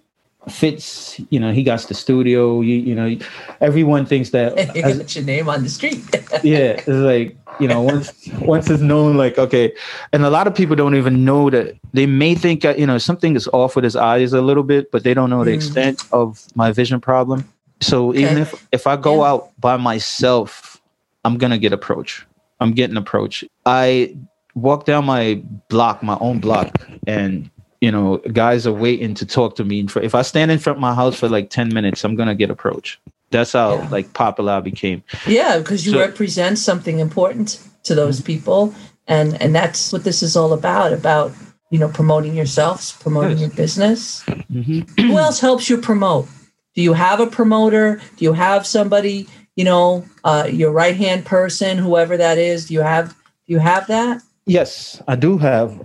Fitz, 0.49 1.21
you 1.31 1.41
know, 1.41 1.53
he 1.53 1.63
got 1.63 1.81
the 1.83 1.95
studio. 1.95 2.61
You, 2.61 2.77
you 2.77 2.95
know, 2.95 3.17
everyone 3.61 4.07
thinks 4.07 4.31
that. 4.31 4.57
you 4.77 4.83
as- 4.83 5.17
your 5.17 5.25
name 5.25 5.49
on 5.49 5.63
the 5.65 5.69
street. 5.69 6.05
yeah, 6.45 6.79
it's 6.79 6.87
like 6.89 7.37
you 7.59 7.67
know, 7.67 7.81
once 7.83 8.13
once 8.43 8.71
it's 8.71 8.83
known, 8.83 9.17
like 9.17 9.39
okay, 9.39 9.73
and 10.13 10.25
a 10.25 10.31
lot 10.31 10.47
of 10.47 10.55
people 10.55 10.77
don't 10.77 10.95
even 10.95 11.25
know 11.25 11.51
that 11.51 11.77
they 11.93 12.07
may 12.07 12.35
think 12.35 12.65
uh, 12.65 12.75
you 12.79 12.87
know 12.87 12.99
something 12.99 13.35
is 13.35 13.49
off 13.49 13.75
with 13.75 13.83
his 13.85 13.97
eyes 13.97 14.33
a 14.33 14.41
little 14.41 14.63
bit, 14.63 14.91
but 14.93 15.03
they 15.05 15.15
don't 15.15 15.31
know 15.31 15.45
the 15.45 15.51
Mm. 15.51 15.55
extent 15.55 16.05
of 16.13 16.45
my 16.55 16.71
vision 16.71 17.01
problem. 17.01 17.45
So 17.81 18.15
even 18.15 18.39
if 18.39 18.55
if 18.73 18.87
I 18.87 18.97
go 18.97 19.23
Yeah. 19.23 19.31
out 19.31 19.51
by 19.61 19.77
myself, 19.77 20.81
I'm 21.25 21.39
gonna 21.39 21.59
get 21.59 21.73
approached. 21.73 22.25
I'm 22.61 22.73
getting 22.73 22.97
approached. 22.97 23.45
I 23.67 24.17
walk 24.55 24.85
down 24.87 25.05
my 25.07 25.43
block, 25.69 26.03
my 26.03 26.17
own 26.21 26.39
block, 26.39 26.87
and 27.07 27.51
you 27.81 27.91
know, 27.91 28.19
guys 28.33 28.67
are 28.67 28.73
waiting 28.73 29.15
to 29.15 29.27
talk 29.27 29.57
to 29.57 29.65
me. 29.65 29.87
If 30.03 30.15
I 30.15 30.23
stand 30.23 30.51
in 30.51 30.59
front 30.59 30.79
of 30.79 30.81
my 30.81 30.95
house 30.95 31.19
for 31.19 31.29
like 31.29 31.51
ten 31.51 31.73
minutes, 31.73 32.05
I'm 32.05 32.17
gonna 32.17 32.35
get 32.35 32.51
approached. 32.51 32.99
That's 33.31 33.53
how 33.53 33.75
Yeah. 33.75 33.89
like 33.91 34.13
popular 34.15 34.53
I 34.55 34.61
became. 34.61 35.03
Yeah, 35.27 35.59
because 35.59 35.85
you 35.87 35.93
So- 35.93 35.99
represent 35.99 36.59
something 36.59 36.99
important 37.01 37.59
to 37.85 37.95
those 37.95 38.21
people, 38.21 38.75
and 39.09 39.41
and 39.43 39.55
that's 39.55 39.93
what 39.93 40.05
this 40.05 40.23
is 40.23 40.37
all 40.37 40.53
about. 40.53 40.93
About 40.93 41.33
you 41.71 41.79
know 41.79 41.89
promoting 41.89 42.35
yourselves, 42.35 42.93
promoting 43.01 43.39
your 43.39 43.51
business. 43.51 44.23
Mm-hmm. 44.53 45.09
Who 45.09 45.19
else 45.19 45.41
helps 45.41 45.69
you 45.69 45.77
promote? 45.79 46.29
Do 46.75 46.83
you 46.83 46.93
have 46.93 47.21
a 47.21 47.27
promoter? 47.27 48.01
Do 48.17 48.25
you 48.25 48.33
have 48.35 48.67
somebody? 48.67 49.27
You 49.57 49.65
know, 49.65 50.05
uh, 50.23 50.49
your 50.53 50.71
right 50.71 50.95
hand 50.97 51.25
person, 51.25 51.79
whoever 51.79 52.17
that 52.19 52.37
is. 52.39 52.67
Do 52.67 52.75
you 52.75 52.81
have? 52.83 53.09
Do 53.47 53.55
you 53.55 53.59
have 53.59 53.87
that? 53.89 54.23
Yes, 54.47 55.03
I 55.09 55.17
do 55.17 55.39
have. 55.39 55.85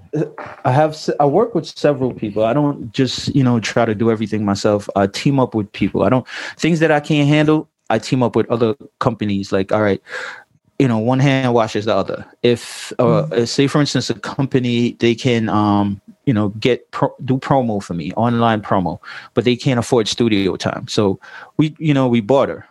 I 0.66 0.72
have. 0.72 0.95
I 1.20 1.26
work 1.26 1.55
with 1.55 1.66
several 1.66 2.14
people. 2.14 2.43
I 2.43 2.53
don't 2.53 2.91
just 2.93 3.34
you 3.36 3.43
know 3.43 3.59
try 3.59 3.86
to 3.86 3.95
do 3.95 4.12
everything 4.12 4.45
myself. 4.45 4.88
I 4.95 5.07
team 5.07 5.39
up 5.39 5.55
with 5.55 5.72
people. 5.72 6.03
I 6.03 6.09
don't 6.09 6.28
things 6.57 6.80
that 6.80 6.91
I 6.91 6.99
can't 6.99 7.28
handle. 7.28 7.68
I 7.89 7.97
team 7.97 8.22
up 8.22 8.36
with 8.36 8.49
other 8.51 8.76
companies. 8.99 9.51
Like, 9.51 9.72
all 9.72 9.82
right, 9.82 10.01
you 10.78 10.88
know, 10.88 10.99
one 10.99 11.20
hand 11.20 11.53
washes 11.55 11.86
the 11.86 11.95
other. 11.95 12.24
If 12.43 12.93
uh, 12.99 13.22
uh, 13.32 13.45
say 13.47 13.66
for 13.66 13.82
instance, 13.82 14.12
a 14.12 14.14
company 14.14 14.93
they 14.93 15.16
can 15.16 15.49
um 15.49 15.99
you 16.26 16.34
know 16.34 16.49
get 16.59 16.89
pro- 16.91 17.16
do 17.26 17.39
promo 17.39 17.82
for 17.82 17.95
me 17.95 18.14
online 18.14 18.62
promo, 18.62 18.99
but 19.34 19.43
they 19.43 19.55
can't 19.55 19.80
afford 19.80 20.07
studio 20.07 20.55
time. 20.55 20.88
So 20.88 21.20
we 21.57 21.76
you 21.80 21.95
know 21.95 22.07
we 22.07 22.22
barter 22.22 22.68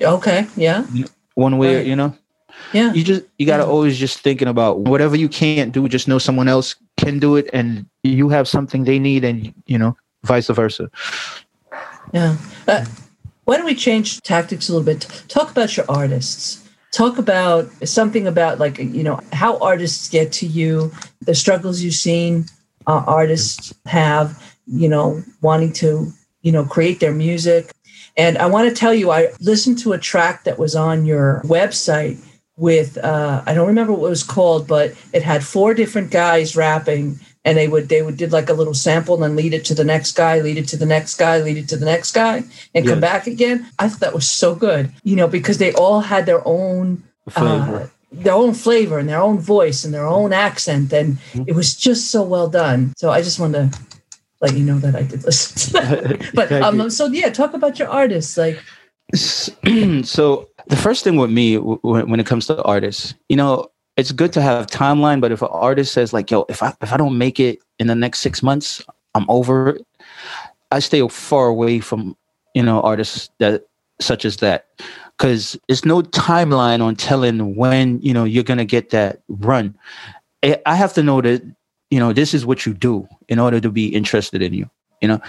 Okay, 0.00 0.46
yeah, 0.56 0.84
one 1.34 1.58
way. 1.58 1.76
Right. 1.76 1.86
You 1.86 1.96
know, 1.96 2.16
yeah, 2.72 2.92
you 2.92 3.02
just 3.02 3.22
you 3.38 3.46
got 3.46 3.58
to 3.58 3.62
Yeah. 3.62 3.68
always 3.70 3.98
just 3.98 4.20
thinking 4.20 4.48
about 4.48 4.80
whatever 4.80 5.16
you 5.16 5.28
can't 5.28 5.72
do 5.72 5.88
just 5.88 6.08
know 6.08 6.18
someone 6.18 6.48
else 6.48 6.74
can 6.96 7.18
do 7.18 7.36
it 7.36 7.48
and 7.52 7.86
you 8.02 8.28
have 8.28 8.46
something 8.48 8.84
they 8.84 8.98
need 8.98 9.24
and 9.24 9.52
you 9.66 9.78
know 9.78 9.96
vice 10.24 10.48
versa 10.48 10.90
yeah. 12.12 12.36
Uh, 12.66 12.84
why 13.44 13.56
don't 13.56 13.66
we 13.66 13.74
change 13.74 14.20
tactics 14.22 14.68
a 14.68 14.72
little 14.72 14.84
bit? 14.84 15.06
Talk 15.28 15.50
about 15.50 15.76
your 15.76 15.86
artists. 15.88 16.68
Talk 16.92 17.18
about 17.18 17.68
something 17.86 18.26
about 18.26 18.58
like 18.58 18.78
you 18.78 19.02
know 19.02 19.20
how 19.32 19.58
artists 19.58 20.08
get 20.08 20.32
to 20.32 20.46
you, 20.46 20.90
the 21.20 21.34
struggles 21.34 21.80
you've 21.82 21.94
seen 21.94 22.46
uh, 22.86 23.04
artists 23.06 23.74
have, 23.86 24.42
you 24.66 24.88
know, 24.88 25.22
wanting 25.42 25.72
to 25.74 26.10
you 26.42 26.52
know 26.52 26.64
create 26.64 27.00
their 27.00 27.12
music. 27.12 27.70
And 28.16 28.36
I 28.38 28.46
want 28.46 28.68
to 28.68 28.74
tell 28.74 28.94
you, 28.94 29.10
I 29.10 29.28
listened 29.40 29.78
to 29.80 29.92
a 29.92 29.98
track 29.98 30.44
that 30.44 30.58
was 30.58 30.74
on 30.74 31.04
your 31.04 31.40
website 31.44 32.18
with 32.58 32.98
uh, 32.98 33.42
I 33.46 33.54
don't 33.54 33.68
remember 33.68 33.92
what 33.92 34.08
it 34.08 34.10
was 34.10 34.22
called, 34.22 34.66
but 34.66 34.94
it 35.12 35.22
had 35.22 35.44
four 35.44 35.74
different 35.74 36.10
guys 36.10 36.56
rapping, 36.56 37.18
and 37.44 37.56
they 37.56 37.68
would 37.68 37.88
they 37.88 38.02
would 38.02 38.16
did 38.16 38.32
like 38.32 38.50
a 38.50 38.52
little 38.52 38.74
sample 38.74 39.14
and 39.14 39.22
then 39.22 39.36
lead 39.36 39.54
it 39.54 39.64
to 39.66 39.74
the 39.74 39.84
next 39.84 40.12
guy, 40.12 40.40
lead 40.40 40.58
it 40.58 40.68
to 40.68 40.76
the 40.76 40.86
next 40.86 41.14
guy, 41.14 41.38
lead 41.38 41.56
it 41.56 41.68
to 41.68 41.76
the 41.76 41.86
next 41.86 42.12
guy, 42.12 42.42
and 42.74 42.86
come 42.86 43.00
back 43.00 43.26
again. 43.26 43.66
I 43.78 43.88
thought 43.88 44.00
that 44.00 44.14
was 44.14 44.28
so 44.28 44.54
good, 44.54 44.92
you 45.04 45.16
know, 45.16 45.28
because 45.28 45.58
they 45.58 45.72
all 45.72 46.00
had 46.00 46.26
their 46.26 46.46
own 46.46 47.04
uh, 47.36 47.86
their 48.10 48.34
own 48.34 48.54
flavor 48.54 48.98
and 48.98 49.08
their 49.08 49.20
own 49.20 49.38
voice 49.38 49.84
and 49.84 49.94
their 49.94 50.06
own 50.06 50.32
accent, 50.32 50.92
and 50.92 51.18
it 51.46 51.54
was 51.54 51.76
just 51.76 52.10
so 52.10 52.22
well 52.22 52.48
done. 52.48 52.92
So 52.96 53.10
I 53.10 53.22
just 53.22 53.38
wanted 53.38 53.72
to 53.72 53.78
let 54.40 54.56
you 54.56 54.64
know 54.64 54.78
that 54.78 54.96
I 54.96 55.02
did 55.02 55.24
listen. 55.24 55.56
To 55.58 55.72
that. 55.72 56.30
but 56.34 56.50
um, 56.50 56.90
so 56.90 57.06
yeah, 57.06 57.30
talk 57.30 57.54
about 57.54 57.78
your 57.78 57.88
artists, 57.88 58.36
like 58.36 58.60
so 59.14 60.48
the 60.66 60.76
first 60.76 61.02
thing 61.04 61.16
with 61.16 61.30
me 61.30 61.56
when, 61.56 62.20
it 62.20 62.26
comes 62.26 62.46
to 62.46 62.62
artists 62.62 63.14
you 63.28 63.36
know 63.36 63.66
it's 63.96 64.12
good 64.12 64.32
to 64.32 64.42
have 64.42 64.66
timeline 64.66 65.20
but 65.20 65.32
if 65.32 65.40
an 65.40 65.48
artist 65.50 65.92
says 65.92 66.12
like 66.12 66.30
yo 66.30 66.44
if 66.48 66.62
i 66.62 66.74
if 66.82 66.92
i 66.92 66.96
don't 66.96 67.16
make 67.16 67.40
it 67.40 67.58
in 67.78 67.86
the 67.86 67.94
next 67.94 68.20
six 68.20 68.42
months 68.42 68.84
i'm 69.14 69.24
over 69.28 69.70
it. 69.70 69.86
I 70.70 70.78
stay 70.80 71.06
far 71.08 71.46
away 71.48 71.80
from 71.80 72.16
you 72.54 72.62
know 72.62 72.80
artists 72.80 73.30
that 73.38 73.66
such 74.00 74.24
as 74.24 74.38
that. 74.38 74.66
Because 75.16 75.58
there's 75.66 75.84
no 75.84 76.02
timeline 76.02 76.80
on 76.80 76.94
telling 76.94 77.56
when 77.56 78.00
you 78.00 78.14
know 78.14 78.24
you're 78.24 78.44
gonna 78.44 78.64
get 78.64 78.90
that 78.90 79.22
run. 79.28 79.76
I 80.42 80.76
have 80.76 80.92
to 80.94 81.02
know 81.02 81.20
that 81.20 81.42
you 81.90 81.98
know 81.98 82.12
this 82.12 82.34
is 82.34 82.46
what 82.46 82.64
you 82.66 82.74
do 82.74 83.08
in 83.28 83.38
order 83.38 83.60
to 83.60 83.70
be 83.70 83.88
interested 83.88 84.42
in 84.42 84.54
you 84.54 84.68
you 85.00 85.08
know. 85.08 85.20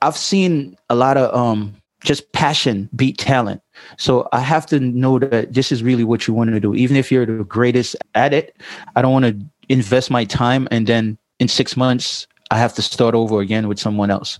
I've 0.00 0.16
seen 0.16 0.78
a 0.88 0.94
lot 0.94 1.16
of 1.16 1.34
um 1.34 1.74
just 2.00 2.32
passion 2.32 2.88
beat 2.94 3.18
talent. 3.18 3.60
So 3.96 4.28
i 4.32 4.40
have 4.40 4.66
to 4.66 4.80
know 4.80 5.18
that 5.18 5.52
this 5.52 5.72
is 5.72 5.82
really 5.82 6.04
what 6.04 6.26
you 6.26 6.34
want 6.34 6.50
to 6.50 6.60
do. 6.60 6.74
Even 6.74 6.96
if 6.96 7.10
you're 7.10 7.26
the 7.26 7.44
greatest 7.44 7.96
at 8.14 8.32
it 8.32 8.56
i 8.96 9.02
don't 9.02 9.12
want 9.12 9.24
to 9.24 9.36
invest 9.68 10.10
my 10.10 10.24
time 10.24 10.66
and 10.70 10.86
then 10.86 11.18
in 11.38 11.48
six 11.48 11.76
months 11.76 12.26
i 12.50 12.58
have 12.58 12.74
to 12.74 12.82
start 12.82 13.14
over 13.14 13.40
again 13.40 13.68
with 13.68 13.78
someone 13.78 14.10
else. 14.10 14.38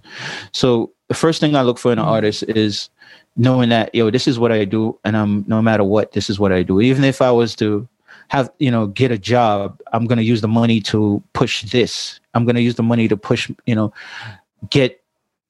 So 0.53 0.93
the 1.09 1.15
first 1.15 1.41
thing 1.41 1.57
i 1.57 1.63
look 1.63 1.79
for 1.79 1.93
in 1.93 1.99
an 1.99 2.05
mm-hmm. 2.05 2.13
artist 2.13 2.45
is 2.45 2.91
knowing 3.37 3.69
that 3.69 3.95
yo 3.95 4.11
this 4.11 4.27
is 4.27 4.39
what 4.39 4.51
i 4.51 4.65
do 4.65 4.99
and 5.05 5.17
i'm 5.17 5.45
no 5.47 5.63
matter 5.63 5.85
what 5.85 6.13
this 6.13 6.31
is 6.31 6.39
what 6.39 6.53
i 6.53 6.63
do. 6.63 6.81
Even 6.81 7.05
if 7.05 7.21
i 7.23 7.31
was 7.31 7.55
to 7.57 7.89
have 8.29 8.51
you 8.59 8.71
know 8.71 8.87
get 8.87 9.11
a 9.11 9.19
job 9.19 9.81
i'm 9.93 10.07
going 10.07 10.19
to 10.19 10.25
use 10.25 10.41
the 10.41 10.49
money 10.49 10.81
to 10.81 11.23
push 11.33 11.63
this. 11.71 12.21
I'm 12.35 12.45
going 12.45 12.57
to 12.57 12.63
use 12.63 12.77
the 12.77 12.83
money 12.83 13.09
to 13.09 13.17
push 13.17 13.51
you 13.67 13.75
know 13.75 13.93
get 14.71 15.03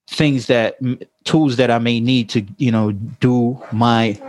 things 0.09 0.47
that 0.47 0.77
tools 1.23 1.55
that 1.57 1.71
i 1.71 1.79
may 1.79 1.99
need 1.99 2.29
to 2.29 2.45
you 2.57 2.71
know 2.71 2.91
do 3.19 3.61
my 3.71 4.19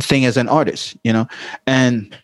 thing 0.00 0.24
as 0.24 0.36
an 0.36 0.48
artist 0.48 0.96
you 1.04 1.12
know? 1.12 1.26
And 1.66 2.16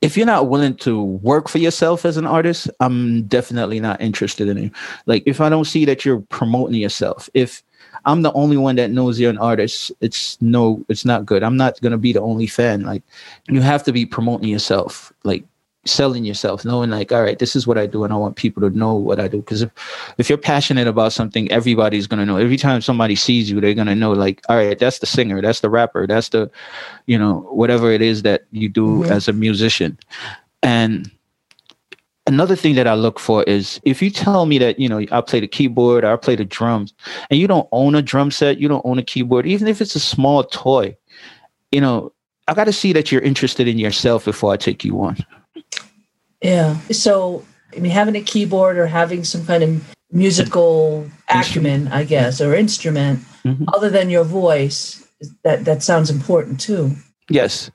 if 0.00 0.16
you're 0.16 0.26
not 0.26 0.48
willing 0.48 0.76
to 0.76 1.02
work 1.02 1.48
for 1.48 1.58
yourself 1.58 2.04
as 2.04 2.16
an 2.16 2.26
artist 2.26 2.70
i'm 2.80 3.22
definitely 3.24 3.80
not 3.80 4.00
interested 4.00 4.48
in 4.48 4.56
you. 4.56 4.70
like 5.06 5.22
if 5.26 5.40
i 5.40 5.48
don't 5.48 5.66
see 5.66 5.84
that 5.84 6.04
you're 6.04 6.20
promoting 6.20 6.80
yourself 6.80 7.28
if 7.34 7.62
i'm 8.04 8.22
the 8.22 8.32
only 8.32 8.56
one 8.56 8.76
that 8.76 8.90
knows 8.90 9.18
you're 9.18 9.30
an 9.30 9.38
artist 9.38 9.90
it's 10.00 10.40
no 10.40 10.84
it's 10.88 11.04
not 11.04 11.26
good. 11.26 11.42
I'm 11.42 11.56
not 11.56 11.76
to 11.76 11.98
be 11.98 12.12
the 12.12 12.20
only 12.20 12.46
fan. 12.46 12.82
Like 12.82 13.02
you 13.48 13.60
have 13.60 13.82
to 13.84 13.92
be 13.92 14.06
promoting 14.06 14.48
yourself. 14.48 15.12
Like 15.24 15.44
selling 15.84 16.24
yourself 16.24 16.64
knowing 16.64 16.90
like 16.90 17.10
all 17.10 17.22
right 17.22 17.40
this 17.40 17.56
is 17.56 17.66
what 17.66 17.76
i 17.76 17.86
do 17.86 18.04
and 18.04 18.12
i 18.12 18.16
want 18.16 18.36
people 18.36 18.60
to 18.60 18.70
know 18.70 18.94
what 18.94 19.18
i 19.18 19.26
do. 19.26 19.38
Because 19.38 19.62
if, 19.62 19.70
if 20.16 20.28
you're 20.28 20.38
passionate 20.38 20.86
about 20.86 21.12
something 21.12 21.50
everybody's 21.50 22.06
going 22.06 22.20
to 22.20 22.26
know. 22.26 22.36
Every 22.36 22.56
time 22.56 22.80
somebody 22.80 23.16
sees 23.16 23.50
you 23.50 23.60
they're 23.60 23.74
going 23.74 23.88
to 23.88 23.94
know 23.96 24.12
like 24.12 24.42
all 24.48 24.56
right 24.56 24.78
that's 24.78 25.00
the 25.00 25.06
singer 25.06 25.42
that's 25.42 25.58
the 25.60 25.68
rapper 25.68 26.06
that's 26.06 26.28
the 26.28 26.48
you 27.06 27.18
know 27.18 27.40
whatever 27.50 27.90
it 27.90 28.00
is 28.00 28.22
that 28.22 28.44
you 28.52 28.68
do 28.68 29.02
Mhm. 29.02 29.10
as 29.10 29.26
a 29.26 29.32
musician. 29.32 29.98
And 30.62 31.10
another 32.28 32.54
thing 32.54 32.76
that 32.76 32.86
i 32.86 32.94
look 32.94 33.18
for 33.18 33.42
is 33.44 33.80
if 33.84 34.00
you 34.00 34.08
tell 34.08 34.46
me 34.46 34.56
that 34.58 34.78
you 34.78 34.88
know 34.88 35.04
i 35.10 35.20
play 35.20 35.40
the 35.40 35.48
keyboard 35.48 36.04
or 36.04 36.12
i 36.12 36.16
play 36.16 36.36
the 36.36 36.44
drums 36.44 36.94
and 37.30 37.40
you 37.40 37.48
don't 37.48 37.68
own 37.72 37.96
a 37.96 38.02
drum 38.02 38.30
set 38.30 38.58
you 38.58 38.68
don't 38.68 38.86
own 38.86 38.98
a 38.98 39.02
keyboard 39.02 39.46
even 39.46 39.66
if 39.66 39.80
it's 39.80 39.96
a 39.96 40.00
small 40.00 40.44
toy 40.44 40.96
you 41.72 41.80
know 41.80 42.12
i 42.46 42.54
got 42.54 42.64
to 42.64 42.72
see 42.72 42.92
that 42.92 43.10
you're 43.10 43.20
interested 43.22 43.66
in 43.66 43.76
yourself 43.78 44.24
before 44.24 44.52
i 44.52 44.56
take 44.56 44.84
you 44.84 45.00
on 45.02 45.16
Yeah. 46.42 46.76
So, 46.90 47.44
I 47.76 47.80
mean, 47.80 47.92
having 47.92 48.16
a 48.16 48.20
keyboard 48.20 48.76
or 48.76 48.86
having 48.86 49.24
some 49.24 49.46
kind 49.46 49.62
of 49.62 49.94
musical 50.10 51.06
acumen, 51.28 51.88
I 51.88 52.04
guess, 52.04 52.40
or 52.40 52.54
instrument, 52.54 53.20
Mhm. 53.44 53.64
other 53.72 53.88
than 53.90 54.10
your 54.10 54.24
voice, 54.24 55.02
that 55.44 55.64
that 55.64 55.82
sounds 55.82 56.10
important 56.10 56.60
too. 56.60 56.90
Yes. 57.30 57.70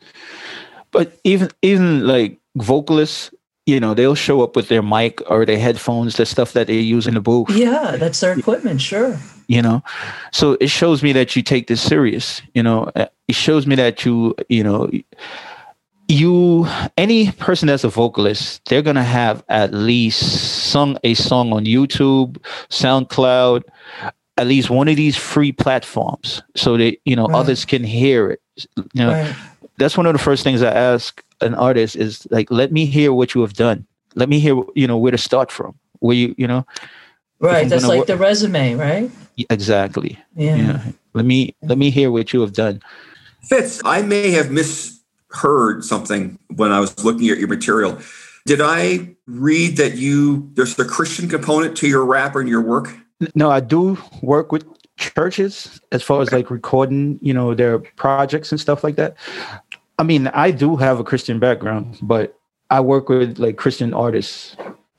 But 0.91 1.17
even 1.23 1.49
even 1.61 2.05
like 2.05 2.37
vocalists, 2.55 3.31
you 3.65 3.79
know, 3.79 3.93
they'll 3.93 4.15
show 4.15 4.41
up 4.41 4.55
with 4.55 4.67
their 4.67 4.81
mic 4.83 5.21
or 5.29 5.45
their 5.45 5.59
headphones, 5.59 6.15
the 6.15 6.25
stuff 6.25 6.53
that 6.53 6.67
they 6.67 6.79
use 6.79 7.07
in 7.07 7.13
the 7.15 7.21
booth, 7.21 7.49
Yeah, 7.49 7.95
that's 7.97 8.19
their 8.19 8.37
equipment. 8.37 8.81
Sure. 8.81 9.17
you 9.49 9.61
know. 9.61 9.81
So 10.33 10.57
it 10.59 10.69
shows 10.69 11.01
me 11.01 11.13
that 11.13 11.35
you 11.35 11.41
take 11.41 11.67
this 11.67 11.81
serious, 11.81 12.41
you 12.53 12.61
know. 12.61 12.91
It 12.95 13.35
shows 13.35 13.65
me 13.65 13.75
that 13.75 14.03
you, 14.05 14.35
you 14.49 14.61
know, 14.63 14.89
you 16.07 16.67
any 16.97 17.31
person 17.33 17.67
that's 17.67 17.83
a 17.83 17.89
vocalist, 17.89 18.63
they're 18.65 18.81
going 18.81 18.95
to 18.95 19.03
have 19.03 19.43
at 19.49 19.73
least 19.73 20.19
sung 20.69 20.97
a 21.03 21.13
song 21.13 21.51
on 21.53 21.65
YouTube, 21.65 22.37
SoundCloud, 22.69 23.63
at 24.37 24.47
least 24.47 24.69
one 24.69 24.87
of 24.87 24.95
these 24.95 25.15
free 25.17 25.51
platforms 25.51 26.41
so 26.55 26.77
that, 26.77 26.97
you 27.05 27.15
know, 27.15 27.25
Right. 27.27 27.37
others 27.39 27.65
can 27.65 27.83
hear 27.83 28.31
it. 28.31 28.41
You 28.93 29.03
know, 29.05 29.11
Right. 29.11 29.35
that's 29.77 29.97
one 29.97 30.05
of 30.05 30.13
the 30.13 30.19
first 30.19 30.43
things 30.43 30.61
I 30.61 30.71
ask 30.71 31.23
an 31.41 31.53
artist 31.55 31.95
is 31.95 32.27
like, 32.31 32.49
let 32.51 32.71
me 32.71 32.85
hear 32.85 33.11
what 33.13 33.33
you 33.35 33.41
have 33.41 33.53
done. 33.53 33.85
Let 34.15 34.29
me 34.29 34.39
hear, 34.39 34.55
you 34.75 34.87
know, 34.87 34.97
where 34.97 35.11
to 35.11 35.17
start 35.17 35.51
from. 35.51 35.75
Where 35.99 36.15
you, 36.15 36.35
you 36.37 36.47
know, 36.47 36.65
Right. 37.39 37.69
That's 37.69 37.85
like 37.85 37.99
work. 37.99 38.07
the 38.07 38.17
resume, 38.17 38.73
right? 38.75 39.11
Exactly. 39.51 40.17
Yeah. 40.35 40.55
yeah. 40.55 40.81
Let 41.13 41.25
me 41.25 41.53
let 41.61 41.77
me 41.77 41.91
hear 41.91 42.09
what 42.11 42.33
you 42.33 42.41
have 42.41 42.53
done. 42.53 42.81
Fitz, 43.43 43.79
I 43.85 44.01
may 44.01 44.31
have 44.31 44.49
misheard 45.37 45.83
something 45.83 46.37
when 46.55 46.71
I 46.71 46.79
was 46.79 47.03
looking 47.03 47.29
at 47.29 47.37
your 47.37 47.47
material. 47.47 47.99
Did 48.45 48.61
I 48.61 49.15
read 49.25 49.77
that 49.77 49.95
you 49.95 50.49
there's 50.53 50.77
a 50.79 50.85
Christian 50.85 51.27
component 51.27 51.75
to 51.77 51.87
your 51.87 52.05
rap 52.05 52.35
and 52.35 52.47
your 52.47 52.61
work? 52.61 52.95
No, 53.35 53.49
I 53.49 53.59
do 53.59 53.97
work 54.21 54.51
with 54.51 54.65
churches 54.97 55.81
as 55.91 56.01
far 56.01 56.21
as 56.21 56.31
like 56.31 56.49
recording, 56.49 57.19
you 57.21 57.33
know, 57.33 57.53
their 57.53 57.79
projects 57.79 58.51
and 58.51 58.59
stuff 58.59 58.83
like 58.83 58.95
that. 58.95 59.17
I 59.99 60.03
mean, 60.03 60.27
I 60.27 60.51
do 60.51 60.75
have 60.77 60.99
a 60.99 61.03
Christian 61.03 61.39
background, 61.39 61.97
but 62.01 62.37
I 62.69 62.79
work 62.79 63.09
with 63.09 63.37
like 63.39 63.57
Christian 63.57 63.93
artists 63.93 64.55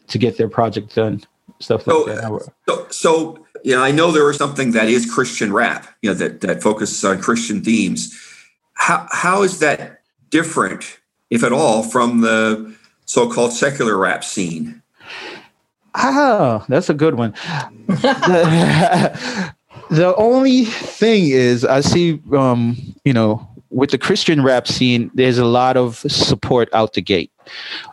to 0.08 0.18
get 0.18 0.36
their 0.36 0.48
project 0.48 0.94
done, 0.94 1.22
stuff 1.60 1.86
like 1.86 1.94
so, 1.94 2.04
that. 2.04 2.52
So, 2.68 2.86
so 2.90 3.46
you 3.64 3.74
know, 3.74 3.82
I 3.82 3.92
know 3.92 4.10
there 4.10 4.28
is 4.30 4.36
something 4.36 4.72
that 4.72 4.88
is 4.88 5.10
Christian 5.10 5.52
rap, 5.52 5.86
you 6.02 6.10
know, 6.10 6.14
that 6.14 6.40
that 6.42 6.62
focuses 6.62 7.02
on 7.04 7.20
Christian 7.20 7.62
themes. 7.62 8.14
How 8.74 9.06
how 9.10 9.42
is 9.42 9.60
that 9.60 9.97
different, 10.30 10.98
if 11.30 11.42
at 11.42 11.52
all, 11.52 11.82
from 11.82 12.20
the 12.20 12.74
so-called 13.06 13.52
secular 13.52 13.96
rap 13.96 14.24
scene? 14.24 14.82
Ah, 15.94 16.64
that's 16.68 16.88
a 16.88 16.94
good 16.94 17.14
one. 17.14 17.32
the, 17.88 19.54
the 19.90 20.14
only 20.16 20.64
thing 20.64 21.30
is, 21.30 21.64
I 21.64 21.80
see, 21.80 22.20
um, 22.32 22.76
you 23.04 23.12
know, 23.12 23.48
with 23.70 23.90
the 23.90 23.98
Christian 23.98 24.42
rap 24.42 24.66
scene, 24.66 25.10
there's 25.14 25.38
a 25.38 25.44
lot 25.44 25.76
of 25.76 25.98
support 25.98 26.68
out 26.72 26.94
the 26.94 27.02
gate. 27.02 27.30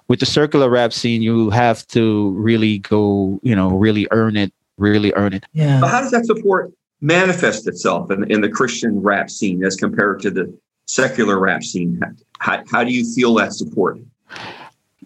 With 0.07 0.19
the 0.19 0.25
circular 0.25 0.69
rap 0.69 0.93
scene, 0.93 1.21
you 1.21 1.49
have 1.49 1.85
to 1.87 2.31
really 2.31 2.79
go, 2.79 3.39
you 3.43 3.55
know, 3.55 3.69
really 3.69 4.07
earn 4.11 4.37
it, 4.37 4.53
really 4.77 5.13
earn 5.15 5.33
it. 5.33 5.45
Yeah. 5.53 5.81
But 5.81 5.89
how 5.89 6.01
does 6.01 6.11
that 6.11 6.25
support 6.25 6.71
manifest 7.01 7.67
itself 7.67 8.09
in, 8.11 8.29
in 8.31 8.41
the 8.41 8.49
Christian 8.49 9.01
rap 9.01 9.29
scene 9.29 9.63
as 9.63 9.75
compared 9.75 10.21
to 10.21 10.31
the 10.31 10.53
secular 10.85 11.39
rap 11.39 11.63
scene? 11.63 12.01
How, 12.39 12.63
how 12.71 12.83
do 12.83 12.91
you 12.91 13.11
feel 13.13 13.33
that 13.35 13.53
support? 13.53 13.99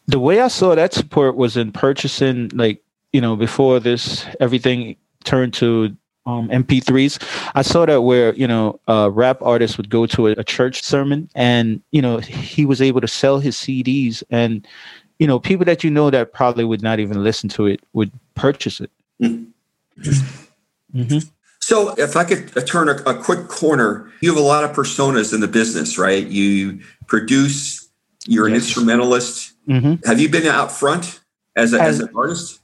The 0.08 0.20
way 0.20 0.42
I 0.42 0.48
saw 0.48 0.76
that 0.76 0.94
support 0.94 1.36
was 1.36 1.56
in 1.56 1.72
purchasing, 1.72 2.50
like, 2.54 2.82
you 3.14 3.22
know, 3.22 3.36
before 3.36 3.80
this, 3.80 4.26
everything 4.40 4.96
turned 5.24 5.54
to 5.56 5.96
um, 6.26 6.50
MP3s. 6.50 7.22
I 7.56 7.62
saw 7.62 7.86
that 7.86 8.02
where 8.02 8.34
you 8.36 8.48
know 8.48 8.80
a 8.88 9.10
rap 9.10 9.42
artist 9.42 9.78
would 9.78 9.90
go 9.90 10.06
to 10.08 10.28
a, 10.28 10.32
a, 10.34 10.44
church 10.44 10.84
sermon, 10.84 11.30
and 11.36 11.82
you 11.92 12.02
know 12.02 12.18
he 12.18 12.66
was 12.66 12.82
able 12.82 13.02
to 13.02 13.08
sell 13.08 13.40
his 13.40 13.56
CDs, 13.56 14.24
and 14.30 14.68
you 15.18 15.28
know 15.28 15.40
people 15.40 15.66
that 15.66 15.84
you 15.84 15.90
know 15.90 16.10
that 16.10 16.34
probably 16.34 16.66
would 16.66 16.82
not 16.82 17.00
even 17.00 17.24
listen 17.24 17.50
to 17.50 17.66
it 17.66 17.82
would 17.94 18.12
purchase 18.36 18.80
it. 18.80 18.92
Mm-hmm. 19.22 21.20
Mm-hmm. 21.70 21.96
So, 21.98 22.04
if 22.04 22.16
I 22.16 22.24
could 22.24 22.58
uh, 22.58 22.62
turn 22.62 22.90
a, 22.90 22.96
a, 23.04 23.22
quick 23.22 23.48
corner, 23.48 24.12
you 24.22 24.30
have 24.30 24.40
a 24.40 24.46
lot 24.46 24.64
of 24.64 24.72
personas 24.72 25.34
in 25.34 25.40
the 25.40 25.48
business, 25.48 25.98
right? 25.98 26.26
You 26.26 26.80
produce, 27.08 27.90
you're 28.26 28.48
yes. 28.48 28.54
an 28.54 28.56
instrumentalist. 28.56 29.54
Mm-hmm. 29.68 30.08
Have 30.08 30.20
you 30.20 30.30
been 30.30 30.48
out 30.48 30.72
front 30.72 31.20
as, 31.56 31.74
a, 31.74 31.82
as, 31.82 32.00
as 32.00 32.08
an 32.08 32.16
artist? 32.16 32.60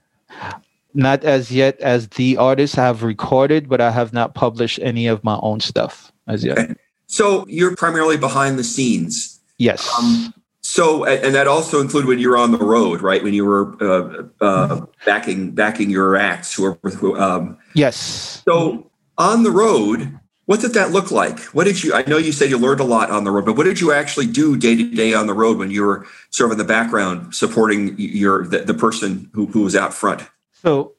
not 0.96 1.24
as 1.24 1.52
yet 1.52 1.80
as 1.82 2.08
the 2.10 2.38
artist 2.38 2.78
I 2.78 2.86
have 2.86 3.04
recorded, 3.04 3.68
but 3.68 3.82
I 3.82 3.92
have 3.92 4.14
not 4.14 4.34
published 4.34 4.80
any 4.82 5.08
of 5.08 5.24
my 5.24 5.38
own 5.42 5.60
stuff 5.60 6.12
as 6.28 6.44
yet. 6.44 6.58
Okay. 6.58 6.76
So 7.08 7.46
you're 7.48 7.76
primarily 7.76 8.18
behind 8.18 8.58
the 8.58 8.64
scenes. 8.64 9.40
Yes. 9.58 9.94
Um, 10.00 10.34
so, 10.62 11.06
and 11.06 11.36
that 11.36 11.48
also 11.48 11.80
included 11.80 12.08
when 12.08 12.18
you 12.18 12.30
were 12.30 12.38
on 12.38 12.52
the 12.52 12.58
road, 12.58 13.02
right? 13.02 13.22
When 13.22 13.34
you 13.34 13.46
were 13.46 13.76
uh, 13.82 14.24
uh, 14.44 14.86
backing 15.06 15.52
backing 15.52 15.92
your 15.92 16.16
acts, 16.16 16.56
who 16.56 17.20
um, 17.20 17.58
yes. 17.76 18.42
So 18.46 18.90
on 19.18 19.44
the 19.44 19.52
road, 19.52 20.20
what 20.46 20.62
did 20.62 20.74
that 20.74 20.92
look 20.92 21.12
like? 21.12 21.40
What 21.46 21.64
did 21.64 21.84
you? 21.84 21.94
I 21.94 22.04
know 22.04 22.18
you 22.18 22.32
said 22.32 22.50
you 22.50 22.58
learned 22.58 22.80
a 22.80 22.86
lot 22.86 23.10
on 23.10 23.24
the 23.24 23.32
road, 23.32 23.46
but 23.46 23.58
what 23.58 23.64
did 23.64 23.82
you 23.82 23.92
actually 23.92 24.28
do 24.28 24.56
day 24.56 24.76
to 24.76 24.96
day 24.96 25.14
on 25.14 25.28
the 25.28 25.34
road 25.34 25.58
when 25.58 25.72
you 25.72 25.84
were 25.84 26.06
sort 26.30 26.52
of 26.52 26.54
in 26.54 26.58
the 26.60 26.72
background 26.72 27.34
supporting 27.34 27.96
your 27.98 28.46
the, 28.46 28.60
the 28.60 28.74
person 28.74 29.30
who, 29.34 29.48
who 29.48 29.64
was 29.64 29.76
out 29.76 29.94
front? 29.94 30.22
So, 30.54 30.94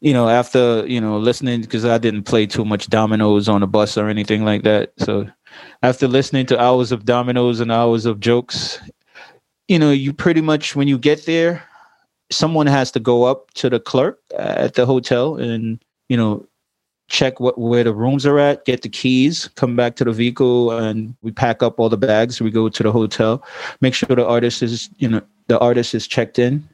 you 0.00 0.12
know, 0.12 0.28
after, 0.28 0.86
you 0.86 1.00
know, 1.00 1.18
listening, 1.18 1.62
because 1.62 1.84
I 1.84 1.98
didn't 1.98 2.24
play 2.24 2.46
too 2.46 2.64
much 2.64 2.88
dominoes 2.88 3.48
on 3.48 3.62
a 3.62 3.66
bus 3.66 3.96
or 3.96 4.08
anything 4.08 4.44
like 4.44 4.62
that. 4.62 4.92
So 4.98 5.26
after 5.82 6.06
listening 6.08 6.46
to 6.46 6.60
hours 6.60 6.92
of 6.92 7.04
dominoes 7.04 7.60
and 7.60 7.72
hours 7.72 8.06
of 8.06 8.20
jokes, 8.20 8.80
you 9.68 9.78
know, 9.78 9.90
you 9.92 10.12
pretty 10.12 10.40
much, 10.40 10.74
when 10.74 10.88
you 10.88 10.98
get 10.98 11.26
there, 11.26 11.62
someone 12.30 12.66
has 12.66 12.90
to 12.92 13.00
go 13.00 13.24
up 13.24 13.50
to 13.54 13.68
the 13.68 13.80
clerk 13.80 14.20
at 14.36 14.74
the 14.74 14.86
hotel 14.86 15.36
and, 15.36 15.82
you 16.08 16.16
know, 16.16 16.46
check 17.10 17.40
what 17.40 17.58
where 17.58 17.84
the 17.84 17.92
rooms 17.92 18.24
are 18.24 18.38
at, 18.38 18.64
get 18.64 18.82
the 18.82 18.88
keys, 18.88 19.50
come 19.56 19.76
back 19.76 19.96
to 19.96 20.04
the 20.04 20.12
vehicle, 20.12 20.70
and 20.70 21.14
we 21.22 21.30
pack 21.32 21.62
up 21.62 21.78
all 21.78 21.90
the 21.90 21.98
bags. 21.98 22.40
We 22.40 22.50
go 22.50 22.68
to 22.70 22.82
the 22.82 22.92
hotel, 22.92 23.44
make 23.80 23.94
sure 23.94 24.16
the 24.16 24.26
artist 24.26 24.62
is, 24.62 24.88
you 24.98 25.08
know, 25.08 25.20
the 25.48 25.58
artist 25.58 25.94
is 25.94 26.06
checked 26.06 26.38
in, 26.38 26.66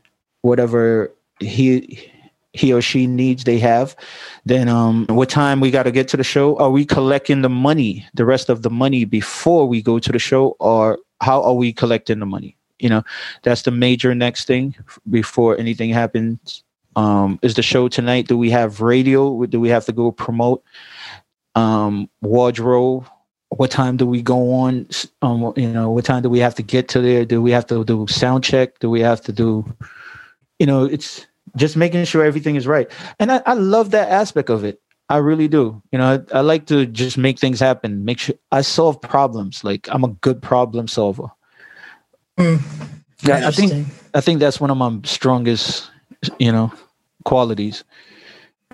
whatever 0.43 1.11
he 1.41 2.12
he 2.53 2.72
or 2.72 2.80
she 2.80 3.07
needs 3.07 3.45
they 3.45 3.59
have. 3.59 3.97
Then 4.45 4.68
um 4.68 5.07
what 5.09 5.28
time 5.30 5.61
we 5.61 5.70
got 5.70 5.84
to 5.84 5.91
get 5.91 6.07
to 6.09 6.16
the 6.16 6.24
show? 6.24 6.57
Are 6.59 6.70
we 6.70 6.84
collecting 6.84 7.43
the 7.43 7.51
money 7.51 8.07
the 8.14 8.24
rest 8.24 8.49
of 8.49 8.62
the 8.62 8.70
money 8.70 9.05
before 9.05 9.66
we 9.66 9.82
go 9.82 9.99
to 9.99 10.12
the 10.12 10.18
show 10.18 10.57
or 10.61 10.99
how 11.20 11.43
are 11.43 11.55
we 11.55 11.72
collecting 11.72 12.20
the 12.20 12.26
money? 12.26 12.57
You 12.78 12.91
know 12.91 13.03
that's 13.43 13.62
the 13.62 13.70
major 13.70 14.14
next 14.14 14.47
thing 14.47 14.74
before 15.09 15.59
anything 15.59 15.91
happens 15.91 16.62
um 16.97 17.38
is 17.42 17.55
the 17.55 17.62
show 17.62 17.88
tonight 17.88 18.26
do 18.26 18.36
we 18.36 18.51
have 18.51 18.80
radio 18.80 19.44
do 19.47 19.61
we 19.61 19.68
have 19.68 19.84
to 19.84 19.92
go 19.92 20.11
promote 20.11 20.62
um 21.55 22.09
wardrobe 22.22 23.07
what 23.51 23.70
time 23.70 23.97
do 23.97 24.07
we 24.07 24.22
go 24.22 24.53
on 24.53 24.86
um 25.22 25.53
you 25.57 25.68
know 25.68 25.90
what 25.90 26.05
time 26.05 26.22
do 26.22 26.28
we 26.28 26.40
have 26.40 26.55
to 26.55 26.62
get 26.62 26.88
to 26.88 27.01
there 27.01 27.24
do 27.24 27.40
we 27.40 27.53
have 27.53 27.66
to 27.66 27.84
do 27.84 28.07
sound 28.09 28.42
check 28.42 28.78
do 28.80 28.90
we 28.90 29.01
have 29.01 29.20
to 29.20 29.32
do 29.32 29.64
you 30.59 30.66
know 30.66 30.84
it's 30.84 31.26
just 31.57 31.76
making 31.76 32.05
sure 32.05 32.24
everything 32.24 32.57
is 32.57 32.66
right. 32.66 32.90
And 33.18 33.32
I, 33.32 33.42
I 33.47 33.55
love 33.55 33.90
that 33.92 34.11
aspect 34.11 34.51
of 34.51 34.64
it. 34.64 34.80
I 35.09 35.18
really 35.18 35.49
do. 35.49 35.82
You 35.92 35.99
know, 35.99 36.24
I, 36.32 36.38
I, 36.38 36.40
like 36.40 36.66
to 36.66 36.84
just 36.84 37.16
make 37.16 37.38
things 37.38 37.61
happen. 37.61 38.05
Make 38.05 38.18
sure 38.18 38.34
I 38.51 38.62
solve 38.62 39.01
problems. 39.01 39.62
Like 39.62 39.88
I'm 39.90 40.03
a 40.03 40.09
good 40.09 40.42
problem 40.42 40.88
solver. 40.88 41.28
Mm, 42.38 42.61
yeah, 43.22 43.47
I 43.47 43.51
think 43.51 43.86
I 44.14 44.20
think 44.20 44.40
that's 44.40 44.61
one 44.61 44.70
of 44.70 44.76
my 44.76 44.99
strongest, 45.05 45.90
you 46.38 46.53
know, 46.53 46.72
qualities. 47.27 47.85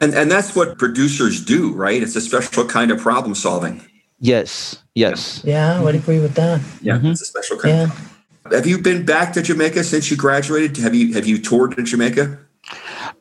And 0.01 0.15
and 0.15 0.31
that's 0.31 0.55
what 0.55 0.79
producers 0.79 1.45
do, 1.45 1.73
right? 1.73 2.01
It's 2.03 2.17
a 2.17 2.21
special 2.21 2.65
kind 2.65 2.91
of 2.93 3.01
problem 3.01 3.35
solving. 3.35 3.83
Yes. 4.21 4.83
Yes. 4.95 5.43
Yeah, 5.45 5.79
I 5.79 5.83
would 5.83 5.97
agree 5.97 6.21
with 6.21 6.35
that. 6.35 6.61
Yeah, 6.81 6.97
mm-hmm. 6.97 7.09
it's 7.09 7.23
a 7.23 7.27
special 7.27 7.59
kind. 7.59 7.91
Yeah. 7.91 8.57
Have 8.57 8.67
you 8.67 8.79
been 8.79 9.05
back 9.05 9.33
to 9.35 9.43
Jamaica 9.43 9.85
since 9.85 10.11
you 10.11 10.17
graduated? 10.17 10.77
Have 10.79 10.95
you 10.95 11.15
have 11.15 11.27
you 11.27 11.39
toured 11.39 11.79
in 11.79 11.87
Jamaica? 11.87 12.39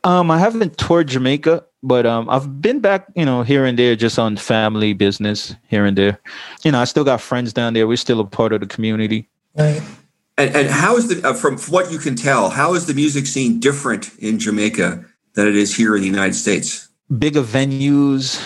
Um, 0.04 0.30
I 0.30 0.38
haven't 0.38 0.78
toured 0.78 1.08
Jamaica, 1.08 1.64
but 1.82 2.06
um, 2.06 2.28
I've 2.28 2.60
been 2.60 2.80
back, 2.80 3.06
you 3.14 3.24
know, 3.24 3.42
here 3.42 3.64
and 3.64 3.78
there, 3.78 3.94
just 3.96 4.18
on 4.18 4.36
family 4.36 4.92
business 4.94 5.54
here 5.68 5.84
and 5.84 5.96
there. 5.96 6.20
You 6.64 6.72
know, 6.72 6.80
I 6.80 6.84
still 6.84 7.04
got 7.04 7.20
friends 7.20 7.52
down 7.52 7.74
there. 7.74 7.86
We're 7.86 7.96
still 7.96 8.20
a 8.20 8.24
part 8.24 8.52
of 8.52 8.60
the 8.60 8.66
community. 8.66 9.28
Right. 9.56 9.82
And, 10.38 10.56
and 10.56 10.68
how 10.68 10.96
is 10.96 11.08
the 11.08 11.28
uh, 11.28 11.34
from 11.34 11.58
what 11.58 11.92
you 11.92 11.98
can 11.98 12.16
tell, 12.16 12.50
how 12.50 12.74
is 12.74 12.86
the 12.86 12.94
music 12.94 13.26
scene 13.26 13.60
different 13.60 14.10
in 14.18 14.38
Jamaica 14.38 15.04
than 15.34 15.46
it 15.46 15.56
is 15.56 15.74
here 15.74 15.94
in 15.96 16.02
the 16.02 16.08
United 16.08 16.34
States? 16.34 16.88
Bigger 17.18 17.42
venues. 17.42 18.40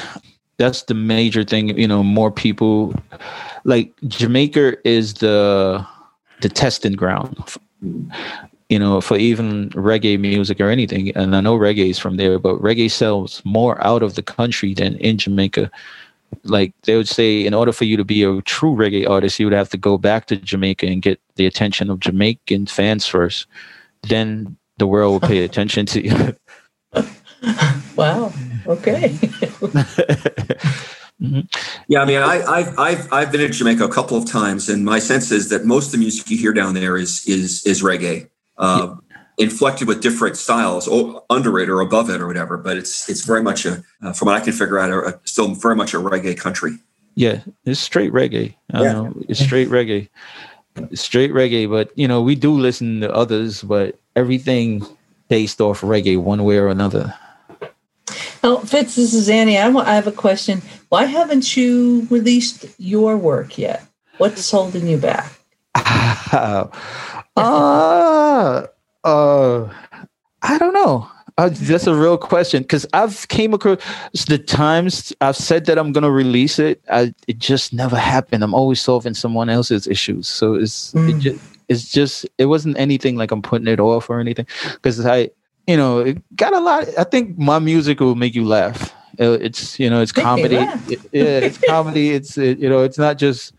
That's 0.59 0.83
the 0.83 0.95
major 0.95 1.45
thing. 1.45 1.77
You 1.79 1.89
know, 1.89 2.03
more 2.03 2.31
people. 2.31 2.95
Like 3.65 3.93
Jamaica 4.07 4.77
is 4.89 5.15
the 5.15 5.87
the 6.41 6.49
testing 6.49 6.93
ground 6.93 7.37
you 8.69 8.79
know, 8.79 9.01
for 9.01 9.17
even 9.17 9.71
reggae 9.71 10.19
music 10.19 10.61
or 10.61 10.69
anything. 10.69 11.17
And 11.17 11.37
I 11.37 11.41
know 11.41 11.57
reggae 11.57 11.91
is 11.91 11.99
from 11.99 12.17
there, 12.17 12.39
but 12.39 12.57
reggae 12.57 12.91
sells 12.91 13.43
more 13.45 13.85
out 13.85 14.03
of 14.03 14.15
the 14.15 14.23
country 14.23 14.75
than 14.75 14.97
in 14.97 15.19
Jamaica. 15.19 15.71
Like 16.43 16.75
they 16.83 16.97
would 16.97 17.09
say, 17.09 17.47
in 17.47 17.55
order 17.55 17.73
for 17.73 17.85
you 17.85 17.97
to 17.97 18.05
be 18.05 18.25
a 18.25 18.43
true 18.43 18.75
reggae 18.75 19.09
artist, 19.09 19.39
you 19.39 19.47
would 19.47 19.53
have 19.53 19.69
to 19.71 19.77
go 19.77 19.97
back 19.99 20.27
to 20.27 20.37
Jamaica 20.37 20.87
and 20.87 21.01
get 21.01 21.21
the 21.37 21.47
attention 21.47 21.91
of 21.91 22.01
Jamaican 22.01 22.67
fans 22.67 23.07
first. 23.07 23.47
Then 24.03 24.57
the 24.79 24.87
world 24.87 25.13
will 25.13 25.29
pay 25.29 25.45
attention 25.45 25.87
to 25.87 26.05
you. 26.05 26.37
wow. 27.97 28.33
Okay. 28.67 29.19
Mm-hmm. 31.23 31.41
Yeah, 31.89 32.01
I 32.01 32.05
mean, 32.05 32.19
I, 32.19 32.61
have 32.61 32.79
I've 32.79 33.13
I've 33.13 33.33
been 33.33 33.41
in 33.41 33.51
Jamaica 33.51 33.85
a 33.85 33.89
couple 33.89 34.19
of 34.19 34.27
times, 34.27 34.69
and 34.69 34.85
my 34.85 34.99
sense 34.99 35.33
is 35.33 35.49
that 35.49 35.65
most 35.65 35.87
of 35.87 35.93
the 35.93 35.99
music 35.99 36.29
you 36.29 36.37
hear 36.37 36.53
down 36.53 36.75
there 36.75 36.99
is 36.99 37.27
is 37.27 37.65
is 37.65 37.83
reggae 37.83 38.29
uh, 38.59 38.95
inflected 39.39 39.89
with 39.89 40.03
different 40.03 40.37
styles, 40.37 40.89
under 41.31 41.59
it 41.59 41.71
or 41.71 41.81
above 41.81 42.11
it 42.11 42.21
or 42.21 42.27
whatever. 42.27 42.59
But 42.59 42.77
it's 42.77 43.09
it's 43.09 43.25
very 43.25 43.43
much 43.43 43.65
a, 43.65 43.83
uh, 44.03 44.13
from 44.13 44.27
what 44.27 44.35
I 44.35 44.41
can 44.41 44.53
figure 44.53 44.79
out, 44.79 44.91
a, 44.91 45.15
a, 45.15 45.21
still 45.25 45.55
very 45.55 45.75
much 45.75 45.95
a 45.95 45.99
reggae 45.99 46.37
country. 46.37 46.79
Yeah, 47.15 47.41
it's 47.65 47.81
straight 47.81 48.13
reggae. 48.13 48.55
yeah. 48.75 48.93
Know, 48.93 49.15
it's 49.27 49.41
straight 49.41 49.69
reggae, 49.69 50.11
straight 50.93 51.33
reggae. 51.33 51.69
But 51.69 51.97
you 51.97 52.09
know, 52.09 52.21
we 52.21 52.35
do 52.35 52.53
listen 52.53 53.01
to 53.01 53.11
others, 53.11 53.63
but 53.63 53.99
everything 54.15 54.87
based 55.29 55.61
off 55.61 55.81
reggae, 55.81 56.19
one 56.19 56.45
way 56.45 56.59
or 56.59 56.69
another. 56.69 57.15
Fitz, 58.67 58.95
this 58.95 59.13
is 59.13 59.29
Annie. 59.29 59.59
I, 59.59 59.69
I 59.69 59.95
have 59.95 60.07
a 60.07 60.13
question. 60.13 60.63
Why 60.89 61.05
haven't 61.05 61.57
you 61.57 62.07
released 62.11 62.67
your 62.79 63.17
work 63.17 63.59
yet? 63.59 63.85
What's 64.19 64.51
holding 64.51 64.87
you 64.87 64.99
back? 64.99 65.33
uh, 65.75 66.69
uh, 67.37 68.67
I 69.05 70.59
don't 70.59 70.75
know. 70.75 71.11
Uh, 71.39 71.51
that's 71.53 71.87
a 71.87 71.95
real 71.95 72.17
question 72.17 72.63
because 72.63 72.87
I've 72.95 73.29
came 73.29 73.53
across 73.53 73.79
the 74.27 74.39
times 74.39 75.13
I've 75.21 75.37
said 75.37 75.67
that 75.67 75.79
I'm 75.79 75.93
gonna 75.93 76.11
release 76.11 76.59
it. 76.59 76.83
I, 76.91 77.13
it 77.29 77.39
just 77.39 77.75
never 77.75 77.97
happened. 77.97 78.43
I'm 78.43 78.55
always 78.55 78.81
solving 78.81 79.13
someone 79.13 79.51
else's 79.51 79.87
issues, 79.87 80.29
so 80.29 80.55
it's 80.55 80.95
mm. 80.95 81.15
it 81.15 81.19
just, 81.21 81.56
it's 81.69 81.91
just 81.91 82.27
it 82.39 82.47
wasn't 82.47 82.79
anything 82.79 83.17
like 83.17 83.31
I'm 83.31 83.43
putting 83.43 83.69
it 83.69 83.81
off 83.81 84.09
or 84.11 84.21
anything 84.21 84.47
because 84.75 85.05
I 85.05 85.31
you 85.67 85.77
know 85.77 86.01
it 86.01 86.37
got 86.37 86.53
a 86.53 86.61
lot. 86.61 86.89
I 86.99 87.05
think 87.05 87.39
my 87.39 87.59
music 87.59 88.01
will 88.01 88.15
make 88.15 88.35
you 88.35 88.45
laugh. 88.45 88.95
Uh, 89.19 89.33
it's 89.33 89.79
you 89.79 89.89
know 89.91 90.01
it's 90.01 90.13
comedy. 90.13 90.57
It, 90.57 91.01
yeah, 91.13 91.39
it's 91.41 91.59
comedy. 91.59 92.11
It's 92.17 92.39
it, 92.39 92.59
you 92.59 92.69
know 92.69 92.83
it's 92.83 92.99
not 92.99 93.19
just 93.19 93.55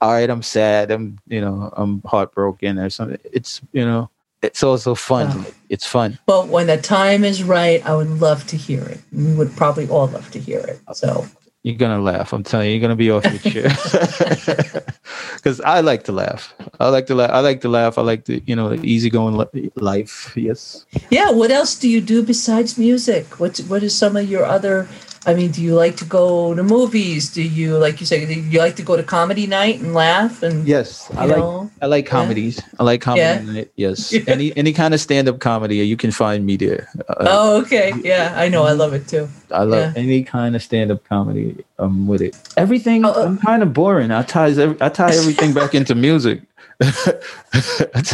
all 0.00 0.12
right. 0.12 0.28
I'm 0.28 0.42
sad. 0.42 0.90
I'm 0.90 1.18
you 1.28 1.40
know 1.40 1.72
I'm 1.76 2.02
heartbroken 2.06 2.78
or 2.78 2.90
something. 2.90 3.18
It's 3.32 3.60
you 3.72 3.84
know 3.84 4.10
it's 4.42 4.62
also 4.62 4.94
fun. 4.94 5.28
Oh. 5.30 5.46
It's 5.68 5.86
fun. 5.86 6.18
But 6.26 6.48
when 6.48 6.66
the 6.66 6.76
time 6.76 7.24
is 7.24 7.44
right, 7.44 7.84
I 7.86 7.94
would 7.94 8.10
love 8.20 8.46
to 8.48 8.56
hear 8.56 8.82
it. 8.82 9.00
We 9.12 9.32
would 9.34 9.54
probably 9.56 9.88
all 9.88 10.08
love 10.08 10.30
to 10.32 10.40
hear 10.40 10.58
it. 10.60 10.80
So 10.94 11.26
you're 11.62 11.76
gonna 11.76 12.00
laugh. 12.00 12.32
I'm 12.32 12.42
telling 12.42 12.68
you, 12.68 12.72
you're 12.74 12.80
gonna 12.80 12.96
be 12.96 13.10
off 13.10 13.24
your 13.24 13.38
chair. 13.38 13.70
Because 15.34 15.60
I 15.62 15.80
like 15.80 16.04
to 16.04 16.12
laugh. 16.12 16.54
I 16.78 16.88
like 16.88 17.06
to 17.06 17.16
laugh. 17.16 17.30
I 17.30 17.40
like 17.40 17.62
to 17.62 17.68
laugh. 17.68 17.98
I 17.98 18.02
like 18.02 18.26
the 18.26 18.42
you 18.46 18.54
know 18.54 18.76
the 18.76 18.86
easygoing 18.86 19.34
life. 19.74 20.32
Yes. 20.36 20.86
Yeah. 21.10 21.32
What 21.32 21.50
else 21.50 21.74
do 21.74 21.88
you 21.88 22.00
do 22.00 22.22
besides 22.22 22.78
music? 22.78 23.40
What's 23.40 23.60
what 23.62 23.82
is 23.82 23.92
some 23.92 24.16
of 24.16 24.30
your 24.30 24.44
other 24.44 24.88
I 25.24 25.34
mean, 25.34 25.52
do 25.52 25.62
you 25.62 25.74
like 25.74 25.96
to 25.98 26.04
go 26.04 26.54
to 26.54 26.62
movies? 26.62 27.32
Do 27.32 27.42
you 27.42 27.78
like 27.78 28.00
you 28.00 28.06
say? 28.06 28.26
Do 28.26 28.34
you 28.34 28.58
like 28.58 28.74
to 28.76 28.82
go 28.82 28.96
to 28.96 29.02
comedy 29.04 29.46
night 29.46 29.78
and 29.78 29.94
laugh? 29.94 30.42
And 30.42 30.66
yes, 30.66 31.10
I 31.14 31.26
like 31.26 31.70
I 31.80 31.86
like 31.86 32.06
comedies. 32.06 32.58
Yeah. 32.58 32.80
I 32.80 32.82
like 32.82 33.00
comedy 33.00 33.22
yeah. 33.22 33.52
night. 33.52 33.72
Yes, 33.76 34.12
yeah. 34.12 34.22
any 34.26 34.56
any 34.56 34.72
kind 34.72 34.94
of 34.94 35.00
stand 35.00 35.28
up 35.28 35.38
comedy, 35.38 35.76
you 35.76 35.96
can 35.96 36.10
find 36.10 36.44
me 36.44 36.56
there. 36.56 36.88
Uh, 37.08 37.14
oh, 37.20 37.62
okay, 37.62 37.92
yeah, 38.02 38.34
I 38.36 38.48
know. 38.48 38.64
I 38.64 38.72
love 38.72 38.94
it 38.94 39.06
too. 39.06 39.28
I 39.52 39.62
love 39.64 39.96
any 39.96 40.24
kind 40.24 40.56
of 40.56 40.62
stand 40.62 40.90
up 40.90 41.04
comedy. 41.08 41.64
I'm 41.78 42.06
with 42.06 42.22
it. 42.22 42.36
Everything. 42.56 43.04
Oh, 43.04 43.12
uh, 43.12 43.26
I'm 43.26 43.38
kind 43.38 43.62
of 43.62 43.72
boring. 43.72 44.10
I 44.10 44.22
tie 44.22 44.48
I 44.80 44.88
tie 44.88 45.14
everything 45.14 45.52
back 45.52 45.74
into 45.74 45.94
music. 45.94 46.42
well, 47.06 47.22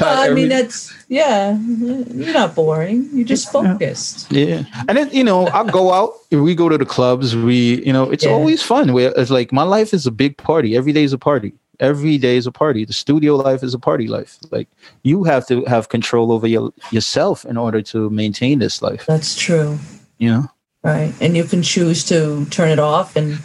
I 0.03 0.30
mean, 0.30 0.49
that's 0.49 0.93
yeah. 1.09 1.57
You're 1.59 2.34
not 2.34 2.55
boring. 2.55 3.09
You're 3.12 3.26
just 3.26 3.51
focused. 3.51 4.30
Yeah, 4.30 4.64
and 4.89 4.99
then 4.99 5.11
you 5.11 5.24
know, 5.24 5.47
I 5.49 5.70
go 5.70 5.93
out. 5.93 6.14
We 6.30 6.55
go 6.55 6.68
to 6.68 6.76
the 6.76 6.84
clubs. 6.84 7.34
We, 7.34 7.84
you 7.84 7.93
know, 7.93 8.11
it's 8.11 8.24
yeah. 8.24 8.30
always 8.30 8.62
fun. 8.62 8.93
Where 8.93 9.12
it's 9.16 9.30
like 9.30 9.53
my 9.53 9.62
life 9.62 9.95
is 9.95 10.07
a 10.07 10.11
big 10.11 10.36
party. 10.36 10.76
Every 10.76 10.93
day 10.93 11.05
is 11.05 11.12
a 11.12 11.18
party. 11.18 11.55
Every 11.80 12.18
day 12.18 12.36
is 12.36 12.47
a 12.47 12.53
party. 12.53 12.84
The 12.84 12.93
studio 12.93 13.36
life 13.36 13.62
is 13.62 13.72
a 13.72 13.78
party 13.78 14.09
life. 14.09 14.39
Like 14.51 14.68
you 15.03 15.24
have 15.24 15.47
to 15.47 15.64
have 15.64 15.89
control 15.89 16.32
over 16.32 16.47
your 16.47 16.72
yourself 16.91 17.45
in 17.45 17.57
order 17.57 17.80
to 17.82 18.11
maintain 18.11 18.59
this 18.59 18.82
life. 18.82 19.07
That's 19.07 19.36
true. 19.36 19.78
You 20.18 20.30
know, 20.32 20.49
right? 20.89 21.14
And 21.20 21.36
you 21.36 21.45
can 21.45 21.62
choose 21.62 22.05
to 22.05 22.47
turn 22.47 22.70
it 22.70 22.78
off, 22.78 23.16
and 23.16 23.39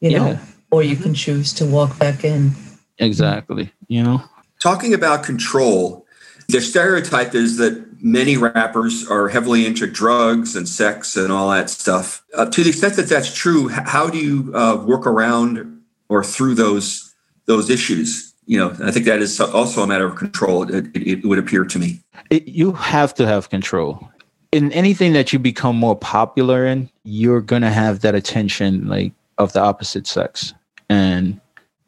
you 0.00 0.18
know, 0.18 0.28
yeah. 0.28 0.38
or 0.70 0.82
you 0.82 0.96
can 0.96 1.14
choose 1.14 1.52
to 1.54 1.66
walk 1.66 1.98
back 1.98 2.24
in. 2.24 2.52
Exactly. 2.98 3.72
You 3.88 4.02
know 4.02 4.22
talking 4.60 4.94
about 4.94 5.24
control, 5.24 6.06
the 6.48 6.60
stereotype 6.60 7.34
is 7.34 7.56
that 7.56 7.86
many 8.00 8.36
rappers 8.36 9.08
are 9.10 9.28
heavily 9.28 9.66
into 9.66 9.86
drugs 9.86 10.54
and 10.54 10.68
sex 10.68 11.16
and 11.16 11.32
all 11.32 11.50
that 11.50 11.68
stuff. 11.68 12.24
Uh, 12.34 12.46
to 12.46 12.62
the 12.62 12.70
extent 12.70 12.94
that 12.94 13.08
that's 13.08 13.34
true, 13.34 13.68
how 13.68 14.08
do 14.08 14.18
you 14.18 14.54
uh, 14.54 14.76
work 14.86 15.06
around 15.06 15.82
or 16.08 16.22
through 16.22 16.54
those 16.54 17.14
those 17.46 17.68
issues? 17.68 18.34
You 18.46 18.58
know, 18.58 18.76
I 18.82 18.90
think 18.90 19.06
that 19.06 19.20
is 19.20 19.40
also 19.40 19.82
a 19.82 19.86
matter 19.86 20.06
of 20.06 20.16
control. 20.16 20.62
It, 20.62 20.86
it, 20.96 21.24
it 21.24 21.24
would 21.24 21.38
appear 21.38 21.64
to 21.64 21.78
me. 21.78 22.00
It, 22.30 22.48
you 22.48 22.72
have 22.72 23.14
to 23.14 23.26
have 23.26 23.48
control 23.48 24.08
in 24.52 24.72
anything 24.72 25.12
that 25.12 25.32
you 25.32 25.38
become 25.38 25.76
more 25.76 25.96
popular 25.96 26.66
in. 26.66 26.90
You're 27.04 27.40
gonna 27.40 27.70
have 27.70 28.00
that 28.00 28.14
attention, 28.14 28.88
like 28.88 29.12
of 29.38 29.52
the 29.52 29.60
opposite 29.60 30.06
sex, 30.06 30.54
and 30.88 31.40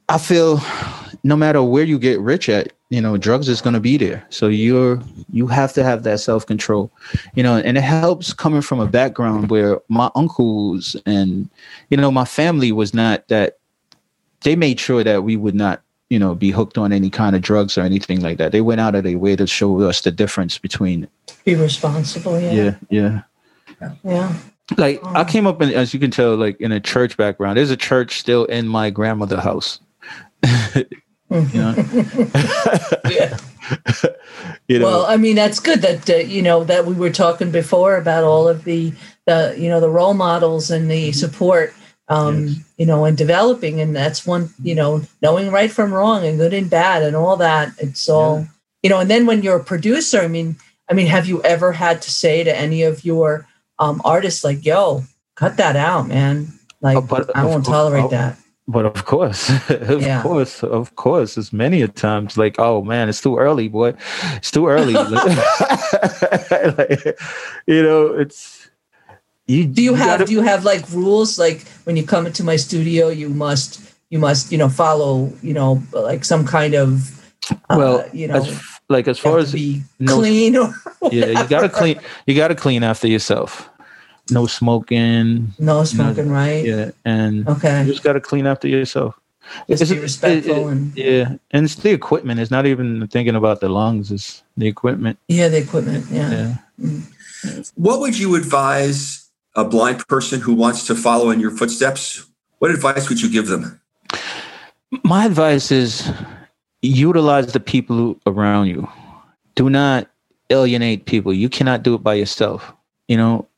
I 0.08 0.18
feel 0.18 0.60
no 1.24 1.36
matter 1.36 1.62
where 1.62 1.84
you 1.84 1.98
get 1.98 2.20
rich 2.20 2.48
at, 2.48 2.72
you 2.90 3.00
know, 3.00 3.16
drugs 3.16 3.48
is 3.48 3.62
going 3.62 3.74
to 3.74 3.80
be 3.80 3.96
there. 3.96 4.24
So 4.28 4.48
you're 4.48 5.00
you 5.32 5.46
have 5.46 5.72
to 5.74 5.84
have 5.84 6.02
that 6.02 6.20
self 6.20 6.46
control, 6.46 6.92
you 7.34 7.42
know, 7.42 7.56
and 7.56 7.78
it 7.78 7.82
helps 7.82 8.34
coming 8.34 8.60
from 8.60 8.80
a 8.80 8.86
background 8.86 9.50
where 9.50 9.80
my 9.88 10.10
uncles 10.14 10.96
and 11.06 11.48
you 11.88 11.96
know 11.96 12.10
my 12.10 12.24
family 12.24 12.72
was 12.72 12.92
not 12.92 13.26
that. 13.28 13.58
They 14.42 14.56
made 14.56 14.80
sure 14.80 15.04
that 15.04 15.22
we 15.22 15.36
would 15.36 15.54
not, 15.54 15.82
you 16.12 16.18
know, 16.18 16.34
be 16.34 16.50
hooked 16.50 16.76
on 16.76 16.92
any 16.92 17.08
kind 17.08 17.34
of 17.34 17.40
drugs 17.40 17.78
or 17.78 17.80
anything 17.80 18.20
like 18.20 18.36
that. 18.36 18.52
They 18.52 18.60
went 18.60 18.82
out 18.82 18.94
of 18.94 19.02
their 19.02 19.16
way 19.16 19.34
to 19.34 19.46
show 19.46 19.80
us 19.80 20.02
the 20.02 20.10
difference 20.10 20.58
between 20.58 21.08
be 21.46 21.54
responsible. 21.54 22.38
Yeah. 22.38 22.74
Yeah. 22.90 23.22
Yeah. 23.80 23.92
Yeah. 24.04 24.36
Like 24.76 25.02
I 25.06 25.24
came 25.24 25.46
up 25.46 25.62
in, 25.62 25.72
as 25.72 25.94
you 25.94 26.00
can 26.00 26.10
tell, 26.10 26.36
like 26.36 26.60
in 26.60 26.70
a 26.70 26.80
church 26.80 27.16
background. 27.16 27.56
There's 27.56 27.70
a 27.70 27.78
church 27.78 28.20
still 28.20 28.44
in 28.44 28.68
my 28.68 28.90
grandmother's 28.90 29.40
house. 29.40 29.80
You 31.32 31.48
know? 31.54 31.74
yeah. 33.08 33.38
you 34.68 34.78
know? 34.78 34.84
Well, 34.84 35.06
I 35.06 35.16
mean, 35.16 35.34
that's 35.34 35.60
good 35.60 35.80
that 35.80 36.10
uh, 36.10 36.16
you 36.16 36.42
know 36.42 36.62
that 36.64 36.84
we 36.84 36.92
were 36.92 37.08
talking 37.08 37.50
before 37.50 37.96
about 37.96 38.22
all 38.22 38.46
of 38.46 38.64
the 38.64 38.92
the 39.24 39.54
you 39.56 39.70
know 39.70 39.80
the 39.80 39.88
role 39.88 40.12
models 40.12 40.70
and 40.70 40.90
the 40.90 41.08
mm-hmm. 41.08 41.18
support 41.18 41.72
um, 42.08 42.46
yes. 42.46 42.56
you 42.76 42.86
know, 42.86 43.04
and 43.04 43.16
developing. 43.16 43.80
And 43.80 43.94
that's 43.94 44.26
one, 44.26 44.52
you 44.62 44.74
know, 44.74 45.02
knowing 45.20 45.50
right 45.50 45.70
from 45.70 45.92
wrong 45.92 46.24
and 46.24 46.38
good 46.38 46.52
and 46.52 46.68
bad 46.68 47.02
and 47.02 47.16
all 47.16 47.36
that. 47.36 47.72
It's 47.78 48.08
all, 48.08 48.40
yeah. 48.40 48.46
you 48.82 48.90
know, 48.90 49.00
and 49.00 49.10
then 49.10 49.26
when 49.26 49.42
you're 49.42 49.58
a 49.58 49.64
producer, 49.64 50.20
I 50.20 50.28
mean, 50.28 50.56
I 50.90 50.94
mean, 50.94 51.06
have 51.06 51.26
you 51.26 51.42
ever 51.42 51.72
had 51.72 52.02
to 52.02 52.10
say 52.10 52.44
to 52.44 52.56
any 52.56 52.82
of 52.82 53.04
your 53.04 53.46
um, 53.78 54.00
artists 54.04 54.44
like, 54.44 54.64
yo, 54.64 55.04
cut 55.36 55.56
that 55.56 55.76
out, 55.76 56.08
man? 56.08 56.48
Like, 56.80 56.96
oh, 56.96 57.26
I 57.34 57.44
won't 57.44 57.64
tolerate 57.64 58.04
oh, 58.04 58.08
that 58.08 58.36
but 58.68 58.86
of 58.86 59.04
course, 59.04 59.50
of 59.70 60.02
yeah. 60.02 60.22
course, 60.22 60.62
of 60.62 60.94
course, 60.96 61.36
it's 61.36 61.52
many 61.52 61.82
a 61.82 61.88
times 61.88 62.38
like, 62.38 62.58
oh 62.58 62.82
man, 62.82 63.08
it's 63.08 63.20
too 63.20 63.36
early, 63.36 63.68
boy. 63.68 63.94
It's 64.36 64.50
too 64.50 64.66
early. 64.68 64.92
like, 66.78 67.18
you 67.66 67.82
know, 67.82 68.06
it's 68.14 68.61
you. 69.46 69.66
Do 69.66 69.82
you, 69.82 69.90
you 69.90 69.96
have 69.96 70.06
gotta, 70.06 70.24
do 70.24 70.32
you 70.32 70.42
have 70.42 70.64
like 70.64 70.88
rules 70.90 71.38
like 71.38 71.66
when 71.84 71.96
you 71.96 72.04
come 72.04 72.26
into 72.26 72.44
my 72.44 72.56
studio, 72.56 73.08
you 73.08 73.28
must 73.28 73.80
you 74.10 74.18
must 74.18 74.52
you 74.52 74.58
know 74.58 74.68
follow 74.68 75.32
you 75.42 75.54
know 75.54 75.82
like 75.92 76.24
some 76.24 76.44
kind 76.44 76.74
of 76.74 77.18
uh, 77.50 77.76
well 77.76 78.08
you 78.12 78.28
know 78.28 78.36
as, 78.36 78.62
like 78.88 79.08
as 79.08 79.18
far 79.18 79.38
as 79.38 79.52
be 79.52 79.82
no, 79.98 80.16
clean 80.16 80.54
or 80.54 80.74
yeah 81.10 81.26
you 81.26 81.48
gotta 81.48 81.68
clean 81.68 81.98
you 82.26 82.36
gotta 82.36 82.54
clean 82.54 82.82
after 82.82 83.08
yourself 83.08 83.70
no 84.30 84.46
smoking. 84.46 85.52
No 85.58 85.84
smoking, 85.84 86.28
no, 86.28 86.34
right? 86.34 86.64
Yeah, 86.64 86.90
and 87.04 87.48
okay, 87.48 87.82
you 87.82 87.90
just 87.92 88.04
got 88.04 88.12
to 88.14 88.20
clean 88.20 88.46
after 88.46 88.68
yourself. 88.68 89.18
Just 89.68 89.82
it's, 89.82 89.90
be 89.90 89.98
respectful 89.98 90.54
it, 90.54 90.58
it, 90.58 90.66
and 90.66 90.96
yeah, 90.96 91.36
and 91.50 91.64
it's 91.64 91.74
the 91.74 91.90
equipment. 91.90 92.40
It's 92.40 92.50
not 92.50 92.66
even 92.66 93.06
thinking 93.08 93.34
about 93.34 93.60
the 93.60 93.68
lungs. 93.68 94.12
It's 94.12 94.42
the 94.56 94.68
equipment. 94.68 95.18
Yeah, 95.28 95.48
the 95.48 95.58
equipment. 95.58 96.06
Yeah. 96.10 96.30
yeah. 96.30 96.56
Mm. 96.80 97.72
What 97.74 98.00
would 98.00 98.16
you 98.16 98.36
advise 98.36 99.28
a 99.54 99.64
blind 99.64 100.06
person 100.08 100.40
who 100.40 100.54
wants 100.54 100.86
to 100.86 100.94
follow 100.94 101.30
in 101.30 101.40
your 101.40 101.50
footsteps? 101.50 102.26
What 102.58 102.70
advice 102.70 103.08
would 103.08 103.20
you 103.20 103.30
give 103.30 103.48
them? 103.48 103.80
My 105.04 105.26
advice 105.26 105.70
is 105.70 106.10
utilize 106.82 107.52
the 107.52 107.60
people 107.60 108.20
around 108.26 108.66
you. 108.66 108.88
Do 109.54 109.70
not 109.70 110.08
alienate 110.50 111.06
people. 111.06 111.32
You 111.32 111.48
cannot 111.48 111.82
do 111.82 111.94
it 111.94 112.02
by 112.02 112.14
yourself. 112.14 112.72
You 113.08 113.16
know, 113.16 113.48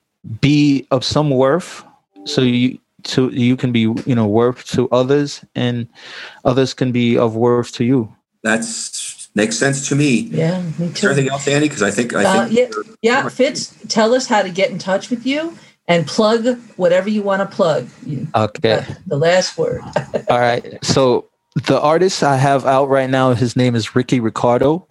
be 0.41 0.87
of 0.91 1.05
some 1.05 1.31
worth 1.31 1.85
so 2.25 2.41
you 2.41 2.79
to 3.03 3.29
you 3.29 3.57
can 3.57 3.73
be 3.73 3.81
you 3.81 4.15
know 4.15 4.27
worth 4.27 4.65
to 4.65 4.89
others 4.91 5.45
and 5.55 5.87
others 6.45 6.73
can 6.73 6.91
be 6.93 7.19
of 7.19 7.37
worth 7.37 7.73
to 7.73 7.85
you 7.85 8.15
that's 8.43 9.29
makes 9.35 9.59
sense 9.59 9.89
to 9.89 9.95
me 9.95 10.21
yeah 10.33 10.63
me 10.79 10.91
too. 10.93 11.09
anything 11.09 11.29
else 11.29 11.47
andy 11.47 11.69
because 11.69 11.83
i 11.83 11.91
think 11.91 12.15
i 12.15 12.25
uh, 12.25 12.47
think 12.47 12.75
yeah, 13.03 13.23
yeah 13.23 13.29
fitz 13.29 13.77
tell 13.89 14.15
us 14.15 14.27
how 14.27 14.43
to 14.43 14.49
get 14.49 14.71
in 14.71 14.79
touch 14.79 15.11
with 15.11 15.27
you 15.27 15.57
and 15.89 16.07
plug 16.07 16.59
whatever 16.77 17.09
you 17.09 17.23
want 17.23 17.41
to 17.41 17.57
plug 17.57 17.89
okay 18.35 18.85
the 19.07 19.17
last 19.17 19.59
word 19.59 19.83
all 20.29 20.41
right 20.41 20.79
so 20.83 21.29
the 21.67 21.81
artist 21.81 22.23
i 22.23 22.37
have 22.37 22.65
out 22.65 22.89
right 22.89 23.11
now 23.11 23.33
his 23.35 23.57
name 23.57 23.75
is 23.75 23.95
ricky 23.95 24.21
ricardo 24.21 24.87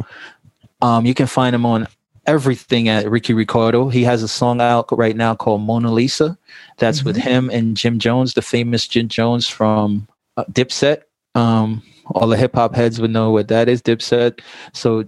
um, 0.81 1.05
you 1.05 1.13
can 1.13 1.27
find 1.27 1.55
him 1.55 1.65
on 1.65 1.87
everything 2.25 2.89
at 2.89 3.09
Ricky 3.09 3.33
Ricardo. 3.33 3.89
He 3.89 4.03
has 4.03 4.23
a 4.23 4.27
song 4.27 4.61
out 4.61 4.87
right 4.91 5.15
now 5.15 5.35
called 5.35 5.61
Mona 5.61 5.91
Lisa. 5.91 6.37
That's 6.77 6.99
mm-hmm. 6.99 7.07
with 7.07 7.17
him 7.17 7.49
and 7.49 7.75
Jim 7.77 7.99
Jones, 7.99 8.33
the 8.33 8.41
famous 8.41 8.87
Jim 8.87 9.07
Jones 9.07 9.47
from 9.47 10.07
uh, 10.37 10.45
Dipset. 10.45 11.03
Um, 11.35 11.81
all 12.07 12.27
the 12.27 12.37
hip 12.37 12.55
hop 12.55 12.75
heads 12.75 12.99
would 12.99 13.11
know 13.11 13.31
what 13.31 13.47
that 13.47 13.69
is, 13.69 13.81
Dipset. 13.81 14.41
So 14.73 15.05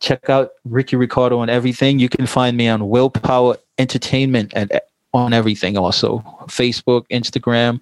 check 0.00 0.30
out 0.30 0.52
Ricky 0.64 0.96
Ricardo 0.96 1.38
on 1.38 1.50
everything. 1.50 1.98
You 1.98 2.08
can 2.08 2.26
find 2.26 2.56
me 2.56 2.68
on 2.68 2.88
Will 2.88 3.10
Power 3.10 3.56
Entertainment 3.78 4.52
at 4.54 4.84
on 5.14 5.32
everything 5.32 5.78
also 5.78 6.18
Facebook, 6.48 7.06
Instagram, 7.10 7.80